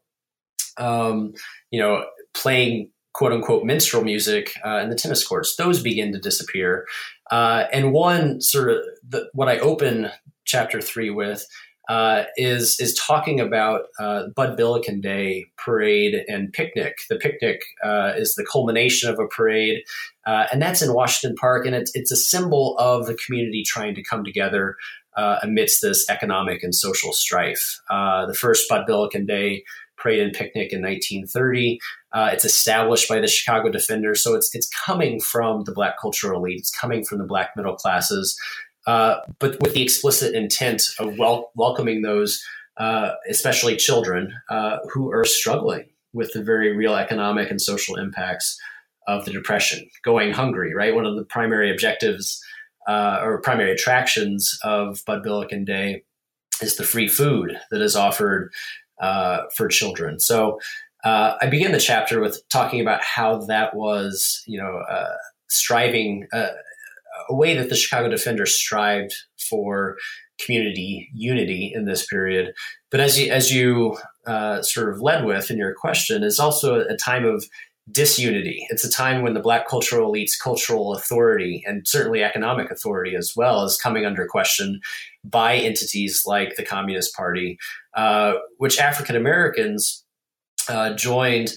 um, 0.77 1.33
you 1.69 1.79
know, 1.79 2.05
playing 2.33 2.89
quote 3.13 3.31
unquote 3.31 3.63
minstrel 3.63 4.03
music 4.03 4.53
uh, 4.65 4.79
in 4.79 4.89
the 4.89 4.95
tennis 4.95 5.25
courts, 5.25 5.55
those 5.55 5.81
begin 5.81 6.11
to 6.11 6.19
disappear. 6.19 6.85
Uh, 7.31 7.65
and 7.73 7.91
one 7.91 8.41
sort 8.41 8.69
of 8.69 8.77
the, 9.07 9.29
what 9.33 9.49
I 9.49 9.57
open 9.59 10.09
chapter 10.45 10.81
three 10.81 11.09
with 11.09 11.45
uh, 11.87 12.23
is 12.37 12.79
is 12.79 12.95
talking 12.95 13.39
about 13.39 13.83
uh, 13.99 14.27
Bud 14.35 14.57
Billiken 14.57 15.01
Day 15.01 15.45
parade 15.57 16.23
and 16.27 16.51
picnic. 16.51 16.97
The 17.09 17.17
picnic 17.17 17.61
uh, 17.83 18.13
is 18.15 18.35
the 18.35 18.45
culmination 18.45 19.09
of 19.09 19.19
a 19.19 19.27
parade, 19.27 19.83
uh, 20.25 20.45
and 20.51 20.61
that's 20.61 20.81
in 20.81 20.93
Washington 20.93 21.35
Park, 21.35 21.65
and 21.65 21.75
it's 21.75 21.91
it's 21.93 22.11
a 22.11 22.15
symbol 22.15 22.75
of 22.79 23.05
the 23.05 23.15
community 23.15 23.63
trying 23.63 23.95
to 23.95 24.03
come 24.03 24.23
together 24.23 24.77
uh, 25.15 25.37
amidst 25.43 25.81
this 25.81 26.09
economic 26.09 26.63
and 26.63 26.73
social 26.73 27.13
strife. 27.13 27.79
Uh, 27.89 28.25
the 28.25 28.33
first 28.33 28.67
Bud 28.67 28.85
Billiken 28.85 29.25
Day 29.25 29.63
parade 29.97 30.19
and 30.19 30.33
picnic 30.33 30.71
in 30.73 30.81
1930. 30.81 31.79
it's 32.33 32.45
established 32.45 33.07
by 33.09 33.19
the 33.19 33.27
Chicago 33.27 33.69
Defenders, 33.69 34.23
so 34.23 34.35
it's 34.35 34.53
it's 34.55 34.69
coming 34.69 35.19
from 35.19 35.63
the 35.63 35.71
Black 35.71 35.99
cultural 35.99 36.39
elite. 36.39 36.59
It's 36.59 36.71
coming 36.71 37.03
from 37.03 37.17
the 37.17 37.25
Black 37.25 37.55
middle 37.55 37.75
classes. 37.75 38.39
Uh, 38.87 39.17
but 39.39 39.59
with 39.61 39.73
the 39.73 39.81
explicit 39.81 40.35
intent 40.35 40.83
of 40.99 41.17
wel- 41.17 41.51
welcoming 41.55 42.01
those, 42.01 42.43
uh, 42.77 43.11
especially 43.29 43.75
children, 43.75 44.33
uh, 44.49 44.77
who 44.91 45.11
are 45.11 45.25
struggling 45.25 45.85
with 46.13 46.31
the 46.33 46.43
very 46.43 46.75
real 46.75 46.95
economic 46.95 47.49
and 47.49 47.61
social 47.61 47.95
impacts 47.95 48.59
of 49.07 49.25
the 49.25 49.31
depression, 49.31 49.87
going 50.03 50.31
hungry. 50.33 50.73
Right, 50.73 50.95
one 50.95 51.05
of 51.05 51.15
the 51.15 51.25
primary 51.25 51.71
objectives 51.71 52.43
uh, 52.87 53.19
or 53.23 53.41
primary 53.41 53.71
attractions 53.71 54.57
of 54.63 55.01
Bud 55.05 55.23
Billiken 55.23 55.65
Day 55.65 56.03
is 56.61 56.77
the 56.77 56.83
free 56.83 57.07
food 57.07 57.59
that 57.71 57.81
is 57.81 57.95
offered 57.95 58.51
uh, 58.99 59.41
for 59.55 59.67
children. 59.67 60.19
So. 60.19 60.59
I 61.07 61.47
begin 61.51 61.71
the 61.71 61.79
chapter 61.79 62.19
with 62.19 62.41
talking 62.49 62.81
about 62.81 62.99
how 63.03 63.45
that 63.45 63.75
was, 63.75 64.41
you 64.47 64.57
know, 64.57 64.81
striving 65.49 66.27
a 67.29 67.35
way 67.35 67.55
that 67.55 67.69
the 67.69 67.75
Chicago 67.75 68.09
Defender 68.09 68.45
strived 68.45 69.13
for 69.49 69.97
community 70.43 71.09
unity 71.13 71.71
in 71.73 71.85
this 71.85 72.05
period. 72.05 72.53
But 72.91 72.99
as 72.99 73.19
you 73.19 73.31
as 73.31 73.51
you 73.51 73.97
uh, 74.25 74.61
sort 74.61 74.89
of 74.89 75.01
led 75.01 75.25
with 75.25 75.51
in 75.51 75.57
your 75.57 75.73
question, 75.73 76.23
is 76.23 76.39
also 76.39 76.79
a 76.79 76.97
time 76.97 77.25
of 77.25 77.45
disunity. 77.91 78.65
It's 78.69 78.83
a 78.83 78.89
time 78.89 79.21
when 79.21 79.35
the 79.35 79.39
Black 79.39 79.67
cultural 79.67 80.09
elite's 80.09 80.39
cultural 80.39 80.95
authority 80.95 81.63
and 81.67 81.87
certainly 81.87 82.23
economic 82.23 82.71
authority 82.71 83.15
as 83.15 83.33
well 83.35 83.63
is 83.63 83.77
coming 83.77 84.05
under 84.05 84.25
question 84.25 84.81
by 85.23 85.55
entities 85.55 86.23
like 86.25 86.55
the 86.55 86.65
Communist 86.65 87.15
Party, 87.15 87.57
uh, 87.95 88.33
which 88.57 88.79
African 88.79 89.15
Americans 89.15 90.03
uh, 90.69 90.93
joined. 90.95 91.53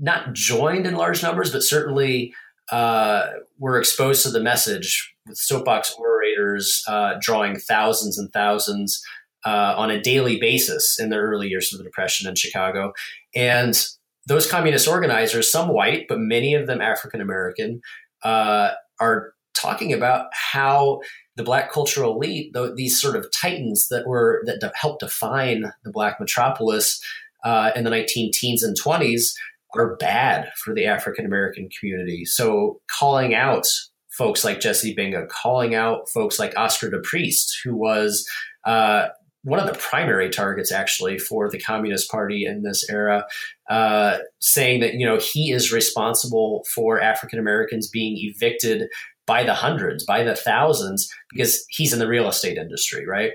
Not 0.00 0.32
joined 0.32 0.86
in 0.86 0.94
large 0.94 1.24
numbers, 1.24 1.52
but 1.52 1.62
certainly 1.62 2.32
uh, 2.70 3.26
were 3.58 3.78
exposed 3.78 4.22
to 4.22 4.30
the 4.30 4.40
message 4.40 5.12
with 5.26 5.36
soapbox 5.36 5.92
orators 5.98 6.84
uh, 6.86 7.14
drawing 7.20 7.58
thousands 7.58 8.16
and 8.16 8.32
thousands 8.32 9.02
uh, 9.44 9.74
on 9.76 9.90
a 9.90 10.00
daily 10.00 10.38
basis 10.38 10.98
in 11.00 11.10
the 11.10 11.16
early 11.16 11.48
years 11.48 11.72
of 11.72 11.78
the 11.78 11.84
Depression 11.84 12.28
in 12.28 12.34
Chicago. 12.34 12.92
And 13.34 13.84
those 14.28 14.48
communist 14.48 14.86
organizers, 14.86 15.50
some 15.50 15.68
white, 15.68 16.06
but 16.08 16.20
many 16.20 16.54
of 16.54 16.66
them 16.66 16.80
African 16.80 17.20
American, 17.20 17.80
uh, 18.22 18.72
are 19.00 19.32
talking 19.54 19.92
about 19.92 20.26
how 20.32 21.00
the 21.36 21.42
black 21.42 21.72
cultural 21.72 22.14
elite, 22.14 22.54
these 22.76 23.00
sort 23.00 23.16
of 23.16 23.26
titans 23.32 23.88
that 23.88 24.06
were 24.06 24.42
that 24.44 24.60
de- 24.60 24.72
helped 24.74 25.00
define 25.00 25.72
the 25.82 25.90
black 25.90 26.20
metropolis 26.20 27.02
uh, 27.44 27.70
in 27.74 27.84
the 27.84 27.90
19 27.90 28.30
teens 28.32 28.62
and 28.62 28.76
20s, 28.78 29.32
are 29.74 29.96
bad 29.96 30.50
for 30.62 30.74
the 30.74 30.84
African 30.84 31.24
American 31.24 31.68
community. 31.78 32.24
So 32.24 32.80
calling 32.90 33.34
out 33.34 33.66
folks 34.10 34.44
like 34.44 34.60
Jesse 34.60 34.94
Binga, 34.94 35.28
calling 35.28 35.74
out 35.74 36.08
folks 36.10 36.38
like 36.38 36.56
Oscar 36.56 36.90
de 36.90 37.00
Priest, 37.00 37.58
who 37.64 37.76
was 37.76 38.28
uh, 38.64 39.08
one 39.42 39.60
of 39.60 39.66
the 39.66 39.78
primary 39.78 40.30
targets 40.30 40.72
actually 40.72 41.18
for 41.18 41.48
the 41.48 41.58
Communist 41.58 42.10
Party 42.10 42.44
in 42.44 42.62
this 42.62 42.88
era, 42.90 43.24
uh, 43.70 44.18
saying 44.40 44.80
that 44.80 44.94
you 44.94 45.06
know 45.06 45.18
he 45.18 45.52
is 45.52 45.72
responsible 45.72 46.64
for 46.74 47.00
African 47.00 47.38
Americans 47.38 47.88
being 47.88 48.16
evicted 48.18 48.88
by 49.28 49.44
the 49.44 49.54
hundreds, 49.54 50.04
by 50.04 50.24
the 50.24 50.34
thousands, 50.34 51.06
because 51.30 51.64
he's 51.68 51.92
in 51.92 51.98
the 51.98 52.08
real 52.08 52.28
estate 52.28 52.56
industry, 52.56 53.06
right? 53.06 53.32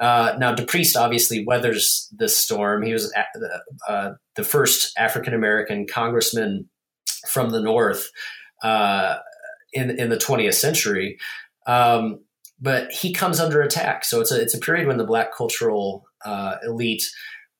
Uh, 0.00 0.34
now, 0.38 0.54
DePriest 0.54 0.96
obviously 0.96 1.44
weathers 1.44 2.08
this 2.16 2.34
storm. 2.34 2.82
He 2.82 2.94
was 2.94 3.14
uh, 3.86 4.12
the 4.36 4.42
first 4.42 4.98
African 4.98 5.34
American 5.34 5.86
congressman 5.86 6.68
from 7.28 7.50
the 7.50 7.60
North 7.60 8.10
uh, 8.62 9.18
in 9.74 9.90
in 9.90 10.08
the 10.08 10.16
20th 10.16 10.54
century, 10.54 11.18
um, 11.66 12.20
but 12.64 12.90
he 12.90 13.12
comes 13.12 13.38
under 13.38 13.60
attack. 13.60 14.06
So 14.06 14.22
it's 14.22 14.32
a 14.32 14.40
it's 14.40 14.54
a 14.54 14.58
period 14.58 14.88
when 14.88 14.96
the 14.96 15.04
Black 15.04 15.36
cultural 15.36 16.06
uh, 16.24 16.56
elite 16.64 17.04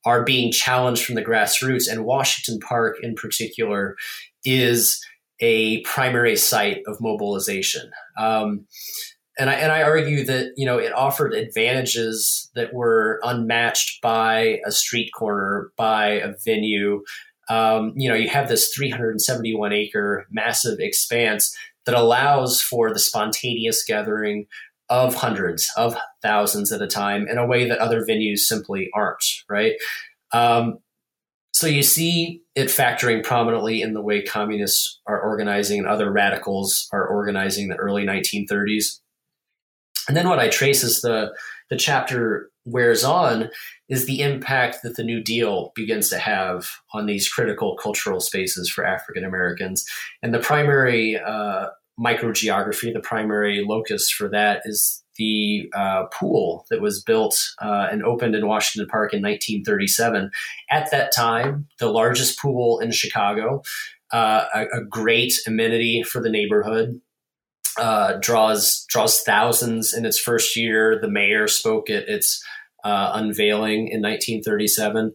are 0.03 0.23
being 0.23 0.51
challenged 0.51 1.05
from 1.05 1.15
the 1.15 1.23
grassroots, 1.23 1.89
and 1.89 2.05
Washington 2.05 2.59
Park, 2.59 2.97
in 3.01 3.13
particular, 3.13 3.95
is 4.43 4.99
a 5.39 5.81
primary 5.81 6.35
site 6.35 6.81
of 6.87 6.99
mobilization. 6.99 7.91
Um, 8.17 8.65
and 9.37 9.49
I, 9.49 9.53
and 9.53 9.71
I 9.71 9.83
argue 9.83 10.25
that 10.25 10.53
you 10.57 10.65
know 10.65 10.79
it 10.79 10.91
offered 10.91 11.33
advantages 11.33 12.49
that 12.55 12.73
were 12.73 13.19
unmatched 13.23 14.01
by 14.01 14.59
a 14.65 14.71
street 14.71 15.11
corner, 15.15 15.71
by 15.77 16.13
a 16.13 16.33
venue. 16.43 17.03
Um, 17.47 17.93
you 17.95 18.09
know, 18.09 18.15
you 18.15 18.27
have 18.29 18.49
this 18.49 18.73
371 18.73 19.71
acre 19.71 20.25
massive 20.31 20.79
expanse 20.79 21.55
that 21.85 21.93
allows 21.93 22.59
for 22.59 22.91
the 22.91 22.97
spontaneous 22.97 23.83
gathering 23.83 24.47
of 24.89 25.15
hundreds 25.15 25.71
of 25.77 25.95
thousands 26.21 26.71
at 26.71 26.81
a 26.81 26.87
time 26.87 27.27
in 27.27 27.37
a 27.37 27.45
way 27.45 27.67
that 27.67 27.79
other 27.79 28.05
venues 28.05 28.39
simply 28.39 28.89
aren't. 28.93 29.23
Right. 29.49 29.73
Um, 30.33 30.79
so 31.55 31.67
you 31.67 31.83
see 31.83 32.41
it 32.53 32.67
factoring 32.67 33.23
prominently 33.23 33.81
in 33.81 33.93
the 33.93 34.01
way 34.01 34.21
communists 34.21 34.99
are 35.07 35.21
organizing 35.21 35.79
and 35.79 35.87
other 35.87 36.11
radicals 36.11 36.89
are 36.91 37.07
organizing 37.07 37.69
the 37.69 37.77
early 37.77 38.05
1930s. 38.05 38.99
And 40.09 40.17
then 40.17 40.27
what 40.27 40.39
I 40.39 40.49
trace 40.49 40.83
as 40.83 40.99
the, 40.99 41.33
the 41.69 41.77
chapter 41.77 42.51
wears 42.65 43.05
on 43.05 43.49
is 43.87 44.05
the 44.05 44.21
impact 44.21 44.79
that 44.83 44.97
the 44.97 45.03
New 45.03 45.21
Deal 45.21 45.71
begins 45.75 46.09
to 46.09 46.17
have 46.17 46.69
on 46.93 47.05
these 47.05 47.29
critical 47.29 47.77
cultural 47.77 48.19
spaces 48.19 48.69
for 48.69 48.85
African 48.85 49.23
Americans. 49.23 49.85
And 50.21 50.33
the 50.33 50.39
primary 50.39 51.17
uh, 51.17 51.67
microgeography, 51.99 52.93
the 52.93 52.99
primary 52.99 53.63
locus 53.65 54.09
for 54.09 54.29
that 54.29 54.61
is 54.65 55.03
the 55.17 55.69
uh, 55.73 56.05
pool 56.07 56.65
that 56.69 56.81
was 56.81 57.01
built 57.01 57.37
uh, 57.61 57.87
and 57.89 58.03
opened 58.03 58.35
in 58.35 58.47
Washington 58.47 58.87
Park 58.89 59.13
in 59.13 59.21
1937. 59.21 60.29
At 60.69 60.91
that 60.91 61.13
time, 61.15 61.67
the 61.79 61.89
largest 61.89 62.39
pool 62.39 62.79
in 62.79 62.91
Chicago, 62.91 63.63
uh, 64.11 64.45
a, 64.53 64.65
a, 64.79 64.83
great 64.83 65.33
amenity 65.47 66.03
for 66.03 66.21
the 66.21 66.29
neighborhood. 66.29 67.01
Uh, 67.77 68.13
draws 68.21 68.85
draws 68.85 69.21
thousands 69.21 69.93
in 69.93 70.05
its 70.05 70.17
first 70.17 70.55
year. 70.55 70.97
The 71.01 71.09
mayor 71.09 71.47
spoke 71.47 71.89
at 71.89 72.07
its 72.07 72.41
uh, 72.85 73.11
unveiling 73.13 73.89
in 73.89 74.01
1937. 74.01 75.13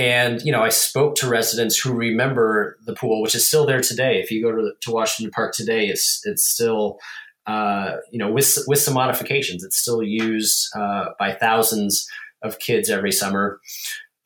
And 0.00 0.40
you 0.40 0.50
know, 0.50 0.62
I 0.62 0.70
spoke 0.70 1.14
to 1.16 1.28
residents 1.28 1.78
who 1.78 1.92
remember 1.92 2.78
the 2.86 2.94
pool, 2.94 3.20
which 3.20 3.34
is 3.34 3.46
still 3.46 3.66
there 3.66 3.82
today. 3.82 4.18
If 4.18 4.30
you 4.30 4.42
go 4.42 4.50
to, 4.50 4.72
to 4.80 4.90
Washington 4.90 5.30
Park 5.30 5.52
today, 5.52 5.88
it's 5.88 6.22
it's 6.24 6.42
still 6.42 6.98
uh, 7.46 7.96
you 8.10 8.18
know, 8.18 8.32
with 8.32 8.56
with 8.66 8.80
some 8.80 8.94
modifications, 8.94 9.62
it's 9.62 9.76
still 9.76 10.02
used 10.02 10.74
uh, 10.74 11.10
by 11.18 11.34
thousands 11.34 12.08
of 12.42 12.58
kids 12.58 12.88
every 12.88 13.12
summer. 13.12 13.60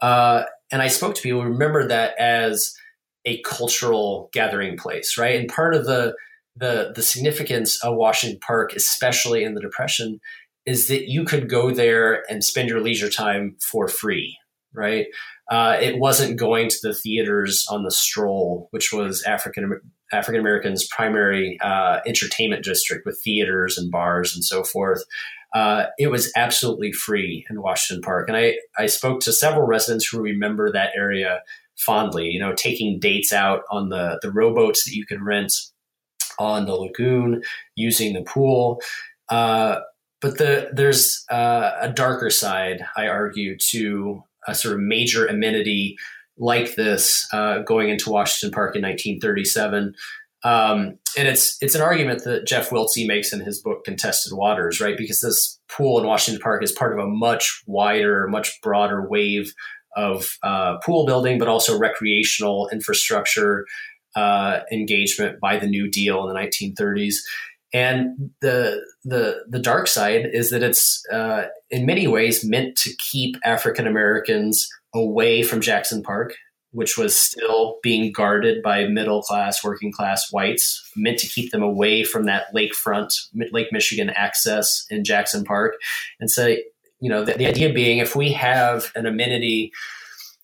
Uh, 0.01 0.45
and 0.71 0.81
I 0.81 0.87
spoke 0.87 1.17
to 1.17 1.23
people 1.23 1.43
who 1.43 1.49
remember 1.49 1.89
that 1.89 2.17
as 2.21 2.73
a 3.25 3.43
cultural 3.43 4.31
gathering 4.33 4.77
place, 4.77 5.19
right? 5.19 5.41
And 5.41 5.49
part 5.49 5.75
of 5.75 5.87
the 5.87 6.15
the 6.55 6.93
the 6.95 7.03
significance 7.03 7.83
of 7.83 7.97
Washington 7.97 8.39
Park, 8.39 8.75
especially 8.77 9.43
in 9.43 9.55
the 9.55 9.61
Depression, 9.61 10.21
is 10.67 10.87
that 10.87 11.11
you 11.11 11.25
could 11.25 11.49
go 11.49 11.73
there 11.73 12.23
and 12.31 12.45
spend 12.45 12.69
your 12.69 12.81
leisure 12.81 13.11
time 13.11 13.57
for 13.61 13.89
free. 13.89 14.39
Right? 14.75 15.07
Uh, 15.51 15.77
it 15.81 15.99
wasn't 15.99 16.39
going 16.39 16.69
to 16.69 16.77
the 16.83 16.95
theaters 16.95 17.67
on 17.71 17.85
the 17.85 17.91
stroll, 17.91 18.69
which 18.71 18.93
was 18.93 19.23
African 19.23 19.81
African 20.13 20.41
Americans' 20.41 20.87
primary 20.87 21.59
uh, 21.61 22.01
entertainment 22.07 22.65
district 22.65 23.07
with 23.07 23.21
theaters 23.23 23.79
and 23.79 23.91
bars 23.91 24.35
and 24.35 24.45
so 24.45 24.65
forth. 24.65 25.03
Uh, 25.55 25.87
it 25.99 26.09
was 26.09 26.33
absolutely 26.37 26.93
free 26.93 27.47
in 27.49 27.63
Washington 27.63 28.03
Park, 28.03 28.29
and 28.29 28.37
I 28.37 28.57
I 28.77 28.87
spoke 28.87 29.21
to 29.21 29.33
several 29.33 29.67
residents 29.67 30.09
who 30.09 30.21
remember 30.21 30.71
that 30.73 30.91
area 30.97 31.43
fondly. 31.77 32.29
You 32.29 32.41
know, 32.41 32.55
taking 32.55 32.99
dates 32.99 33.33
out 33.33 33.63
on 33.71 33.89
the 33.89 34.19
the 34.23 34.33
rowboats 34.33 34.85
that 34.85 34.95
you 34.95 35.07
could 35.07 35.23
rent 35.23 35.53
on 36.39 36.67
the 36.67 36.75
lagoon, 36.75 37.43
using 37.77 38.15
the 38.15 38.23
pool. 38.23 38.81
Uh, 39.29 39.81
but 40.21 40.39
the, 40.39 40.71
there's 40.73 41.25
uh, 41.31 41.73
a 41.81 41.91
darker 41.91 42.31
side, 42.31 42.85
I 42.97 43.09
argue, 43.09 43.59
to 43.71 44.25
a 44.47 44.55
sort 44.55 44.75
of 44.75 44.81
major 44.81 45.27
amenity 45.27 45.97
like 46.37 46.75
this 46.75 47.27
uh, 47.33 47.61
going 47.61 47.89
into 47.89 48.11
Washington 48.11 48.53
Park 48.53 48.75
in 48.77 48.83
1937. 48.83 49.95
Um, 50.43 50.99
and 51.17 51.27
it's 51.27 51.57
it's 51.63 51.75
an 51.75 51.81
argument 51.81 52.25
that 52.25 52.47
Jeff 52.47 52.71
Wiltse 52.71 53.07
makes 53.07 53.33
in 53.33 53.41
his 53.41 53.61
book 53.61 53.85
Contested 53.85 54.35
Waters, 54.35 54.81
right? 54.81 54.97
Because 54.97 55.21
this 55.21 55.59
pool 55.69 55.99
in 55.99 56.07
Washington 56.07 56.43
Park 56.43 56.63
is 56.63 56.73
part 56.73 56.93
of 56.93 56.99
a 56.99 57.09
much 57.09 57.63
wider, 57.67 58.29
much 58.29 58.61
broader 58.61 59.09
wave 59.09 59.55
of 59.97 60.37
uh, 60.43 60.77
pool 60.79 61.07
building, 61.07 61.39
but 61.39 61.49
also 61.49 61.79
recreational 61.79 62.69
infrastructure 62.73 63.65
uh, 64.17 64.61
engagement 64.71 65.41
by 65.41 65.59
the 65.59 65.67
New 65.67 65.89
Deal 65.89 66.29
in 66.29 66.35
the 66.35 66.41
1930s. 66.41 67.15
And 67.75 68.31
the 68.41 68.81
the 69.05 69.45
the 69.49 69.59
dark 69.59 69.89
side 69.89 70.31
is 70.33 70.51
that 70.51 70.63
it's 70.63 71.05
uh, 71.13 71.47
in 71.71 71.85
many 71.85 72.07
ways 72.07 72.45
meant 72.45 72.77
to 72.79 72.95
keep 73.11 73.37
African 73.45 73.89
Americans 73.89 74.69
away 74.95 75.43
from 75.43 75.61
Jackson 75.61 76.01
Park, 76.01 76.37
which 76.71 76.97
was 76.97 77.17
still 77.17 77.79
being 77.83 78.13
guarded 78.13 78.63
by 78.63 78.87
middle 78.87 79.23
class, 79.23 79.65
working 79.65 79.91
class 79.91 80.31
whites, 80.31 80.89
meant 80.95 81.19
to 81.19 81.27
keep 81.27 81.51
them 81.51 81.65
away 81.65 82.05
from 82.05 82.27
that 82.27 82.55
lakefront, 82.55 83.13
Lake 83.51 83.73
Michigan 83.73 84.09
access 84.11 84.87
in 84.89 85.03
Jackson 85.03 85.45
Park. 85.45 85.75
And 86.21 86.31
so, 86.31 86.55
you 87.01 87.11
know, 87.11 87.25
the, 87.25 87.35
the 87.35 87.47
idea 87.47 87.73
being 87.73 87.99
if 87.99 88.15
we 88.15 88.33
have 88.33 88.93
an 88.95 89.05
amenity 89.05 89.73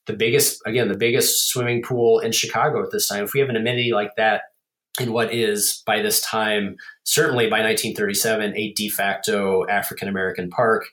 the 0.07 0.17
biggest 0.17 0.61
again 0.67 0.89
the 0.89 0.97
biggest 0.97 1.51
swimming 1.51 1.83
pool 1.83 2.19
in 2.19 2.33
chicago 2.33 2.83
at 2.83 2.91
this 2.91 3.07
time 3.07 3.23
if 3.23 3.35
we 3.35 3.39
have 3.39 3.51
an 3.51 3.55
amenity 3.55 3.93
like 3.93 4.17
that 4.17 4.43
in 5.01 5.13
what 5.13 5.33
is 5.33 5.83
by 5.87 6.01
this 6.01 6.21
time 6.21 6.77
certainly 7.05 7.45
by 7.45 7.61
1937 7.61 8.57
a 8.57 8.73
de 8.73 8.89
facto 8.89 9.67
african 9.69 10.09
american 10.09 10.51
park 10.51 10.85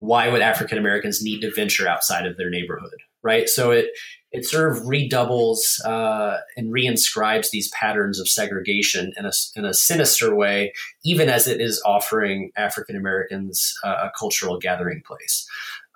why 0.00 0.28
would 0.28 0.42
african 0.42 0.78
americans 0.78 1.22
need 1.22 1.40
to 1.40 1.52
venture 1.54 1.88
outside 1.88 2.26
of 2.26 2.36
their 2.36 2.50
neighborhood 2.50 2.98
right 3.22 3.48
so 3.48 3.70
it 3.70 3.90
it 4.36 4.44
sort 4.44 4.70
of 4.70 4.86
redoubles 4.86 5.80
uh, 5.86 6.38
and 6.58 6.72
reinscribes 6.72 7.50
these 7.50 7.70
patterns 7.70 8.20
of 8.20 8.28
segregation 8.28 9.12
in 9.16 9.24
a, 9.24 9.30
in 9.54 9.64
a 9.64 9.72
sinister 9.72 10.34
way, 10.34 10.74
even 11.04 11.30
as 11.30 11.48
it 11.48 11.58
is 11.58 11.82
offering 11.86 12.50
African 12.54 12.96
Americans 12.96 13.74
uh, 13.82 14.08
a 14.08 14.12
cultural 14.18 14.58
gathering 14.58 15.02
place. 15.06 15.48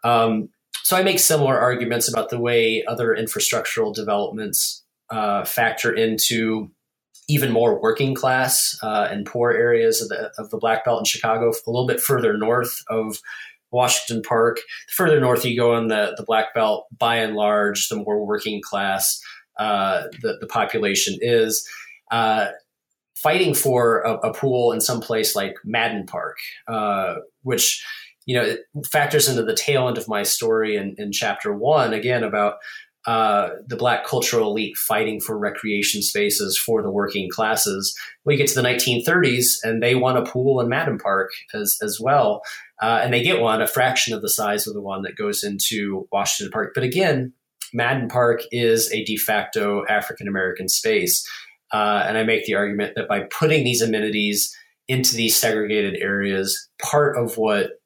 Um, 0.04 0.48
so 0.84 0.96
I 0.96 1.02
make 1.02 1.18
similar 1.18 1.58
arguments 1.58 2.08
about 2.08 2.30
the 2.30 2.40
way 2.40 2.82
other 2.86 3.14
infrastructural 3.14 3.94
developments 3.94 4.82
uh, 5.10 5.44
factor 5.44 5.92
into 5.92 6.70
even 7.30 7.52
more 7.52 7.80
working 7.80 8.14
class 8.14 8.76
uh, 8.82 9.08
and 9.10 9.26
poor 9.26 9.52
areas 9.52 10.02
of 10.02 10.08
the, 10.08 10.32
of 10.38 10.50
the 10.50 10.58
Black 10.58 10.84
Belt 10.84 11.00
in 11.00 11.04
Chicago, 11.04 11.50
a 11.50 11.70
little 11.70 11.86
bit 11.86 12.00
further 12.00 12.36
north 12.36 12.82
of 12.88 13.20
Washington 13.70 14.22
Park. 14.22 14.56
The 14.56 14.92
further 14.92 15.20
north 15.20 15.44
you 15.44 15.56
go 15.56 15.76
in 15.76 15.88
the, 15.88 16.14
the 16.16 16.24
Black 16.24 16.52
Belt, 16.54 16.86
by 16.96 17.16
and 17.16 17.34
large, 17.34 17.88
the 17.88 17.96
more 17.96 18.26
working 18.26 18.60
class 18.62 19.20
uh, 19.58 20.04
the, 20.22 20.38
the 20.40 20.46
population 20.46 21.18
is. 21.20 21.66
Uh, 22.10 22.48
fighting 23.14 23.54
for 23.54 24.00
a, 24.00 24.14
a, 24.14 24.32
pool 24.32 24.72
in 24.72 24.80
some 24.80 25.00
place 25.00 25.36
like 25.36 25.54
Madden 25.62 26.06
Park, 26.06 26.38
uh, 26.66 27.16
which 27.42 27.84
you 28.26 28.34
know, 28.34 28.56
factors 28.90 29.28
into 29.28 29.42
the 29.42 29.54
tail 29.54 29.88
end 29.88 29.98
of 29.98 30.08
my 30.08 30.22
story 30.22 30.76
in, 30.76 30.94
in 30.98 31.12
chapter 31.12 31.52
one, 31.52 31.92
again, 31.92 32.22
about 32.22 32.54
uh, 33.06 33.50
the 33.66 33.76
black 33.76 34.06
cultural 34.06 34.50
elite 34.50 34.76
fighting 34.76 35.20
for 35.20 35.38
recreation 35.38 36.02
spaces 36.02 36.58
for 36.58 36.82
the 36.82 36.90
working 36.90 37.30
classes. 37.30 37.96
We 38.24 38.36
get 38.36 38.48
to 38.48 38.54
the 38.54 38.66
1930s 38.66 39.58
and 39.62 39.82
they 39.82 39.94
want 39.94 40.18
a 40.18 40.30
pool 40.30 40.60
in 40.60 40.68
Madden 40.68 40.98
Park 40.98 41.30
as, 41.54 41.78
as 41.82 41.98
well. 41.98 42.42
Uh, 42.82 43.00
and 43.02 43.12
they 43.12 43.22
get 43.22 43.40
one, 43.40 43.62
a 43.62 43.66
fraction 43.66 44.14
of 44.14 44.22
the 44.22 44.28
size 44.28 44.66
of 44.66 44.74
the 44.74 44.82
one 44.82 45.02
that 45.02 45.16
goes 45.16 45.42
into 45.42 46.06
Washington 46.12 46.50
Park. 46.50 46.72
But 46.74 46.84
again, 46.84 47.32
Madden 47.72 48.08
Park 48.08 48.42
is 48.50 48.92
a 48.92 49.04
de 49.04 49.16
facto 49.16 49.84
African 49.88 50.28
American 50.28 50.68
space. 50.68 51.26
Uh, 51.72 52.04
and 52.06 52.18
I 52.18 52.24
make 52.24 52.44
the 52.44 52.54
argument 52.54 52.94
that 52.96 53.08
by 53.08 53.20
putting 53.20 53.64
these 53.64 53.80
amenities 53.80 54.54
into 54.88 55.14
these 55.14 55.36
segregated 55.36 55.96
areas, 56.02 56.68
part 56.82 57.16
of 57.16 57.38
what 57.38 57.79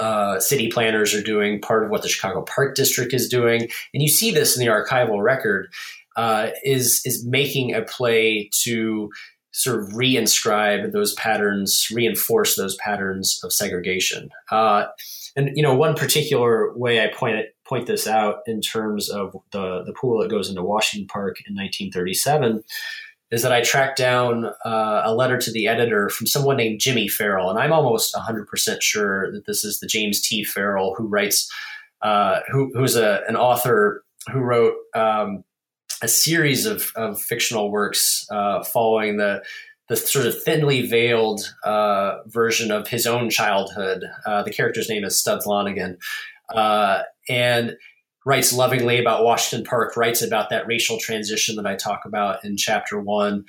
uh, 0.00 0.40
city 0.40 0.70
planners 0.70 1.14
are 1.14 1.22
doing, 1.22 1.60
part 1.60 1.84
of 1.84 1.90
what 1.90 2.02
the 2.02 2.08
Chicago 2.08 2.42
Park 2.42 2.74
District 2.74 3.12
is 3.12 3.28
doing, 3.28 3.62
and 3.62 4.02
you 4.02 4.08
see 4.08 4.30
this 4.30 4.56
in 4.56 4.64
the 4.64 4.70
archival 4.70 5.22
record, 5.22 5.72
uh, 6.16 6.50
is 6.64 7.00
is 7.04 7.24
making 7.26 7.74
a 7.74 7.82
play 7.82 8.48
to 8.64 9.10
sort 9.52 9.80
of 9.80 9.90
reinscribe 9.90 10.92
those 10.92 11.14
patterns, 11.14 11.88
reinforce 11.92 12.56
those 12.56 12.74
patterns 12.76 13.38
of 13.44 13.52
segregation. 13.52 14.30
Uh, 14.50 14.86
and 15.36 15.50
you 15.54 15.62
know, 15.62 15.74
one 15.74 15.94
particular 15.94 16.76
way 16.76 17.02
I 17.02 17.08
point 17.08 17.36
it, 17.36 17.54
point 17.66 17.86
this 17.86 18.06
out 18.06 18.38
in 18.46 18.60
terms 18.60 19.08
of 19.08 19.36
the 19.52 19.82
the 19.84 19.94
pool 19.94 20.20
that 20.20 20.30
goes 20.30 20.48
into 20.48 20.62
Washington 20.62 21.06
Park 21.06 21.38
in 21.46 21.54
1937 21.54 22.62
is 23.32 23.42
that 23.42 23.52
I 23.52 23.62
tracked 23.62 23.96
down 23.96 24.44
uh, 24.64 25.02
a 25.04 25.14
letter 25.14 25.38
to 25.38 25.50
the 25.50 25.66
editor 25.66 26.10
from 26.10 26.26
someone 26.26 26.58
named 26.58 26.80
Jimmy 26.80 27.08
Farrell, 27.08 27.50
and 27.50 27.58
I'm 27.58 27.72
almost 27.72 28.14
100% 28.14 28.82
sure 28.82 29.32
that 29.32 29.46
this 29.46 29.64
is 29.64 29.80
the 29.80 29.86
James 29.86 30.20
T. 30.20 30.44
Farrell 30.44 30.94
who 30.94 31.08
writes, 31.08 31.50
uh, 32.02 32.40
who, 32.50 32.70
who's 32.74 32.94
a, 32.94 33.22
an 33.26 33.36
author 33.36 34.04
who 34.30 34.40
wrote 34.40 34.74
um, 34.94 35.44
a 36.02 36.08
series 36.08 36.66
of, 36.66 36.92
of 36.94 37.20
fictional 37.20 37.70
works 37.70 38.26
uh, 38.30 38.62
following 38.62 39.16
the 39.16 39.42
the 39.88 39.96
sort 39.96 40.24
of 40.24 40.42
thinly 40.42 40.86
veiled 40.86 41.52
uh, 41.64 42.18
version 42.26 42.70
of 42.70 42.88
his 42.88 43.06
own 43.06 43.28
childhood. 43.28 44.04
Uh, 44.24 44.42
the 44.42 44.52
character's 44.52 44.88
name 44.88 45.04
is 45.04 45.18
Studs 45.18 45.44
Lonigan, 45.44 45.98
uh, 46.54 47.02
and 47.28 47.76
writes 48.24 48.52
lovingly 48.52 49.00
about 49.00 49.24
Washington 49.24 49.64
Park, 49.64 49.96
writes 49.96 50.22
about 50.22 50.50
that 50.50 50.66
racial 50.66 50.98
transition 50.98 51.56
that 51.56 51.66
I 51.66 51.76
talk 51.76 52.02
about 52.04 52.44
in 52.44 52.56
chapter 52.56 53.00
one. 53.00 53.44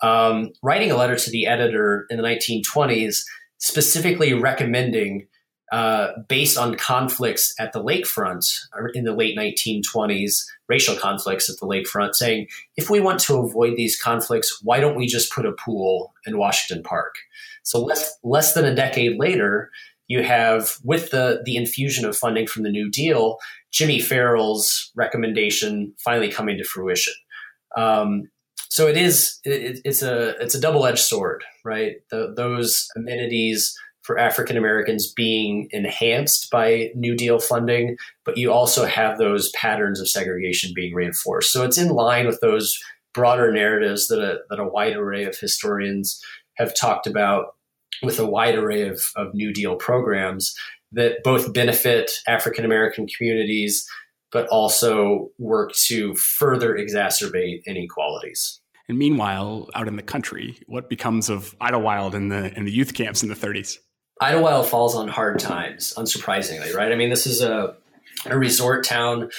Um, 0.00 0.52
writing 0.62 0.90
a 0.90 0.96
letter 0.96 1.16
to 1.16 1.30
the 1.30 1.46
editor 1.46 2.06
in 2.10 2.18
the 2.18 2.22
1920s, 2.22 3.24
specifically 3.58 4.32
recommending, 4.32 5.26
uh, 5.72 6.12
based 6.28 6.56
on 6.56 6.76
conflicts 6.76 7.54
at 7.58 7.72
the 7.72 7.82
lakefront 7.82 8.46
in 8.94 9.04
the 9.04 9.14
late 9.14 9.36
1920s, 9.36 10.44
racial 10.68 10.94
conflicts 10.96 11.50
at 11.50 11.58
the 11.58 11.66
lakefront, 11.66 12.14
saying, 12.14 12.46
if 12.76 12.88
we 12.88 13.00
want 13.00 13.20
to 13.20 13.38
avoid 13.38 13.76
these 13.76 14.00
conflicts, 14.00 14.60
why 14.62 14.80
don't 14.80 14.96
we 14.96 15.06
just 15.06 15.32
put 15.32 15.44
a 15.44 15.52
pool 15.52 16.14
in 16.26 16.38
Washington 16.38 16.82
Park? 16.82 17.16
So 17.64 17.82
less, 17.82 18.16
less 18.22 18.54
than 18.54 18.64
a 18.64 18.74
decade 18.74 19.18
later, 19.18 19.70
you 20.08 20.22
have 20.22 20.78
with 20.82 21.10
the 21.10 21.42
the 21.44 21.56
infusion 21.56 22.06
of 22.06 22.16
funding 22.16 22.46
from 22.46 22.62
the 22.62 22.70
New 22.70 22.90
Deal, 22.90 23.38
Jimmy 23.72 24.00
Farrell's 24.00 24.90
recommendation 24.94 25.94
finally 26.02 26.30
coming 26.30 26.56
to 26.58 26.64
fruition. 26.64 27.12
Um, 27.76 28.24
so 28.70 28.86
it 28.86 28.96
is 28.96 29.38
it, 29.44 29.80
it's 29.84 30.02
a 30.02 30.30
it's 30.40 30.54
a 30.54 30.60
double 30.60 30.86
edged 30.86 31.00
sword, 31.00 31.44
right? 31.64 31.96
The, 32.10 32.32
those 32.36 32.88
amenities 32.96 33.76
for 34.02 34.18
African 34.18 34.56
Americans 34.56 35.12
being 35.12 35.68
enhanced 35.70 36.50
by 36.50 36.90
New 36.94 37.14
Deal 37.14 37.38
funding, 37.38 37.98
but 38.24 38.38
you 38.38 38.50
also 38.52 38.86
have 38.86 39.18
those 39.18 39.50
patterns 39.50 40.00
of 40.00 40.08
segregation 40.08 40.72
being 40.74 40.94
reinforced. 40.94 41.52
So 41.52 41.62
it's 41.62 41.76
in 41.76 41.90
line 41.90 42.26
with 42.26 42.40
those 42.40 42.78
broader 43.12 43.52
narratives 43.52 44.08
that 44.08 44.20
a, 44.20 44.38
that 44.48 44.60
a 44.60 44.66
wide 44.66 44.96
array 44.96 45.24
of 45.24 45.36
historians 45.38 46.22
have 46.54 46.74
talked 46.74 47.06
about 47.06 47.56
with 48.02 48.18
a 48.18 48.26
wide 48.26 48.54
array 48.54 48.88
of, 48.88 49.02
of 49.16 49.34
New 49.34 49.52
Deal 49.52 49.76
programs 49.76 50.54
that 50.92 51.22
both 51.22 51.52
benefit 51.52 52.10
African 52.26 52.64
American 52.64 53.06
communities, 53.06 53.86
but 54.32 54.46
also 54.48 55.28
work 55.38 55.72
to 55.86 56.14
further 56.14 56.74
exacerbate 56.74 57.60
inequalities. 57.66 58.60
And 58.88 58.98
meanwhile, 58.98 59.68
out 59.74 59.86
in 59.86 59.96
the 59.96 60.02
country, 60.02 60.58
what 60.66 60.88
becomes 60.88 61.28
of 61.28 61.54
Idlewild 61.60 62.14
in 62.14 62.28
the 62.28 62.56
in 62.56 62.64
the 62.64 62.72
youth 62.72 62.94
camps 62.94 63.22
in 63.22 63.28
the 63.28 63.34
30s? 63.34 63.76
Idlewild 64.20 64.66
falls 64.66 64.96
on 64.96 65.08
hard 65.08 65.38
times, 65.38 65.92
unsurprisingly, 65.96 66.74
right? 66.74 66.90
I 66.90 66.96
mean, 66.96 67.10
this 67.10 67.26
is 67.26 67.42
a 67.42 67.76
a 68.26 68.36
resort 68.36 68.84
town 68.84 69.30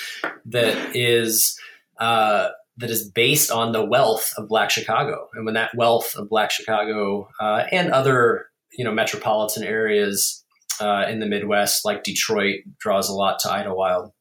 that 0.45 0.95
is 0.95 1.59
uh, 1.99 2.49
that 2.77 2.89
is 2.89 3.09
based 3.09 3.51
on 3.51 3.71
the 3.71 3.83
wealth 3.83 4.33
of 4.37 4.47
Black 4.47 4.69
Chicago, 4.69 5.29
and 5.33 5.45
when 5.45 5.55
that 5.55 5.71
wealth 5.75 6.15
of 6.15 6.29
Black 6.29 6.51
Chicago 6.51 7.29
uh, 7.41 7.65
and 7.71 7.91
other 7.91 8.45
you 8.71 8.85
know 8.85 8.91
metropolitan 8.91 9.63
areas 9.63 10.45
uh, 10.79 11.05
in 11.09 11.19
the 11.19 11.25
Midwest, 11.25 11.85
like 11.85 12.03
Detroit, 12.03 12.61
draws 12.79 13.09
a 13.09 13.13
lot 13.13 13.39
to 13.39 13.51
Idlewild. 13.51 14.11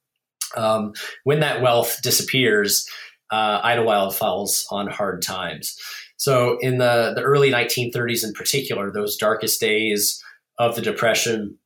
Um, 0.56 0.92
when 1.24 1.40
that 1.40 1.60
wealth 1.60 1.98
disappears, 2.02 2.86
uh, 3.30 3.60
Idlewild 3.62 4.14
falls 4.14 4.66
on 4.70 4.86
hard 4.88 5.22
times. 5.22 5.78
So 6.16 6.58
in 6.60 6.78
the, 6.78 7.12
the 7.14 7.22
early 7.22 7.50
1930s 7.50 8.24
in 8.24 8.32
particular, 8.32 8.90
those 8.90 9.16
darkest 9.16 9.60
days 9.60 10.22
of 10.58 10.74
the 10.74 10.82
Depression, 10.82 11.58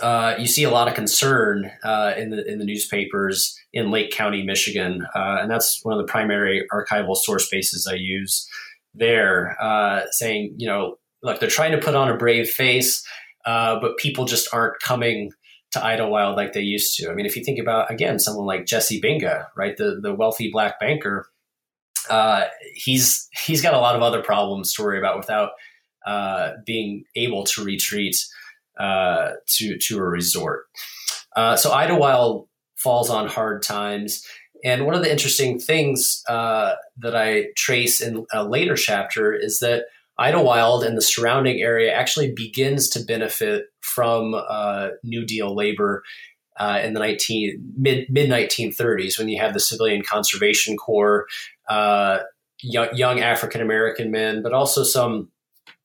uh, 0.00 0.34
you 0.38 0.46
see 0.46 0.64
a 0.64 0.70
lot 0.70 0.88
of 0.88 0.94
concern 0.94 1.70
uh, 1.84 2.14
in 2.16 2.30
the 2.30 2.44
in 2.50 2.58
the 2.58 2.64
newspapers 2.64 3.58
in 3.72 3.90
Lake 3.90 4.10
County, 4.10 4.42
Michigan, 4.42 5.06
uh, 5.14 5.38
and 5.40 5.50
that's 5.50 5.80
one 5.84 5.98
of 5.98 6.04
the 6.04 6.10
primary 6.10 6.66
archival 6.72 7.16
source 7.16 7.48
bases 7.48 7.86
I 7.90 7.94
use 7.94 8.48
there, 8.94 9.56
uh, 9.60 10.02
saying 10.10 10.54
you 10.58 10.66
know 10.66 10.98
look 11.22 11.40
they're 11.40 11.48
trying 11.48 11.72
to 11.72 11.78
put 11.78 11.94
on 11.94 12.10
a 12.10 12.16
brave 12.16 12.48
face, 12.50 13.06
uh, 13.46 13.80
but 13.80 13.96
people 13.96 14.24
just 14.24 14.52
aren't 14.52 14.80
coming 14.80 15.32
to 15.72 15.84
Idlewild 15.84 16.36
like 16.36 16.52
they 16.52 16.60
used 16.60 16.96
to. 16.96 17.10
I 17.10 17.14
mean, 17.14 17.26
if 17.26 17.36
you 17.36 17.44
think 17.44 17.58
about 17.58 17.90
again 17.90 18.18
someone 18.18 18.46
like 18.46 18.66
Jesse 18.66 19.00
Binga, 19.00 19.46
right, 19.56 19.76
the 19.76 19.98
the 20.02 20.14
wealthy 20.14 20.50
black 20.52 20.78
banker, 20.78 21.28
uh, 22.10 22.44
he's 22.74 23.28
he's 23.44 23.62
got 23.62 23.74
a 23.74 23.78
lot 23.78 23.96
of 23.96 24.02
other 24.02 24.22
problems 24.22 24.72
to 24.74 24.82
worry 24.82 24.98
about 24.98 25.16
without 25.16 25.50
being 26.64 27.04
able 27.16 27.44
to 27.44 27.64
retreat 27.64 28.16
uh, 28.78 29.32
to 29.46 29.78
to 29.78 29.98
a 29.98 30.02
resort. 30.02 30.66
Uh, 31.34 31.56
so 31.56 31.72
Idlewild 31.72 32.48
falls 32.76 33.10
on 33.10 33.28
hard 33.28 33.62
times. 33.62 34.24
And 34.64 34.86
one 34.86 34.94
of 34.94 35.02
the 35.02 35.10
interesting 35.10 35.58
things 35.58 36.22
uh, 36.28 36.74
that 36.98 37.14
I 37.14 37.48
trace 37.56 38.00
in 38.00 38.26
a 38.32 38.44
later 38.44 38.74
chapter 38.74 39.34
is 39.34 39.58
that 39.60 39.84
Idlewild 40.18 40.84
and 40.84 40.96
the 40.96 41.02
surrounding 41.02 41.60
area 41.60 41.92
actually 41.92 42.32
begins 42.32 42.88
to 42.90 43.00
benefit 43.00 43.66
from 43.80 44.34
uh, 44.34 44.88
New 45.02 45.24
Deal 45.26 45.54
labor 45.54 46.02
uh, 46.58 46.80
in 46.82 46.94
the 46.94 47.00
19, 47.00 47.74
mid 47.76 48.08
mid 48.08 48.30
1930s 48.30 49.18
when 49.18 49.28
you 49.28 49.40
have 49.40 49.52
the 49.52 49.60
Civilian 49.60 50.02
Conservation 50.02 50.76
Corps, 50.76 51.26
uh, 51.68 52.20
young, 52.62 52.88
young 52.94 53.20
African 53.20 53.60
American 53.60 54.10
men, 54.10 54.42
but 54.42 54.52
also 54.52 54.82
some 54.82 55.30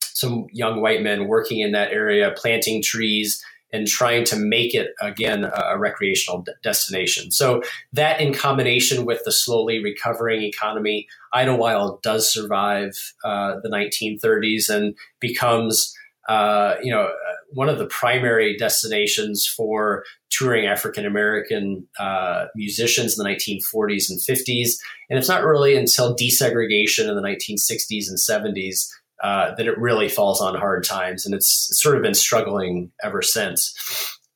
some 0.00 0.46
young 0.52 0.80
white 0.80 1.02
men 1.02 1.26
working 1.26 1.60
in 1.60 1.72
that 1.72 1.90
area, 1.90 2.32
planting 2.36 2.82
trees 2.82 3.42
and 3.72 3.86
trying 3.86 4.24
to 4.24 4.36
make 4.36 4.74
it 4.74 4.90
again 5.00 5.44
a, 5.44 5.78
recreational 5.78 6.44
destination. 6.62 7.30
So 7.30 7.62
that, 7.92 8.20
in 8.20 8.34
combination 8.34 9.04
with 9.04 9.22
the 9.24 9.32
slowly 9.32 9.82
recovering 9.82 10.42
economy, 10.42 11.08
Idlewild 11.32 12.02
does 12.02 12.30
survive 12.32 12.92
uh, 13.24 13.56
the 13.62 13.70
1930s 13.70 14.68
and 14.68 14.94
becomes. 15.20 15.94
Uh, 16.28 16.76
you 16.80 16.92
know, 16.92 17.08
one 17.54 17.68
of 17.68 17.78
the 17.78 17.86
primary 17.86 18.56
destinations 18.56 19.46
for 19.46 20.04
touring 20.30 20.66
African 20.66 21.04
American 21.04 21.86
uh, 21.98 22.46
musicians 22.54 23.18
in 23.18 23.24
the 23.24 23.30
1940s 23.30 24.10
and 24.10 24.18
50s. 24.18 24.70
And 25.10 25.18
it's 25.18 25.28
not 25.28 25.44
really 25.44 25.76
until 25.76 26.16
desegregation 26.16 27.08
in 27.08 27.16
the 27.16 27.22
1960s 27.22 28.08
and 28.08 28.18
70s 28.18 28.88
uh, 29.22 29.54
that 29.54 29.66
it 29.66 29.78
really 29.78 30.08
falls 30.08 30.40
on 30.40 30.54
hard 30.54 30.84
times, 30.84 31.24
and 31.24 31.34
it's 31.34 31.70
sort 31.80 31.96
of 31.96 32.02
been 32.02 32.14
struggling 32.14 32.90
ever 33.02 33.22
since. 33.22 33.74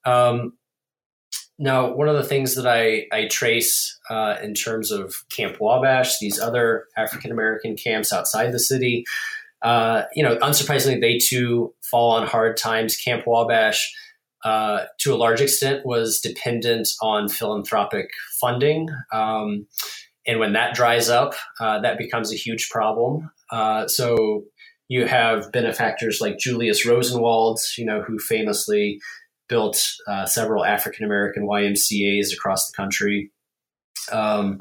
Um, 0.05 0.53
now, 1.59 1.93
one 1.93 2.09
of 2.09 2.17
the 2.17 2.23
things 2.23 2.55
that 2.55 2.67
I, 2.67 3.07
I 3.13 3.29
trace 3.29 3.99
uh, 4.11 4.37
in 4.43 4.55
terms 4.55 4.91
of 4.93 5.25
Camp 5.31 5.57
Wabash, 5.59 6.19
these 6.19 6.39
other 6.39 6.87
African 6.97 7.31
American 7.31 7.77
camps 7.77 8.13
outside 8.13 8.53
the 8.53 8.59
city, 8.59 9.05
uh, 9.63 10.03
you 10.15 10.23
know, 10.23 10.37
unsurprisingly, 10.37 11.01
they 11.01 11.19
too 11.19 11.75
fall 11.83 12.13
on 12.13 12.27
hard 12.27 12.57
times. 12.57 12.97
Camp 12.97 13.27
Wabash, 13.27 13.93
uh, 14.45 14.85
to 14.99 15.15
a 15.15 15.17
large 15.17 15.41
extent, 15.41 15.87
was 15.87 16.21
dependent 16.21 16.89
on 17.01 17.29
philanthropic 17.29 18.11
funding. 18.39 18.89
Um, 19.13 19.67
and 20.27 20.39
when 20.41 20.53
that 20.53 20.75
dries 20.75 21.09
up, 21.09 21.35
uh, 21.59 21.81
that 21.81 21.99
becomes 21.99 22.33
a 22.33 22.37
huge 22.37 22.69
problem. 22.69 23.31
Uh, 23.51 23.89
so 23.89 24.45
you 24.89 25.07
have 25.07 25.53
benefactors 25.53 26.21
like 26.21 26.39
Julius 26.39 26.87
Rosenwald, 26.87 27.61
you 27.77 27.85
know, 27.85 28.03
who 28.03 28.19
famously 28.19 29.01
built 29.49 29.81
uh, 30.09 30.27
several 30.27 30.65
African 30.65 31.05
American 31.05 31.47
YMCA's 31.47 32.33
across 32.33 32.71
the 32.71 32.77
country. 32.77 33.31
Um, 34.13 34.61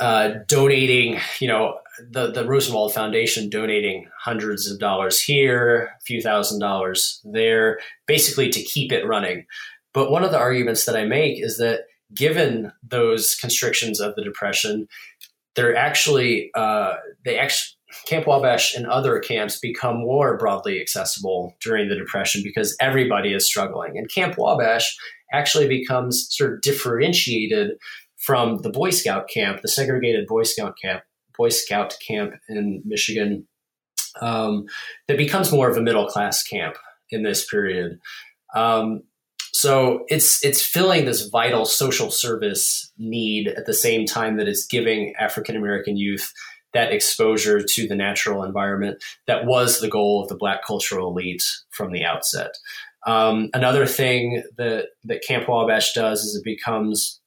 uh, 0.00 0.34
donating, 0.46 1.18
you 1.40 1.48
know, 1.48 1.78
the, 2.10 2.30
the 2.30 2.46
Rosenwald 2.46 2.94
Foundation 2.94 3.50
donating 3.50 4.08
hundreds 4.20 4.70
of 4.70 4.78
dollars 4.78 5.20
here, 5.20 5.90
a 5.98 6.00
few 6.04 6.20
thousand 6.20 6.60
dollars 6.60 7.20
there, 7.24 7.80
basically 8.06 8.48
to 8.50 8.62
keep 8.62 8.92
it 8.92 9.06
running. 9.06 9.44
But 9.92 10.10
one 10.10 10.22
of 10.22 10.30
the 10.30 10.38
arguments 10.38 10.84
that 10.84 10.96
I 10.96 11.04
make 11.04 11.42
is 11.42 11.56
that 11.58 11.80
given 12.14 12.72
those 12.82 13.34
constrictions 13.34 14.00
of 14.00 14.14
the 14.14 14.22
Depression, 14.22 14.86
they're 15.56 15.76
actually, 15.76 16.50
uh, 16.54 16.94
they 17.24 17.38
actually, 17.38 17.77
Camp 18.06 18.26
Wabash 18.26 18.74
and 18.74 18.86
other 18.86 19.18
camps 19.18 19.58
become 19.58 19.98
more 19.98 20.36
broadly 20.36 20.80
accessible 20.80 21.56
during 21.60 21.88
the 21.88 21.96
Depression 21.96 22.42
because 22.44 22.76
everybody 22.80 23.32
is 23.32 23.46
struggling. 23.46 23.96
And 23.96 24.12
Camp 24.12 24.36
Wabash 24.36 24.96
actually 25.32 25.68
becomes 25.68 26.26
sort 26.30 26.54
of 26.54 26.60
differentiated 26.60 27.72
from 28.16 28.58
the 28.58 28.70
Boy 28.70 28.90
Scout 28.90 29.28
camp, 29.28 29.62
the 29.62 29.68
segregated 29.68 30.26
Boy 30.26 30.42
Scout 30.42 30.74
camp, 30.82 31.02
Boy 31.36 31.48
Scout 31.48 31.96
camp 32.06 32.34
in 32.48 32.82
Michigan, 32.84 33.46
um, 34.20 34.66
that 35.06 35.16
becomes 35.16 35.52
more 35.52 35.70
of 35.70 35.76
a 35.76 35.82
middle 35.82 36.06
class 36.06 36.42
camp 36.42 36.76
in 37.10 37.22
this 37.22 37.46
period. 37.48 37.98
Um, 38.54 39.02
so 39.52 40.04
it's 40.08 40.44
it's 40.44 40.64
filling 40.64 41.04
this 41.04 41.28
vital 41.28 41.64
social 41.64 42.10
service 42.10 42.92
need 42.98 43.48
at 43.48 43.66
the 43.66 43.74
same 43.74 44.04
time 44.04 44.36
that 44.36 44.48
it's 44.48 44.66
giving 44.66 45.14
African 45.18 45.56
American 45.56 45.96
youth 45.96 46.32
that 46.74 46.92
exposure 46.92 47.62
to 47.62 47.88
the 47.88 47.94
natural 47.94 48.44
environment 48.44 49.02
that 49.26 49.46
was 49.46 49.80
the 49.80 49.88
goal 49.88 50.22
of 50.22 50.28
the 50.28 50.36
black 50.36 50.64
cultural 50.66 51.08
elite 51.08 51.44
from 51.70 51.92
the 51.92 52.04
outset. 52.04 52.52
Um, 53.06 53.50
another 53.54 53.86
thing 53.86 54.42
that, 54.56 54.88
that 55.04 55.22
Camp 55.26 55.48
Wabash 55.48 55.94
does 55.94 56.24
is 56.24 56.36
it 56.36 56.44
becomes 56.44 57.20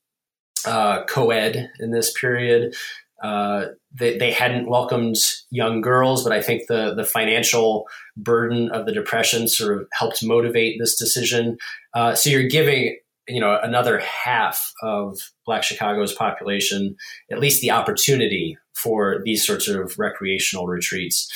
uh, 0.66 1.04
co-ed 1.06 1.72
in 1.80 1.92
this 1.92 2.14
period. 2.20 2.76
Uh, 3.24 3.68
they, 3.94 4.18
they 4.18 4.32
hadn't 4.32 4.70
welcomed 4.70 5.18
young 5.50 5.82
girls, 5.82 6.24
but 6.24 6.34
I 6.34 6.42
think 6.42 6.68
the, 6.68 6.94
the 6.96 7.04
financial 7.04 7.88
burden 8.18 8.70
of 8.72 8.86
the 8.86 8.92
depression 8.92 9.48
sort 9.48 9.78
of 9.78 9.88
helped 9.94 10.24
motivate 10.24 10.80
this 10.80 10.96
decision. 10.96 11.58
Uh, 11.94 12.16
so 12.16 12.30
you're 12.30 12.48
giving 12.48 12.98
you 13.28 13.40
know 13.40 13.60
another 13.62 14.00
half 14.00 14.74
of 14.82 15.32
Black 15.46 15.64
Chicago's 15.64 16.14
population 16.14 16.96
at 17.32 17.40
least 17.40 17.62
the 17.62 17.72
opportunity 17.72 18.58
for 18.82 19.22
these 19.26 19.46
sorts 19.46 19.68
of 19.68 19.98
recreational 19.98 20.68
retreats. 20.68 21.30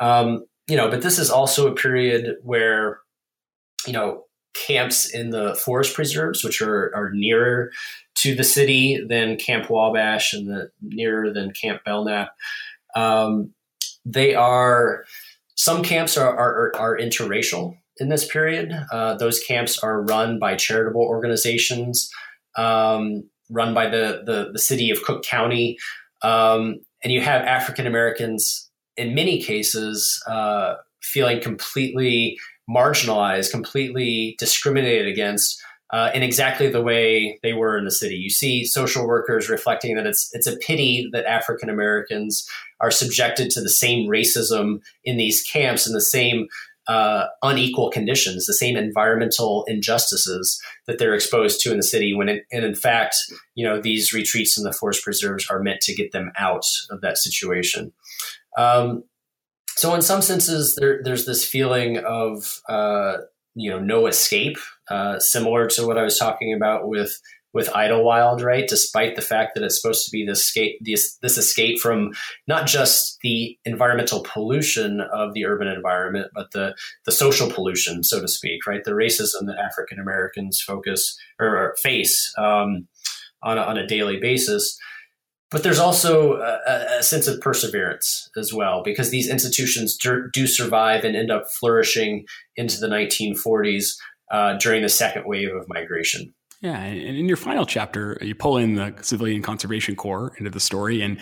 Um, 0.00 0.44
you 0.68 0.76
know, 0.76 0.90
but 0.90 1.02
this 1.02 1.18
is 1.18 1.30
also 1.30 1.66
a 1.66 1.74
period 1.74 2.36
where, 2.42 3.00
you 3.86 3.92
know, 3.92 4.24
camps 4.54 5.08
in 5.08 5.30
the 5.30 5.54
forest 5.54 5.94
preserves, 5.94 6.44
which 6.44 6.60
are, 6.60 6.94
are 6.94 7.10
nearer 7.12 7.70
to 8.16 8.34
the 8.34 8.44
city 8.44 9.00
than 9.08 9.36
Camp 9.36 9.70
Wabash 9.70 10.32
and 10.32 10.48
the 10.48 10.70
nearer 10.82 11.32
than 11.32 11.52
Camp 11.52 11.82
Belknap. 11.84 12.30
Um, 12.94 13.54
they 14.04 14.34
are 14.34 15.04
some 15.54 15.82
camps 15.82 16.16
are, 16.16 16.36
are, 16.36 16.72
are 16.76 16.98
interracial 16.98 17.76
in 17.98 18.08
this 18.08 18.26
period. 18.26 18.72
Uh, 18.92 19.14
those 19.14 19.40
camps 19.40 19.78
are 19.78 20.02
run 20.02 20.38
by 20.38 20.54
charitable 20.54 21.02
organizations, 21.02 22.10
um, 22.56 23.28
run 23.50 23.74
by 23.74 23.88
the, 23.88 24.22
the, 24.24 24.50
the 24.52 24.58
city 24.58 24.90
of 24.90 25.02
Cook 25.02 25.24
County, 25.24 25.76
um, 26.22 26.76
and 27.02 27.12
you 27.12 27.20
have 27.20 27.42
African 27.42 27.86
Americans 27.86 28.68
in 28.96 29.14
many 29.14 29.40
cases 29.40 30.22
uh, 30.26 30.74
feeling 31.02 31.40
completely 31.40 32.38
marginalized, 32.68 33.50
completely 33.50 34.36
discriminated 34.38 35.06
against. 35.06 35.60
Uh, 35.90 36.10
in 36.12 36.22
exactly 36.22 36.68
the 36.68 36.82
way 36.82 37.38
they 37.42 37.54
were 37.54 37.78
in 37.78 37.86
the 37.86 37.90
city, 37.90 38.14
you 38.14 38.28
see 38.28 38.62
social 38.62 39.06
workers 39.06 39.48
reflecting 39.48 39.96
that 39.96 40.06
it's 40.06 40.28
it's 40.34 40.46
a 40.46 40.58
pity 40.58 41.08
that 41.12 41.24
African 41.24 41.70
Americans 41.70 42.46
are 42.80 42.90
subjected 42.90 43.48
to 43.50 43.62
the 43.62 43.70
same 43.70 44.06
racism 44.06 44.82
in 45.04 45.16
these 45.16 45.42
camps 45.42 45.86
and 45.86 45.96
the 45.96 46.02
same 46.02 46.46
uh, 46.88 47.26
unequal 47.42 47.90
conditions, 47.90 48.46
the 48.46 48.54
same 48.54 48.76
environmental 48.76 49.64
injustices 49.68 50.60
that 50.86 50.98
they're 50.98 51.14
exposed 51.14 51.60
to 51.60 51.70
in 51.70 51.76
the 51.76 51.82
city. 51.82 52.14
When, 52.14 52.28
it, 52.28 52.44
and 52.50 52.64
in 52.64 52.74
fact, 52.74 53.16
you 53.54 53.64
know, 53.64 53.80
these 53.80 54.12
retreats 54.12 54.56
in 54.56 54.64
the 54.64 54.72
forest 54.72 55.04
preserves 55.04 55.48
are 55.50 55.62
meant 55.62 55.82
to 55.82 55.94
get 55.94 56.12
them 56.12 56.32
out 56.38 56.64
of 56.90 57.02
that 57.02 57.18
situation. 57.18 57.92
Um, 58.56 59.04
so, 59.76 59.94
in 59.94 60.02
some 60.02 60.22
senses, 60.22 60.74
there, 60.76 61.00
there's 61.04 61.26
this 61.26 61.44
feeling 61.44 61.98
of 61.98 62.60
uh, 62.68 63.18
you 63.54 63.70
know 63.70 63.78
no 63.78 64.06
escape, 64.06 64.58
uh, 64.90 65.18
similar 65.18 65.68
to 65.68 65.86
what 65.86 65.98
I 65.98 66.02
was 66.02 66.18
talking 66.18 66.54
about 66.54 66.88
with 66.88 67.20
with 67.54 67.74
Idlewild, 67.74 68.42
right? 68.42 68.68
Despite 68.68 69.16
the 69.16 69.22
fact 69.22 69.54
that 69.54 69.64
it's 69.64 69.80
supposed 69.80 70.04
to 70.04 70.10
be 70.10 70.24
this 70.24 70.40
escape, 70.40 70.78
this, 70.82 71.16
this 71.22 71.38
escape 71.38 71.78
from 71.78 72.12
not 72.46 72.66
just 72.66 73.18
the 73.22 73.58
environmental 73.64 74.22
pollution 74.22 75.00
of 75.12 75.34
the 75.34 75.46
urban 75.46 75.68
environment, 75.68 76.30
but 76.34 76.50
the 76.52 76.74
the 77.06 77.12
social 77.12 77.50
pollution, 77.50 78.04
so 78.04 78.20
to 78.20 78.28
speak, 78.28 78.66
right? 78.66 78.84
The 78.84 78.92
racism 78.92 79.46
that 79.46 79.58
African 79.58 79.98
Americans 79.98 80.60
focus 80.60 81.18
or 81.40 81.74
face 81.82 82.32
um, 82.36 82.86
on 83.42 83.58
a, 83.58 83.62
on 83.62 83.78
a 83.78 83.86
daily 83.86 84.18
basis. 84.18 84.78
But 85.50 85.62
there's 85.62 85.78
also 85.78 86.34
a, 86.34 86.98
a, 86.98 87.02
sense 87.02 87.26
of 87.26 87.40
perseverance 87.40 88.28
as 88.36 88.52
well, 88.52 88.82
because 88.84 89.08
these 89.08 89.30
institutions 89.30 89.96
do, 89.96 90.28
do 90.30 90.46
survive 90.46 91.04
and 91.04 91.16
end 91.16 91.30
up 91.30 91.46
flourishing 91.50 92.26
into 92.56 92.78
the 92.78 92.86
1940s 92.86 93.96
uh, 94.30 94.58
during 94.58 94.82
the 94.82 94.90
second 94.90 95.24
wave 95.24 95.54
of 95.54 95.64
migration. 95.66 96.34
Yeah, 96.60 96.76
and 96.82 97.16
in 97.16 97.28
your 97.28 97.36
final 97.36 97.64
chapter, 97.64 98.18
you 98.20 98.34
pull 98.34 98.56
in 98.56 98.74
the 98.74 98.94
Civilian 99.02 99.42
Conservation 99.42 99.94
Corps 99.94 100.32
into 100.38 100.50
the 100.50 100.58
story. 100.58 101.02
And 101.02 101.20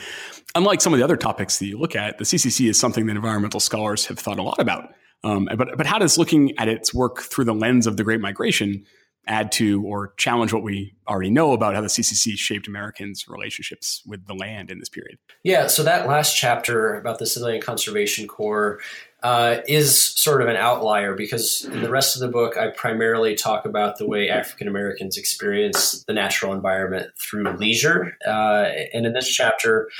unlike 0.55 0.80
some 0.80 0.95
of 0.95 0.99
the 0.99 1.05
other 1.05 1.16
topics 1.16 1.59
that 1.59 1.66
you 1.66 1.78
look 1.78 1.95
at, 1.95 2.16
the 2.16 2.24
CCC 2.24 2.70
is 2.70 2.80
something 2.80 3.07
that 3.07 3.16
environmental 3.16 3.61
scholars 3.61 4.07
have 4.07 4.18
thought 4.18 4.39
a 4.39 4.43
lot 4.43 4.59
about. 4.59 4.95
Um, 5.24 5.49
but, 5.57 5.76
but 5.76 5.87
how 5.87 5.99
does 5.99 6.16
looking 6.16 6.57
at 6.59 6.68
its 6.68 6.95
work 6.95 7.20
through 7.20 7.45
the 7.45 7.55
lens 7.55 7.87
of 7.87 7.97
the 7.97 8.05
Great 8.05 8.20
Migration 8.20 8.84
add 9.26 9.51
to 9.51 9.82
or 9.84 10.14
challenge 10.16 10.53
what 10.53 10.62
we 10.62 10.95
already 11.09 11.30
know 11.30 11.53
about 11.53 11.74
how 11.74 11.80
the 11.80 11.89
CCC 11.89 12.37
shaped 12.37 12.68
Americans' 12.68 13.26
relationships 13.28 14.03
with 14.07 14.26
the 14.26 14.34
land 14.34 14.70
in 14.70 14.78
this 14.78 14.89
period? 14.89 15.18
Yeah, 15.43 15.66
so 15.66 15.82
that 15.82 16.07
last 16.07 16.37
chapter 16.37 16.95
about 16.95 17.18
the 17.18 17.26
Civilian 17.26 17.61
Conservation 17.61 18.28
Corps 18.28 18.78
uh, 19.26 19.60
is 19.66 20.00
sort 20.00 20.40
of 20.40 20.46
an 20.46 20.54
outlier 20.54 21.16
because 21.16 21.64
in 21.64 21.82
the 21.82 21.90
rest 21.90 22.14
of 22.14 22.20
the 22.20 22.28
book, 22.28 22.56
I 22.56 22.68
primarily 22.68 23.34
talk 23.34 23.64
about 23.64 23.98
the 23.98 24.06
way 24.06 24.28
African 24.28 24.68
Americans 24.68 25.18
experience 25.18 26.04
the 26.04 26.12
natural 26.12 26.52
environment 26.52 27.08
through 27.20 27.50
leisure. 27.56 28.16
Uh, 28.24 28.66
and 28.94 29.04
in 29.04 29.14
this 29.14 29.28
chapter, 29.28 29.90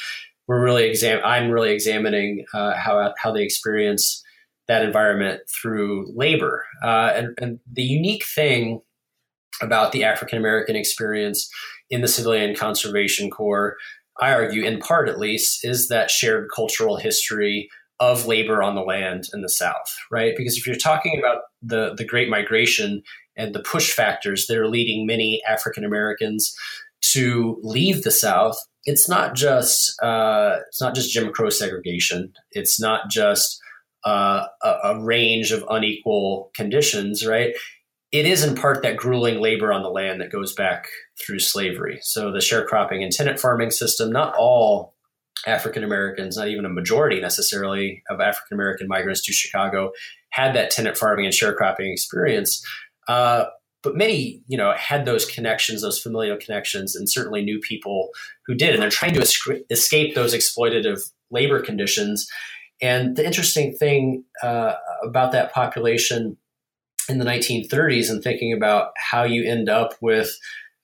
we're 0.46 0.62
really 0.62 0.84
exam- 0.84 1.22
I'm 1.24 1.50
really 1.50 1.72
examining 1.72 2.44
uh, 2.54 2.76
how 2.76 3.12
how 3.18 3.32
they 3.32 3.42
experience 3.42 4.22
that 4.68 4.84
environment 4.84 5.40
through 5.50 6.12
labor. 6.14 6.64
Uh, 6.84 7.10
and, 7.16 7.36
and 7.42 7.58
the 7.72 7.82
unique 7.82 8.24
thing 8.24 8.80
about 9.60 9.90
the 9.90 10.04
African 10.04 10.38
American 10.38 10.76
experience 10.76 11.50
in 11.90 12.00
the 12.00 12.06
Civilian 12.06 12.54
Conservation 12.54 13.28
Corps, 13.28 13.76
I 14.20 14.32
argue, 14.32 14.64
in 14.64 14.78
part 14.78 15.08
at 15.08 15.18
least, 15.18 15.64
is 15.64 15.88
that 15.88 16.12
shared 16.12 16.48
cultural 16.54 16.96
history 16.96 17.68
of 17.99 18.26
labor 18.26 18.62
on 18.62 18.74
the 18.74 18.82
land 18.82 19.24
in 19.32 19.42
the 19.42 19.49
South, 19.49 19.97
right? 20.11 20.34
Because 20.36 20.57
if 20.57 20.66
you're 20.66 20.76
talking 20.76 21.18
about 21.18 21.42
the, 21.62 21.94
the 21.94 22.05
Great 22.05 22.28
Migration 22.28 23.03
and 23.36 23.55
the 23.55 23.62
push 23.62 23.92
factors 23.92 24.47
that 24.47 24.59
are 24.59 24.68
leading 24.68 25.07
many 25.07 25.42
African 25.49 25.84
Americans 25.84 26.55
to 27.12 27.59
leave 27.62 28.03
the 28.03 28.11
South, 28.11 28.57
it's 28.84 29.09
not 29.09 29.34
just 29.34 30.01
uh, 30.03 30.57
it's 30.68 30.80
not 30.80 30.94
just 30.94 31.12
Jim 31.12 31.32
Crow 31.32 31.51
segregation. 31.51 32.32
It's 32.53 32.80
not 32.80 33.11
just 33.11 33.61
uh, 34.05 34.47
a, 34.62 34.74
a 34.84 35.05
range 35.05 35.51
of 35.51 35.64
unequal 35.68 36.51
conditions, 36.55 37.26
right? 37.26 37.55
It 38.12 38.24
is 38.24 38.44
in 38.44 38.55
part 38.55 38.82
that 38.82 38.97
grueling 38.97 39.40
labor 39.40 39.72
on 39.72 39.82
the 39.82 39.90
land 39.90 40.20
that 40.20 40.30
goes 40.30 40.55
back 40.55 40.86
through 41.20 41.40
slavery. 41.40 41.99
So 42.03 42.30
the 42.30 42.38
sharecropping 42.38 43.03
and 43.03 43.11
tenant 43.11 43.40
farming 43.40 43.72
system, 43.72 44.11
not 44.11 44.34
all 44.38 44.94
African 45.47 45.84
Americans, 45.84 46.37
not 46.37 46.49
even 46.49 46.64
a 46.64 46.70
majority 46.70 47.20
necessarily 47.20 48.03
of 48.09 48.20
African 48.20 48.57
American 48.57 48.89
migrants 48.89 49.22
to 49.22 49.32
Chicago, 49.32 49.93
had 50.30 50.55
that 50.55 50.70
tenant 50.70 50.97
farming 50.97 51.26
and 51.26 51.34
sharecropping 51.34 51.93
experience. 51.93 52.64
Uh, 53.09 53.47
but 53.82 53.97
many, 53.97 54.43
you 54.49 54.57
know, 54.57 54.72
had 54.72 55.05
those 55.05 55.24
connections, 55.24 55.82
those 55.82 56.01
familial 56.01 56.37
connections, 56.37 56.97
and 56.97 57.09
certainly 57.09 57.43
knew 57.43 57.61
people 57.61 58.11
who 58.47 58.55
did. 58.55 58.74
And 58.74 58.82
they're 58.82 58.91
trying 58.91 59.14
to 59.14 59.64
escape 59.70 60.14
those 60.14 60.34
exploitative 60.34 61.01
labor 61.30 61.61
conditions. 61.61 62.28
And 62.82 63.16
the 63.16 63.24
interesting 63.24 63.76
thing 63.76 64.24
uh, 64.43 64.74
about 65.05 65.32
that 65.32 65.53
population 65.53 66.37
in 67.09 67.18
the 67.18 67.24
1930s 67.24 68.11
and 68.11 68.22
thinking 68.22 68.53
about 68.53 68.89
how 68.97 69.22
you 69.22 69.45
end 69.45 69.68
up 69.68 69.95
with 70.01 70.37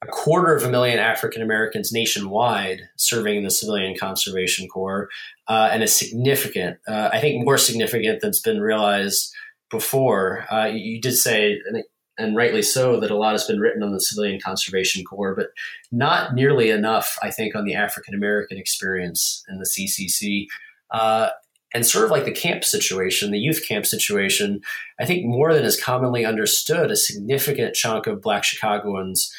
a 0.03 0.07
quarter 0.07 0.55
of 0.55 0.65
a 0.65 0.71
million 0.71 0.99
African 0.99 1.43
Americans 1.43 1.93
nationwide 1.93 2.89
serving 2.97 3.37
in 3.37 3.45
the 3.45 3.51
Civilian 3.51 3.97
Conservation 3.97 4.69
Corps, 4.69 5.09
uh, 5.49 5.71
and 5.73 5.83
a 5.83 5.87
significant. 5.87 6.79
Uh, 6.89 7.11
I 7.13 7.21
think 7.21 7.45
more 7.45 7.59
significant 7.59 8.21
than's 8.21 8.41
been 8.41 8.61
realized 8.61 9.33
before. 9.71 10.45
Uh, 10.53 10.67
you, 10.67 11.01
did 11.01 11.17
say, 11.17 11.59
and, 11.67 11.85
and, 12.19 12.37
rightly 12.37 12.63
so, 12.63 12.99
that 12.99 13.13
a 13.13 13.17
lot 13.17 13.33
has 13.33 13.47
been 13.47 13.61
written 13.61 13.83
on 13.83 13.93
the 13.93 14.01
Civilian 14.01 14.41
Conservation 14.41 15.05
Corps, 15.05 15.37
but 15.37 15.51
not 15.93 16.35
nearly 16.35 16.71
enough, 16.71 17.17
I 17.23 17.31
think, 17.31 17.55
on 17.55 17.65
the 17.65 17.75
African 17.75 18.15
American 18.15 18.59
experience 18.59 19.45
in 19.49 19.59
the 19.59 19.67
CCC. 19.67 20.47
Uh, 20.91 21.31
and 21.75 21.87
sort 21.87 22.05
of 22.05 22.11
like 22.11 22.27
the 22.27 22.33
camp 22.33 22.65
situation, 22.65 23.31
the 23.31 23.39
youth 23.39 23.67
camp 23.67 23.87
situation, 23.87 24.61
I 25.01 25.07
think 25.07 25.25
more 25.25 25.55
than 25.55 25.65
is 25.65 25.81
commonly 25.81 26.25
understood, 26.27 26.91
a 26.91 26.97
significant 26.97 27.75
chunk 27.75 28.07
of 28.07 28.21
Black 28.21 28.45
Chicagoans 28.45 29.33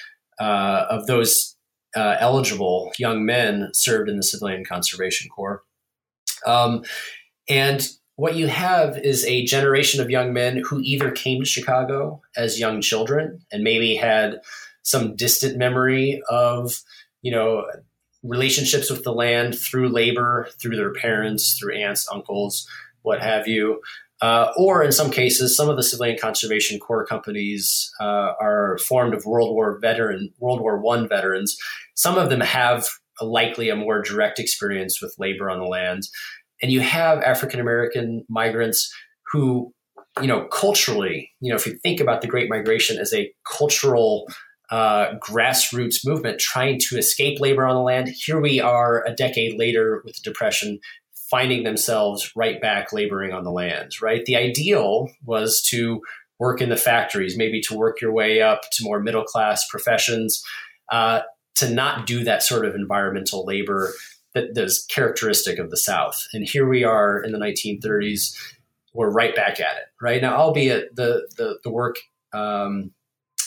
uh, 0.44 0.86
of 0.90 1.08
those 1.08 1.56
uh, 1.96 2.18
eligible 2.20 2.92
young 2.98 3.26
men 3.26 3.70
served 3.74 4.10
in 4.10 4.18
the 4.18 4.24
Civilian 4.24 4.66
Conservation 4.66 5.30
Corps. 5.30 5.64
Um, 6.46 6.84
and 7.48 7.88
what 8.16 8.36
you 8.36 8.48
have 8.48 8.98
is 8.98 9.24
a 9.26 9.46
generation 9.46 10.02
of 10.02 10.10
young 10.10 10.34
men 10.34 10.58
who 10.58 10.82
either 10.82 11.12
came 11.12 11.40
to 11.40 11.46
Chicago 11.46 12.22
as 12.36 12.60
young 12.60 12.82
children 12.82 13.40
and 13.54 13.64
maybe 13.64 13.96
had 13.96 14.42
some 14.82 15.16
distant 15.16 15.58
memory 15.58 16.22
of, 16.30 16.74
you 17.22 17.32
know, 17.32 17.66
relationships 18.22 18.90
with 18.90 19.04
the 19.04 19.14
land 19.14 19.58
through 19.58 19.90
labor, 19.90 20.50
through 20.62 20.76
their 20.76 20.94
parents, 20.94 21.58
through 21.58 21.76
aunts, 21.76 22.06
uncles, 22.12 22.68
what 23.04 23.22
have 23.22 23.48
you, 23.48 23.82
uh, 24.24 24.54
or 24.56 24.82
in 24.82 24.94
some 24.94 25.12
cases, 25.12 25.54
some 25.54 25.68
of 25.68 25.76
the 25.76 25.84
civilian 25.84 26.18
conservation 26.18 26.80
corps 26.80 27.06
companies 27.06 27.92
uh, 28.00 28.32
are 28.40 28.78
formed 28.88 29.14
of 29.14 29.26
World 29.26 29.54
War 29.54 29.78
veteran, 29.82 30.34
World 30.40 30.62
War 30.62 30.80
One 30.80 31.10
veterans. 31.10 31.58
Some 31.96 32.18
of 32.18 32.30
them 32.30 32.40
have 32.40 32.88
a, 33.20 33.26
likely 33.26 33.68
a 33.68 33.76
more 33.76 34.02
direct 34.02 34.40
experience 34.40 35.02
with 35.02 35.14
labor 35.20 35.50
on 35.50 35.60
the 35.60 35.66
land, 35.66 36.04
and 36.62 36.72
you 36.72 36.80
have 36.80 37.22
African 37.22 37.60
American 37.60 38.24
migrants 38.30 38.90
who, 39.34 39.74
you 40.22 40.28
know, 40.28 40.46
culturally, 40.46 41.30
you 41.42 41.50
know, 41.50 41.58
if 41.58 41.66
you 41.66 41.78
think 41.84 42.00
about 42.00 42.22
the 42.22 42.28
Great 42.28 42.50
Migration 42.50 42.98
as 42.98 43.14
a 43.14 43.30
cultural 43.46 44.26
uh, 44.70 45.16
grassroots 45.20 45.98
movement 46.06 46.40
trying 46.40 46.80
to 46.80 46.98
escape 46.98 47.42
labor 47.42 47.68
on 47.68 47.76
the 47.76 47.82
land. 47.82 48.08
Here 48.08 48.40
we 48.40 48.62
are 48.62 49.06
a 49.06 49.14
decade 49.14 49.60
later 49.60 50.02
with 50.06 50.16
the 50.16 50.22
Depression 50.24 50.80
finding 51.34 51.64
themselves 51.64 52.32
right 52.36 52.62
back 52.62 52.94
laboring 52.94 53.34
on 53.34 53.44
the 53.44 53.50
lands, 53.50 54.04
right? 54.04 54.24
The 54.26 54.36
ideal 54.36 55.10
was 55.26 55.64
to 55.70 56.00
work 56.38 56.62
in 56.62 56.70
the 56.70 56.78
factories, 56.78 57.36
maybe 57.36 57.60
to 57.62 57.76
work 57.76 58.00
your 58.00 58.14
way 58.14 58.40
up 58.40 58.62
to 58.74 58.84
more 58.84 59.00
middle 59.00 59.24
class 59.24 59.68
professions, 59.68 60.46
uh, 60.92 61.22
to 61.56 61.72
not 61.72 62.06
do 62.06 62.24
that 62.24 62.44
sort 62.44 62.66
of 62.66 62.76
environmental 62.76 63.48
labor 63.48 63.94
that, 64.36 64.54
that 64.54 64.64
is 64.64 64.86
characteristic 64.92 65.58
of 65.58 65.72
the 65.72 65.78
South. 65.78 66.24
And 66.34 66.48
here 66.48 66.70
we 66.70 66.84
are 66.84 67.18
in 67.24 67.32
the 67.32 67.40
1930s, 67.40 68.38
we're 68.94 69.10
right 69.10 69.36
back 69.36 69.60
at 69.60 69.76
it, 69.78 69.88
right? 70.00 70.22
Now, 70.22 70.36
albeit 70.36 70.96
the, 70.96 71.28
the, 71.36 71.58
the 71.64 71.72
work 71.72 71.96
um, 72.32 72.92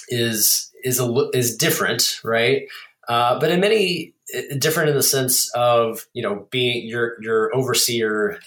is, 0.09 0.73
is, 0.83 0.99
a, 0.99 1.31
is 1.33 1.57
different, 1.57 2.19
right? 2.25 2.63
Uh, 3.09 3.39
but 3.39 3.51
in 3.51 3.61
many 3.61 4.15
different 4.59 4.91
in 4.91 4.97
the 4.97 5.03
sense 5.03 5.49
of 5.55 6.07
you 6.13 6.23
know 6.23 6.47
being 6.51 6.87
your 6.87 7.23
your 7.23 7.55
overseer 7.55 8.39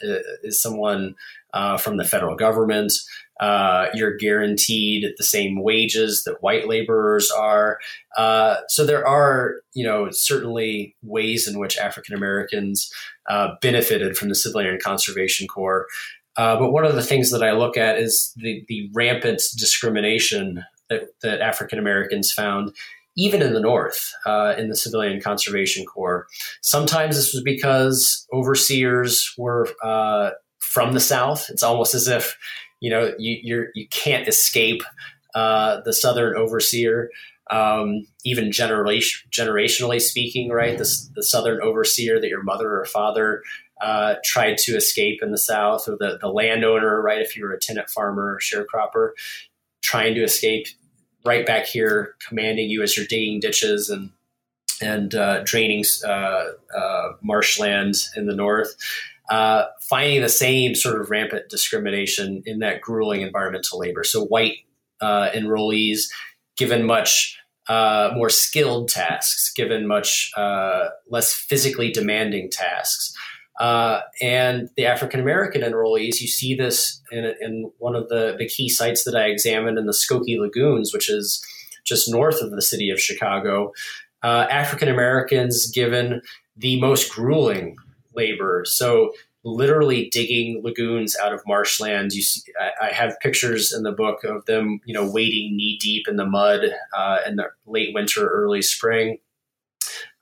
is 0.44 0.62
someone 0.62 1.16
uh, 1.54 1.78
from 1.78 1.98
the 1.98 2.06
federal 2.06 2.36
government. 2.36 2.94
Uh, 3.40 3.88
you're 3.94 4.18
guaranteed 4.18 5.06
the 5.18 5.24
same 5.24 5.64
wages 5.64 6.24
that 6.26 6.44
white 6.44 6.68
laborers 6.68 7.32
are. 7.32 7.80
Uh, 8.18 8.58
so 8.68 8.86
there 8.86 9.08
are, 9.08 9.62
you 9.74 9.86
know, 9.86 10.10
certainly 10.12 10.94
ways 11.04 11.48
in 11.48 11.58
which 11.58 11.78
African 11.78 12.14
Americans 12.14 12.92
uh, 13.30 13.56
benefited 13.62 14.18
from 14.18 14.28
the 14.28 14.36
Civilian 14.36 14.78
Conservation 14.84 15.48
Corps. 15.48 15.88
Uh, 16.36 16.60
but 16.60 16.72
one 16.72 16.86
of 16.86 16.96
the 16.96 17.02
things 17.02 17.32
that 17.32 17.42
I 17.42 17.54
look 17.54 17.78
at 17.78 17.98
is 17.98 18.34
the, 18.36 18.64
the 18.68 18.90
rampant 18.94 19.42
discrimination 19.58 20.66
that, 20.90 21.04
that 21.22 21.40
African 21.40 21.80
Americans 21.80 22.34
found 22.34 22.76
even 23.20 23.42
in 23.42 23.52
the 23.52 23.60
North, 23.60 24.14
uh, 24.26 24.56
in 24.58 24.70
the 24.70 24.76
Civilian 24.76 25.20
Conservation 25.22 25.86
Corps. 25.86 26.26
Sometimes 26.62 27.18
this 27.18 27.34
was 27.34 27.44
because 27.44 28.26
overseers 28.32 29.34
were 29.38 29.68
uh, 29.84 30.32
from 30.60 30.94
the 30.94 31.02
South. 31.02 31.50
It's 31.50 31.62
almost 31.62 31.94
as 31.94 32.08
if 32.08 32.38
you 32.80 32.90
know 32.90 33.14
you 33.20 33.38
you're, 33.44 33.68
you 33.76 33.88
can 33.90 34.22
not 34.22 34.30
escape 34.30 34.84
uh, 35.36 35.82
the 35.84 35.94
Southern 35.94 36.36
overseer. 36.36 37.10
Um, 37.52 38.06
even 38.24 38.52
generation, 38.52 39.28
generationally 39.32 40.00
speaking, 40.00 40.52
right? 40.52 40.78
The, 40.78 40.88
the 41.16 41.24
Southern 41.24 41.60
overseer 41.64 42.22
that 42.22 42.28
your 42.28 42.44
mother 42.44 42.80
or 42.80 42.86
father 42.86 43.42
uh, 43.82 44.16
tried 44.24 44.58
to 44.60 44.76
escape 44.76 45.24
in 45.24 45.32
the 45.32 45.38
South, 45.40 45.90
or 45.90 45.98
the, 46.00 46.20
the 46.22 46.28
landowner, 46.28 47.02
right? 47.02 47.22
If 47.22 47.36
you 47.36 47.46
were 47.46 47.54
a 47.54 47.60
tenant 47.60 47.90
farmer 47.90 48.40
sharecropper, 48.40 49.14
trying 49.82 50.14
to 50.14 50.22
escape 50.22 50.68
right 51.26 51.46
back 51.46 51.66
here 51.66 52.16
commanding 52.28 52.70
you 52.70 52.82
as 52.82 52.96
you're 52.96 53.06
digging 53.06 53.40
ditches 53.40 53.90
and 53.90 54.12
and 54.82 55.16
uh, 55.16 55.42
draining 55.44 55.84
uh, 56.06 56.46
uh, 56.76 57.12
marshland 57.22 57.96
in 58.16 58.28
the 58.28 58.36
north. 58.36 58.76
Uh, 59.30 59.66
finding 59.82 60.22
the 60.22 60.30
same 60.30 60.74
sort 60.74 61.00
of 61.00 61.12
rampant 61.12 61.50
discrimination 61.50 62.42
in 62.46 62.60
that 62.60 62.82
grueling 62.82 63.22
environmental 63.22 63.78
labor. 63.78 64.04
So 64.04 64.26
white 64.26 64.58
uh, 65.02 65.30
enrollees 65.36 66.10
given 66.58 66.84
much 66.84 67.38
uh, 67.68 68.12
more 68.16 68.30
skilled 68.30 68.90
tasks, 68.90 69.54
given 69.54 69.86
much 69.86 70.32
less 71.10 71.34
physically 71.34 71.92
demanding 71.92 72.50
tasks. 72.50 73.14
Uh, 73.60 74.02
and 74.22 74.70
the 74.78 74.86
African 74.86 75.20
American 75.20 75.62
enrollees, 75.62 76.22
you 76.22 76.28
see 76.28 76.56
this 76.56 77.02
in, 77.12 77.34
in 77.42 77.72
one 77.78 77.96
of 77.96 78.08
the, 78.08 78.36
the 78.38 78.48
key 78.48 78.70
sites 78.70 79.04
that 79.04 79.16
I 79.16 79.26
examined 79.26 79.78
in 79.78 79.86
the 79.86 79.92
Skokie 79.92 80.40
Lagoons, 80.40 80.94
which 80.94 81.10
is 81.10 81.46
just 81.84 82.10
north 82.10 82.42
of 82.42 82.52
the 82.52 82.62
city 82.62 82.90
of 82.90 83.02
Chicago. 83.02 83.74
Uh, 84.24 84.48
African 84.50 84.88
Americans 84.88 85.70
given 85.72 86.22
the 86.56 86.80
most 86.80 87.12
grueling 87.12 87.76
labor. 88.16 88.64
So, 88.66 89.12
literally 89.44 90.10
digging 90.10 90.62
lagoons 90.64 91.16
out 91.16 91.34
of 91.34 91.42
marshland. 91.48 92.12
You 92.12 92.22
see, 92.22 92.42
I, 92.60 92.88
I, 92.88 92.92
have 92.92 93.20
pictures 93.22 93.72
in 93.72 93.84
the 93.84 93.92
book 93.94 94.24
of 94.26 94.46
them, 94.46 94.82
you 94.86 94.94
know, 94.94 95.10
wading 95.10 95.56
knee 95.56 95.78
deep 95.80 96.08
in 96.10 96.18
the 96.18 96.26
mud 96.26 96.62
uh, 96.94 97.20
in 97.26 97.38
the 97.38 97.46
late 97.66 97.94
winter, 97.94 98.28
early 98.28 98.62
spring. 98.62 99.18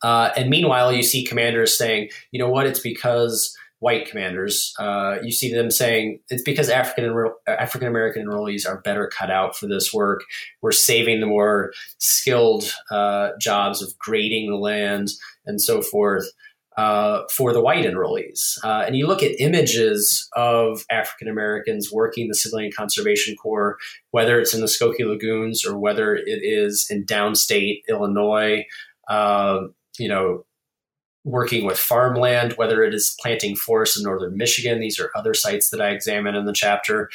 Uh, 0.04 0.30
and 0.36 0.50
meanwhile, 0.50 0.92
you 0.92 1.04
see 1.04 1.24
commanders 1.24 1.78
saying, 1.78 2.10
you 2.32 2.40
know 2.40 2.50
what, 2.50 2.68
it's 2.68 2.80
because 2.80 3.56
white 3.80 4.10
commanders, 4.10 4.74
uh, 4.80 5.18
you 5.22 5.32
see 5.32 5.54
them 5.54 5.70
saying 5.70 6.20
it's 6.30 6.42
because 6.42 6.70
African 6.70 7.32
African 7.48 7.88
American 7.88 8.26
enrollees 8.26 8.68
are 8.68 8.82
better 8.82 9.08
cut 9.08 9.30
out 9.30 9.56
for 9.56 9.68
this 9.68 9.94
work. 9.94 10.22
We're 10.62 10.72
saving 10.72 11.20
the 11.20 11.28
more 11.28 11.72
skilled 12.00 12.74
uh, 12.90 13.32
jobs 13.40 13.82
of 13.82 13.98
grading 14.00 14.50
the 14.50 14.58
land 14.58 15.10
and 15.46 15.62
so 15.62 15.82
forth. 15.82 16.26
Uh, 16.76 17.24
for 17.36 17.54
the 17.54 17.60
white 17.60 17.86
enrollees. 17.86 18.64
Uh, 18.64 18.84
and 18.86 18.96
you 18.96 19.08
look 19.08 19.24
at 19.24 19.32
images 19.42 20.30
of 20.36 20.86
African 20.92 21.28
Americans 21.28 21.92
working 21.92 22.28
the 22.28 22.36
Civilian 22.36 22.72
Conservation 22.72 23.36
Corps, 23.36 23.78
whether 24.12 24.40
it's 24.40 24.54
in 24.54 24.62
the 24.62 24.68
Skokie 24.68 25.00
Lagoons 25.00 25.66
or 25.66 25.76
whether 25.76 26.14
it 26.14 26.44
is 26.44 26.86
in 26.92 27.04
downstate 27.04 27.82
Illinois, 27.90 28.64
uh, 29.08 29.62
you 29.98 30.08
know, 30.08 30.46
working 31.24 31.66
with 31.66 31.78
farmland, 31.78 32.54
whether 32.54 32.84
it 32.84 32.94
is 32.94 33.16
planting 33.20 33.56
forests 33.56 33.98
in 33.98 34.04
northern 34.04 34.38
Michigan. 34.38 34.80
These 34.80 35.00
are 35.00 35.12
other 35.16 35.34
sites 35.34 35.70
that 35.70 35.82
I 35.82 35.90
examine 35.90 36.36
in 36.36 36.46
the 36.46 36.54
chapter. 36.54 37.10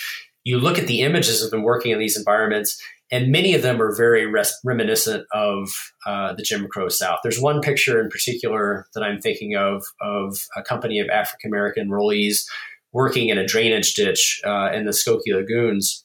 You 0.45 0.59
look 0.59 0.79
at 0.79 0.87
the 0.87 1.01
images 1.01 1.43
of 1.43 1.51
them 1.51 1.63
working 1.63 1.93
in 1.93 1.99
these 1.99 2.17
environments, 2.17 2.81
and 3.11 3.31
many 3.31 3.55
of 3.55 3.63
them 3.63 3.81
are 3.81 3.95
very 3.95 4.27
res- 4.27 4.59
reminiscent 4.65 5.25
of 5.33 5.93
uh, 6.05 6.35
the 6.35 6.43
Jim 6.43 6.67
Crow 6.69 6.89
South. 6.89 7.21
There's 7.23 7.41
one 7.41 7.61
picture 7.61 8.01
in 8.01 8.11
particular 8.11 8.87
that 8.95 9.03
I'm 9.03 9.21
thinking 9.21 9.57
of 9.57 9.85
of 10.01 10.39
a 10.57 10.63
company 10.63 10.99
of 10.99 11.09
African 11.09 11.51
American 11.51 11.89
enrollees 11.89 12.45
working 12.93 13.29
in 13.29 13.39
a 13.39 13.47
drainage 13.47 13.95
ditch 13.95 14.41
uh, 14.45 14.71
in 14.73 14.85
the 14.85 14.91
Skokie 14.93 15.35
Lagoons. 15.35 16.05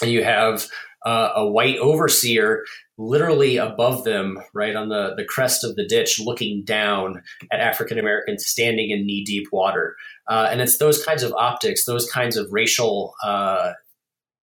And 0.00 0.10
you 0.10 0.22
have 0.24 0.68
uh, 1.04 1.30
a 1.36 1.46
white 1.46 1.78
overseer 1.78 2.64
literally 2.98 3.56
above 3.56 4.04
them, 4.04 4.38
right 4.54 4.76
on 4.76 4.88
the, 4.88 5.14
the 5.16 5.24
crest 5.24 5.64
of 5.64 5.74
the 5.74 5.86
ditch, 5.86 6.20
looking 6.20 6.62
down 6.64 7.22
at 7.50 7.60
African 7.60 7.98
Americans 7.98 8.46
standing 8.46 8.90
in 8.90 9.06
knee 9.06 9.24
deep 9.24 9.48
water. 9.50 9.96
Uh, 10.28 10.48
and 10.50 10.60
it's 10.60 10.78
those 10.78 11.04
kinds 11.04 11.22
of 11.22 11.32
optics, 11.32 11.84
those 11.84 12.08
kinds 12.10 12.36
of 12.36 12.46
racial, 12.52 13.14
uh, 13.24 13.72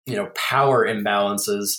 you 0.06 0.16
know, 0.16 0.30
power 0.34 0.86
imbalances 0.86 1.78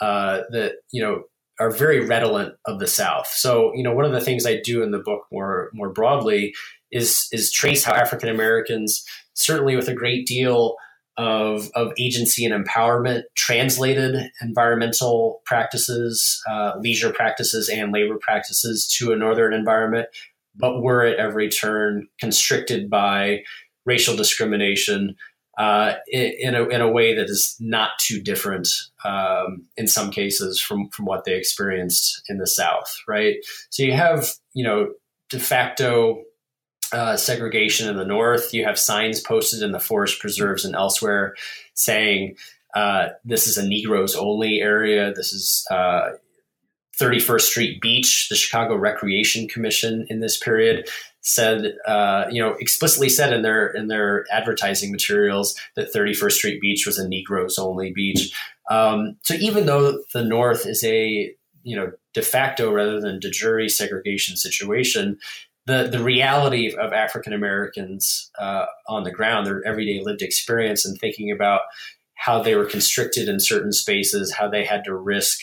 uh, 0.00 0.40
that, 0.50 0.72
you 0.90 1.02
know, 1.02 1.22
are 1.60 1.70
very 1.70 2.04
redolent 2.04 2.54
of 2.66 2.80
the 2.80 2.86
South. 2.86 3.28
So, 3.28 3.72
you 3.74 3.82
know, 3.82 3.94
one 3.94 4.04
of 4.04 4.12
the 4.12 4.20
things 4.20 4.44
I 4.44 4.60
do 4.62 4.82
in 4.82 4.90
the 4.90 4.98
book 4.98 5.22
more 5.32 5.70
more 5.72 5.90
broadly 5.90 6.54
is 6.90 7.28
is 7.32 7.52
trace 7.52 7.84
how 7.84 7.94
African 7.94 8.28
Americans, 8.28 9.04
certainly 9.34 9.76
with 9.76 9.88
a 9.88 9.94
great 9.94 10.26
deal 10.26 10.76
of, 11.16 11.70
of 11.74 11.92
agency 11.98 12.44
and 12.44 12.64
empowerment, 12.64 13.22
translated 13.34 14.30
environmental 14.42 15.42
practices, 15.44 16.42
uh, 16.48 16.72
leisure 16.78 17.12
practices, 17.12 17.68
and 17.68 17.92
labor 17.92 18.18
practices 18.20 18.86
to 18.98 19.12
a 19.12 19.16
northern 19.16 19.54
environment, 19.54 20.08
but 20.54 20.82
were 20.82 21.04
at 21.04 21.18
every 21.18 21.48
turn 21.48 22.06
constricted 22.20 22.90
by 22.90 23.42
racial 23.84 24.16
discrimination 24.16 25.16
uh, 25.58 25.94
in, 26.08 26.54
a, 26.54 26.66
in 26.68 26.82
a 26.82 26.90
way 26.90 27.14
that 27.14 27.30
is 27.30 27.56
not 27.60 27.92
too 27.98 28.20
different 28.20 28.68
um, 29.04 29.66
in 29.78 29.88
some 29.88 30.10
cases 30.10 30.60
from, 30.60 30.88
from 30.90 31.06
what 31.06 31.24
they 31.24 31.34
experienced 31.34 32.22
in 32.28 32.36
the 32.36 32.46
South, 32.46 32.94
right? 33.08 33.36
So 33.70 33.82
you 33.82 33.94
have, 33.94 34.28
you 34.52 34.64
know, 34.64 34.88
de 35.30 35.38
facto 35.38 36.22
uh, 36.92 37.16
segregation 37.16 37.88
in 37.88 37.96
the 37.96 38.04
north. 38.04 38.54
You 38.54 38.64
have 38.64 38.78
signs 38.78 39.20
posted 39.20 39.62
in 39.62 39.72
the 39.72 39.80
forest 39.80 40.20
preserves 40.20 40.64
and 40.64 40.74
elsewhere 40.74 41.34
saying 41.74 42.36
uh, 42.74 43.08
this 43.24 43.46
is 43.46 43.56
a 43.56 43.66
Negroes 43.66 44.14
only 44.14 44.60
area. 44.60 45.12
This 45.14 45.32
is 45.32 45.66
uh, 45.70 46.10
31st 46.98 47.40
Street 47.40 47.80
Beach. 47.80 48.28
The 48.28 48.36
Chicago 48.36 48.76
Recreation 48.76 49.48
Commission 49.48 50.06
in 50.08 50.20
this 50.20 50.38
period 50.38 50.88
said, 51.22 51.74
uh, 51.86 52.26
you 52.30 52.40
know, 52.40 52.52
explicitly 52.60 53.08
said 53.08 53.32
in 53.32 53.42
their 53.42 53.66
in 53.68 53.88
their 53.88 54.26
advertising 54.30 54.92
materials 54.92 55.58
that 55.74 55.92
31st 55.92 56.32
Street 56.32 56.60
Beach 56.60 56.86
was 56.86 56.98
a 56.98 57.08
Negroes 57.08 57.58
only 57.58 57.92
beach. 57.92 58.32
Um, 58.70 59.16
so 59.22 59.34
even 59.34 59.66
though 59.66 60.02
the 60.12 60.22
North 60.22 60.66
is 60.66 60.84
a 60.84 61.34
you 61.62 61.76
know 61.76 61.92
de 62.14 62.22
facto 62.22 62.72
rather 62.72 63.00
than 63.00 63.18
de 63.20 63.30
jure 63.30 63.68
segregation 63.68 64.36
situation, 64.36 65.18
the 65.66 65.88
the 65.90 66.02
reality 66.02 66.74
of 66.74 66.92
African 66.92 67.32
Americans 67.32 68.30
uh, 68.38 68.66
on 68.88 69.02
the 69.02 69.10
ground, 69.10 69.46
their 69.46 69.64
everyday 69.66 70.02
lived 70.02 70.22
experience, 70.22 70.86
and 70.86 70.98
thinking 70.98 71.30
about 71.30 71.62
how 72.14 72.42
they 72.42 72.54
were 72.54 72.64
constricted 72.64 73.28
in 73.28 73.40
certain 73.40 73.72
spaces, 73.72 74.32
how 74.32 74.48
they 74.48 74.64
had 74.64 74.84
to 74.84 74.94
risk 74.94 75.40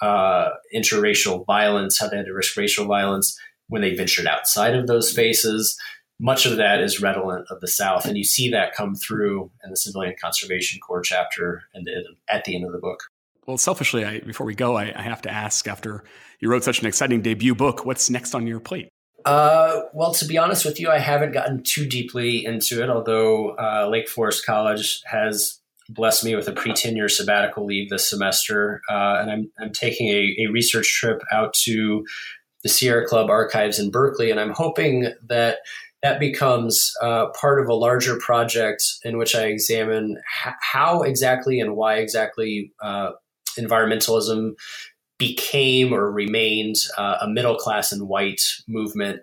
uh, 0.00 0.48
interracial 0.74 1.46
violence, 1.46 1.98
how 1.98 2.08
they 2.08 2.16
had 2.16 2.26
to 2.26 2.34
risk 2.34 2.56
racial 2.56 2.86
violence 2.86 3.38
when 3.68 3.82
they 3.82 3.94
ventured 3.94 4.26
outside 4.26 4.74
of 4.74 4.86
those 4.86 5.10
spaces. 5.10 5.78
Much 6.18 6.46
of 6.46 6.56
that 6.56 6.80
is 6.80 7.02
redolent 7.02 7.46
of 7.50 7.60
the 7.60 7.68
South, 7.68 8.06
and 8.06 8.16
you 8.16 8.24
see 8.24 8.48
that 8.48 8.74
come 8.74 8.94
through 8.94 9.50
in 9.62 9.70
the 9.70 9.76
Civilian 9.76 10.14
Conservation 10.18 10.80
Corps 10.80 11.02
chapter 11.02 11.64
and 11.74 11.86
at 12.30 12.44
the 12.44 12.56
end 12.56 12.64
of 12.64 12.72
the 12.72 12.78
book. 12.78 13.00
Well, 13.46 13.58
selfishly, 13.58 14.04
I, 14.04 14.20
before 14.20 14.46
we 14.46 14.54
go, 14.54 14.76
I, 14.76 14.92
I 14.96 15.02
have 15.02 15.20
to 15.22 15.30
ask: 15.30 15.68
after 15.68 16.04
you 16.40 16.48
wrote 16.48 16.64
such 16.64 16.80
an 16.80 16.86
exciting 16.86 17.20
debut 17.20 17.54
book, 17.54 17.84
what's 17.84 18.08
next 18.08 18.34
on 18.34 18.46
your 18.46 18.60
plate? 18.60 18.88
Uh, 19.26 19.82
well, 19.92 20.14
to 20.14 20.24
be 20.24 20.38
honest 20.38 20.64
with 20.64 20.78
you, 20.78 20.88
I 20.88 21.00
haven't 21.00 21.32
gotten 21.32 21.64
too 21.64 21.84
deeply 21.84 22.44
into 22.44 22.80
it, 22.80 22.88
although 22.88 23.56
uh, 23.56 23.88
Lake 23.90 24.08
Forest 24.08 24.46
College 24.46 25.02
has 25.04 25.60
blessed 25.88 26.24
me 26.24 26.36
with 26.36 26.46
a 26.46 26.52
pre 26.52 26.72
tenure 26.72 27.08
sabbatical 27.08 27.66
leave 27.66 27.90
this 27.90 28.08
semester. 28.08 28.82
Uh, 28.88 29.18
and 29.20 29.30
I'm, 29.30 29.50
I'm 29.58 29.72
taking 29.72 30.08
a, 30.08 30.36
a, 30.44 30.46
research 30.46 30.88
trip 30.92 31.22
out 31.32 31.54
to 31.64 32.06
the 32.62 32.68
Sierra 32.68 33.04
Club 33.04 33.28
archives 33.28 33.80
in 33.80 33.90
Berkeley. 33.90 34.30
And 34.30 34.38
I'm 34.38 34.52
hoping 34.52 35.12
that 35.28 35.58
that 36.04 36.20
becomes 36.20 36.92
uh, 37.02 37.26
part 37.30 37.60
of 37.60 37.68
a 37.68 37.74
larger 37.74 38.18
project 38.18 38.84
in 39.02 39.18
which 39.18 39.34
I 39.34 39.46
examine 39.46 40.18
h- 40.46 40.54
how 40.60 41.02
exactly 41.02 41.58
and 41.58 41.74
why 41.74 41.96
exactly 41.96 42.72
uh, 42.80 43.10
environmentalism 43.58 44.52
became 45.18 45.92
or 45.92 46.10
remained 46.10 46.76
uh, 46.98 47.18
a 47.22 47.28
middle 47.28 47.56
class 47.56 47.92
and 47.92 48.08
white 48.08 48.42
movement 48.68 49.20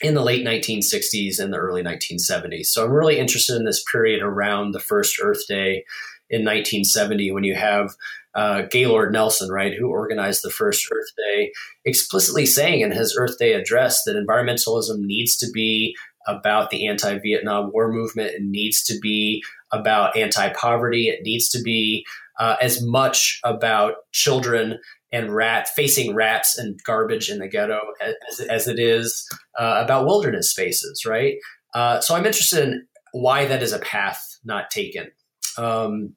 in 0.00 0.14
the 0.14 0.22
late 0.22 0.44
1960s 0.44 1.38
and 1.38 1.52
the 1.52 1.58
early 1.58 1.82
1970s. 1.82 2.66
So 2.66 2.84
I'm 2.84 2.92
really 2.92 3.18
interested 3.18 3.56
in 3.56 3.64
this 3.64 3.84
period 3.90 4.22
around 4.22 4.72
the 4.72 4.80
first 4.80 5.18
Earth 5.22 5.46
Day 5.48 5.84
in 6.28 6.40
1970 6.40 7.30
when 7.30 7.44
you 7.44 7.54
have 7.54 7.90
uh, 8.34 8.62
Gaylord 8.70 9.12
Nelson, 9.12 9.50
right, 9.50 9.74
who 9.78 9.88
organized 9.88 10.42
the 10.42 10.50
first 10.50 10.88
Earth 10.90 11.10
Day, 11.16 11.52
explicitly 11.84 12.46
saying 12.46 12.80
in 12.80 12.90
his 12.90 13.16
Earth 13.18 13.38
Day 13.38 13.52
address 13.52 14.02
that 14.04 14.16
environmentalism 14.16 15.00
needs 15.00 15.36
to 15.36 15.50
be 15.52 15.94
about 16.26 16.70
the 16.70 16.86
anti 16.86 17.18
Vietnam 17.18 17.70
War 17.72 17.92
movement. 17.92 18.30
It 18.30 18.42
needs 18.42 18.82
to 18.84 18.98
be 19.00 19.42
about 19.70 20.16
anti 20.16 20.48
poverty. 20.50 21.08
It 21.08 21.20
needs 21.22 21.48
to 21.50 21.60
be 21.62 22.06
uh, 22.38 22.56
as 22.60 22.82
much 22.82 23.40
about 23.44 23.94
children 24.12 24.78
and 25.12 25.34
rat 25.34 25.68
facing 25.68 26.14
rats 26.14 26.56
and 26.56 26.80
garbage 26.84 27.28
in 27.28 27.38
the 27.38 27.48
ghetto 27.48 27.80
as, 28.00 28.40
as 28.40 28.68
it 28.68 28.78
is 28.78 29.28
uh, 29.58 29.80
about 29.84 30.06
wilderness 30.06 30.50
spaces, 30.50 31.04
right? 31.06 31.34
Uh, 31.74 32.00
so 32.00 32.14
I'm 32.14 32.26
interested 32.26 32.66
in 32.66 32.86
why 33.12 33.44
that 33.46 33.62
is 33.62 33.72
a 33.72 33.78
path 33.78 34.38
not 34.44 34.70
taken. 34.70 35.10
Um, 35.58 36.14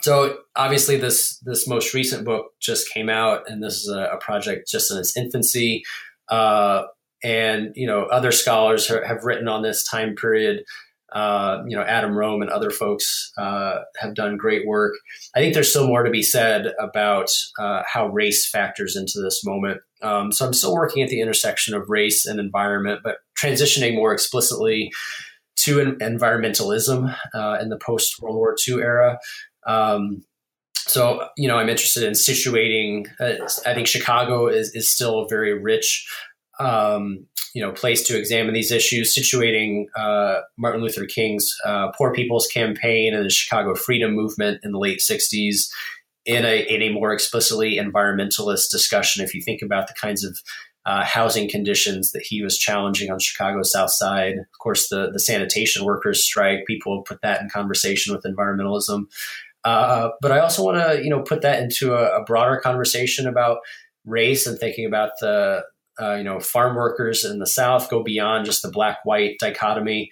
so 0.00 0.38
obviously, 0.54 0.96
this 0.96 1.38
this 1.40 1.66
most 1.66 1.92
recent 1.92 2.24
book 2.24 2.52
just 2.60 2.92
came 2.92 3.08
out, 3.08 3.50
and 3.50 3.62
this 3.62 3.78
is 3.78 3.88
a, 3.88 4.02
a 4.12 4.18
project 4.18 4.68
just 4.68 4.92
in 4.92 4.98
its 4.98 5.16
infancy. 5.16 5.82
Uh, 6.28 6.84
and 7.24 7.72
you 7.74 7.86
know, 7.86 8.04
other 8.04 8.30
scholars 8.30 8.88
have 8.88 9.24
written 9.24 9.48
on 9.48 9.62
this 9.62 9.82
time 9.82 10.14
period 10.14 10.62
Uh, 11.12 11.62
you 11.66 11.76
know, 11.76 11.82
Adam 11.82 12.16
Rome 12.16 12.42
and 12.42 12.50
other 12.50 12.70
folks 12.70 13.32
uh, 13.38 13.80
have 13.98 14.14
done 14.14 14.36
great 14.36 14.66
work. 14.66 14.94
I 15.34 15.38
think 15.38 15.54
there's 15.54 15.70
still 15.70 15.86
more 15.86 16.02
to 16.02 16.10
be 16.10 16.22
said 16.22 16.72
about 16.78 17.30
uh, 17.58 17.82
how 17.86 18.08
race 18.08 18.48
factors 18.48 18.94
into 18.94 19.20
this 19.22 19.42
moment. 19.44 19.80
Um, 20.02 20.32
so 20.32 20.46
I'm 20.46 20.52
still 20.52 20.74
working 20.74 21.02
at 21.02 21.08
the 21.08 21.20
intersection 21.20 21.74
of 21.74 21.88
race 21.88 22.26
and 22.26 22.38
environment, 22.38 23.00
but 23.02 23.16
transitioning 23.40 23.94
more 23.94 24.12
explicitly 24.12 24.92
to 25.56 25.80
an 25.80 25.96
environmentalism 25.96 27.14
uh, 27.34 27.58
in 27.60 27.68
the 27.68 27.78
post 27.78 28.20
World 28.20 28.36
War 28.36 28.54
II 28.66 28.76
era. 28.76 29.18
Um, 29.66 30.22
so, 30.76 31.28
you 31.36 31.48
know, 31.48 31.58
I'm 31.58 31.68
interested 31.68 32.02
in 32.04 32.12
situating. 32.12 33.06
Uh, 33.20 33.46
I 33.66 33.74
think 33.74 33.86
Chicago 33.86 34.46
is 34.46 34.74
is 34.74 34.90
still 34.90 35.26
very 35.28 35.52
rich, 35.52 36.08
um, 36.60 37.26
you 37.54 37.62
know, 37.62 37.72
place 37.72 38.02
to 38.04 38.18
examine 38.18 38.54
these 38.54 38.70
issues. 38.70 39.16
Situating 39.16 39.86
uh, 39.96 40.40
Martin 40.56 40.82
Luther 40.82 41.06
King's 41.06 41.54
uh, 41.64 41.90
Poor 41.96 42.12
People's 42.12 42.46
Campaign 42.46 43.14
and 43.14 43.24
the 43.24 43.30
Chicago 43.30 43.74
Freedom 43.74 44.12
Movement 44.12 44.60
in 44.62 44.72
the 44.72 44.78
late 44.78 45.00
'60s 45.00 45.68
in 46.26 46.44
a 46.44 46.60
in 46.60 46.82
a 46.82 46.92
more 46.92 47.12
explicitly 47.12 47.76
environmentalist 47.76 48.70
discussion. 48.70 49.24
If 49.24 49.34
you 49.34 49.42
think 49.42 49.62
about 49.62 49.88
the 49.88 49.94
kinds 49.94 50.24
of 50.24 50.38
uh, 50.88 51.04
housing 51.04 51.50
conditions 51.50 52.12
that 52.12 52.22
he 52.22 52.42
was 52.42 52.56
challenging 52.56 53.10
on 53.10 53.18
Chicago's 53.18 53.70
South 53.70 53.90
Side. 53.90 54.38
Of 54.38 54.58
course, 54.58 54.88
the, 54.88 55.10
the 55.12 55.20
sanitation 55.20 55.84
workers 55.84 56.24
strike, 56.24 56.64
people 56.66 57.02
put 57.02 57.20
that 57.20 57.42
in 57.42 57.50
conversation 57.50 58.14
with 58.14 58.24
environmentalism. 58.24 59.04
Uh, 59.64 60.08
but 60.22 60.32
I 60.32 60.38
also 60.38 60.64
want 60.64 60.78
to, 60.78 61.04
you 61.04 61.10
know, 61.10 61.20
put 61.20 61.42
that 61.42 61.62
into 61.62 61.92
a, 61.92 62.20
a, 62.20 62.24
broader 62.24 62.58
conversation 62.58 63.26
about 63.26 63.58
race 64.06 64.46
and 64.46 64.58
thinking 64.58 64.86
about 64.86 65.10
the, 65.20 65.62
uh, 66.00 66.14
you 66.14 66.24
know, 66.24 66.40
farm 66.40 66.76
workers 66.76 67.24
in 67.24 67.38
the 67.38 67.46
South 67.46 67.90
go 67.90 68.02
beyond 68.02 68.44
just 68.46 68.62
the 68.62 68.70
black-white 68.70 69.36
dichotomy. 69.38 70.10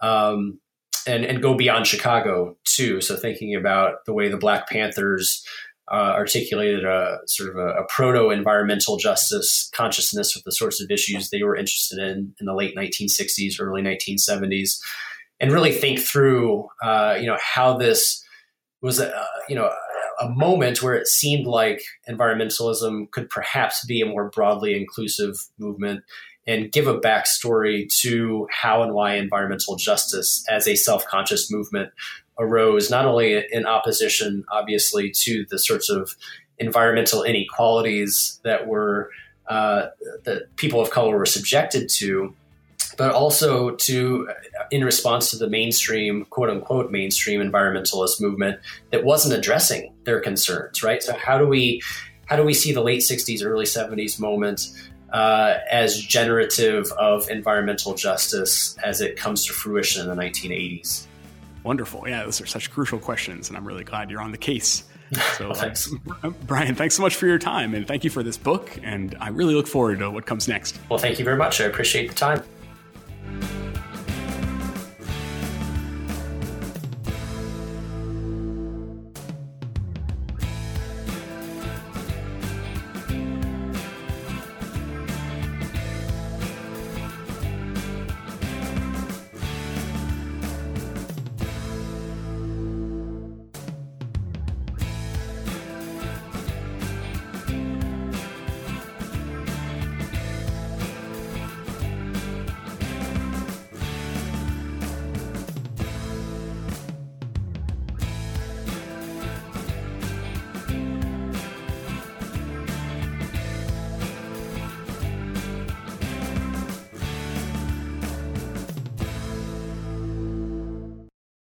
Um, 0.00 0.60
and, 1.06 1.24
and 1.24 1.40
go 1.40 1.54
beyond 1.54 1.86
Chicago 1.86 2.56
too. 2.64 3.00
So 3.00 3.14
thinking 3.16 3.54
about 3.54 4.04
the 4.06 4.12
way 4.12 4.28
the 4.28 4.36
Black 4.36 4.68
Panthers 4.68 5.46
uh, 5.90 6.14
articulated 6.16 6.84
a 6.84 7.18
sort 7.26 7.50
of 7.50 7.56
a, 7.56 7.68
a 7.82 7.86
proto 7.88 8.30
environmental 8.30 8.96
justice 8.96 9.70
consciousness 9.72 10.34
with 10.34 10.44
the 10.44 10.52
sorts 10.52 10.82
of 10.82 10.90
issues 10.90 11.30
they 11.30 11.44
were 11.44 11.56
interested 11.56 11.98
in 11.98 12.34
in 12.40 12.46
the 12.46 12.54
late 12.54 12.74
1960s, 12.76 13.60
early 13.60 13.82
1970s, 13.82 14.80
and 15.38 15.52
really 15.52 15.70
think 15.70 16.00
through, 16.00 16.68
uh, 16.82 17.16
you 17.20 17.26
know, 17.26 17.38
how 17.40 17.76
this 17.76 18.24
was 18.82 18.98
a 18.98 19.26
you 19.48 19.54
know 19.54 19.70
a 20.20 20.28
moment 20.28 20.82
where 20.82 20.94
it 20.94 21.06
seemed 21.06 21.46
like 21.46 21.82
environmentalism 22.08 23.10
could 23.10 23.28
perhaps 23.30 23.84
be 23.84 24.00
a 24.00 24.06
more 24.06 24.30
broadly 24.30 24.76
inclusive 24.76 25.36
movement 25.58 26.02
and 26.46 26.70
give 26.70 26.86
a 26.86 26.98
backstory 26.98 27.88
to 28.00 28.46
how 28.50 28.82
and 28.82 28.94
why 28.94 29.14
environmental 29.14 29.76
justice 29.76 30.44
as 30.48 30.68
a 30.68 30.76
self-conscious 30.76 31.50
movement 31.50 31.90
arose 32.38 32.90
not 32.90 33.04
only 33.04 33.44
in 33.50 33.66
opposition, 33.66 34.44
obviously, 34.50 35.10
to 35.10 35.44
the 35.50 35.58
sorts 35.58 35.88
of 35.88 36.14
environmental 36.58 37.22
inequalities 37.22 38.40
that 38.44 38.66
were 38.66 39.10
uh, 39.48 39.88
that 40.24 40.54
people 40.56 40.80
of 40.80 40.90
color 40.90 41.16
were 41.16 41.26
subjected 41.26 41.88
to, 41.88 42.34
but 42.96 43.12
also 43.12 43.70
to 43.70 44.28
in 44.70 44.84
response 44.84 45.30
to 45.30 45.36
the 45.36 45.48
mainstream, 45.48 46.24
quote 46.26 46.50
unquote, 46.50 46.90
mainstream 46.90 47.40
environmentalist 47.40 48.20
movement 48.20 48.60
that 48.90 49.04
wasn't 49.04 49.34
addressing 49.34 49.92
their 50.04 50.20
concerns. 50.20 50.82
Right. 50.82 51.02
So 51.02 51.16
how 51.16 51.38
do 51.38 51.46
we 51.46 51.82
how 52.26 52.36
do 52.36 52.42
we 52.42 52.54
see 52.54 52.72
the 52.72 52.82
late 52.82 53.00
'60s, 53.00 53.44
early 53.44 53.66
'70s 53.66 54.18
moment? 54.18 54.68
Uh, 55.12 55.60
as 55.70 56.00
generative 56.00 56.90
of 56.98 57.30
environmental 57.30 57.94
justice 57.94 58.76
as 58.82 59.00
it 59.00 59.16
comes 59.16 59.46
to 59.46 59.52
fruition 59.52 60.02
in 60.02 60.14
the 60.14 60.20
1980s. 60.20 61.06
Wonderful. 61.62 62.08
Yeah, 62.08 62.24
those 62.24 62.40
are 62.40 62.46
such 62.46 62.72
crucial 62.72 62.98
questions, 62.98 63.48
and 63.48 63.56
I'm 63.56 63.64
really 63.64 63.84
glad 63.84 64.10
you're 64.10 64.20
on 64.20 64.32
the 64.32 64.38
case. 64.38 64.84
So, 65.38 65.46
well, 65.46 65.54
thanks. 65.54 65.88
Uh, 66.24 66.30
Brian, 66.46 66.74
thanks 66.74 66.96
so 66.96 67.02
much 67.02 67.14
for 67.14 67.28
your 67.28 67.38
time, 67.38 67.74
and 67.74 67.86
thank 67.86 68.02
you 68.02 68.10
for 68.10 68.24
this 68.24 68.36
book. 68.36 68.76
And 68.82 69.16
I 69.20 69.28
really 69.28 69.54
look 69.54 69.68
forward 69.68 70.00
to 70.00 70.10
what 70.10 70.26
comes 70.26 70.48
next. 70.48 70.80
Well, 70.88 70.98
thank 70.98 71.20
you 71.20 71.24
very 71.24 71.36
much. 71.36 71.60
I 71.60 71.64
appreciate 71.64 72.08
the 72.08 72.14
time. 72.14 72.42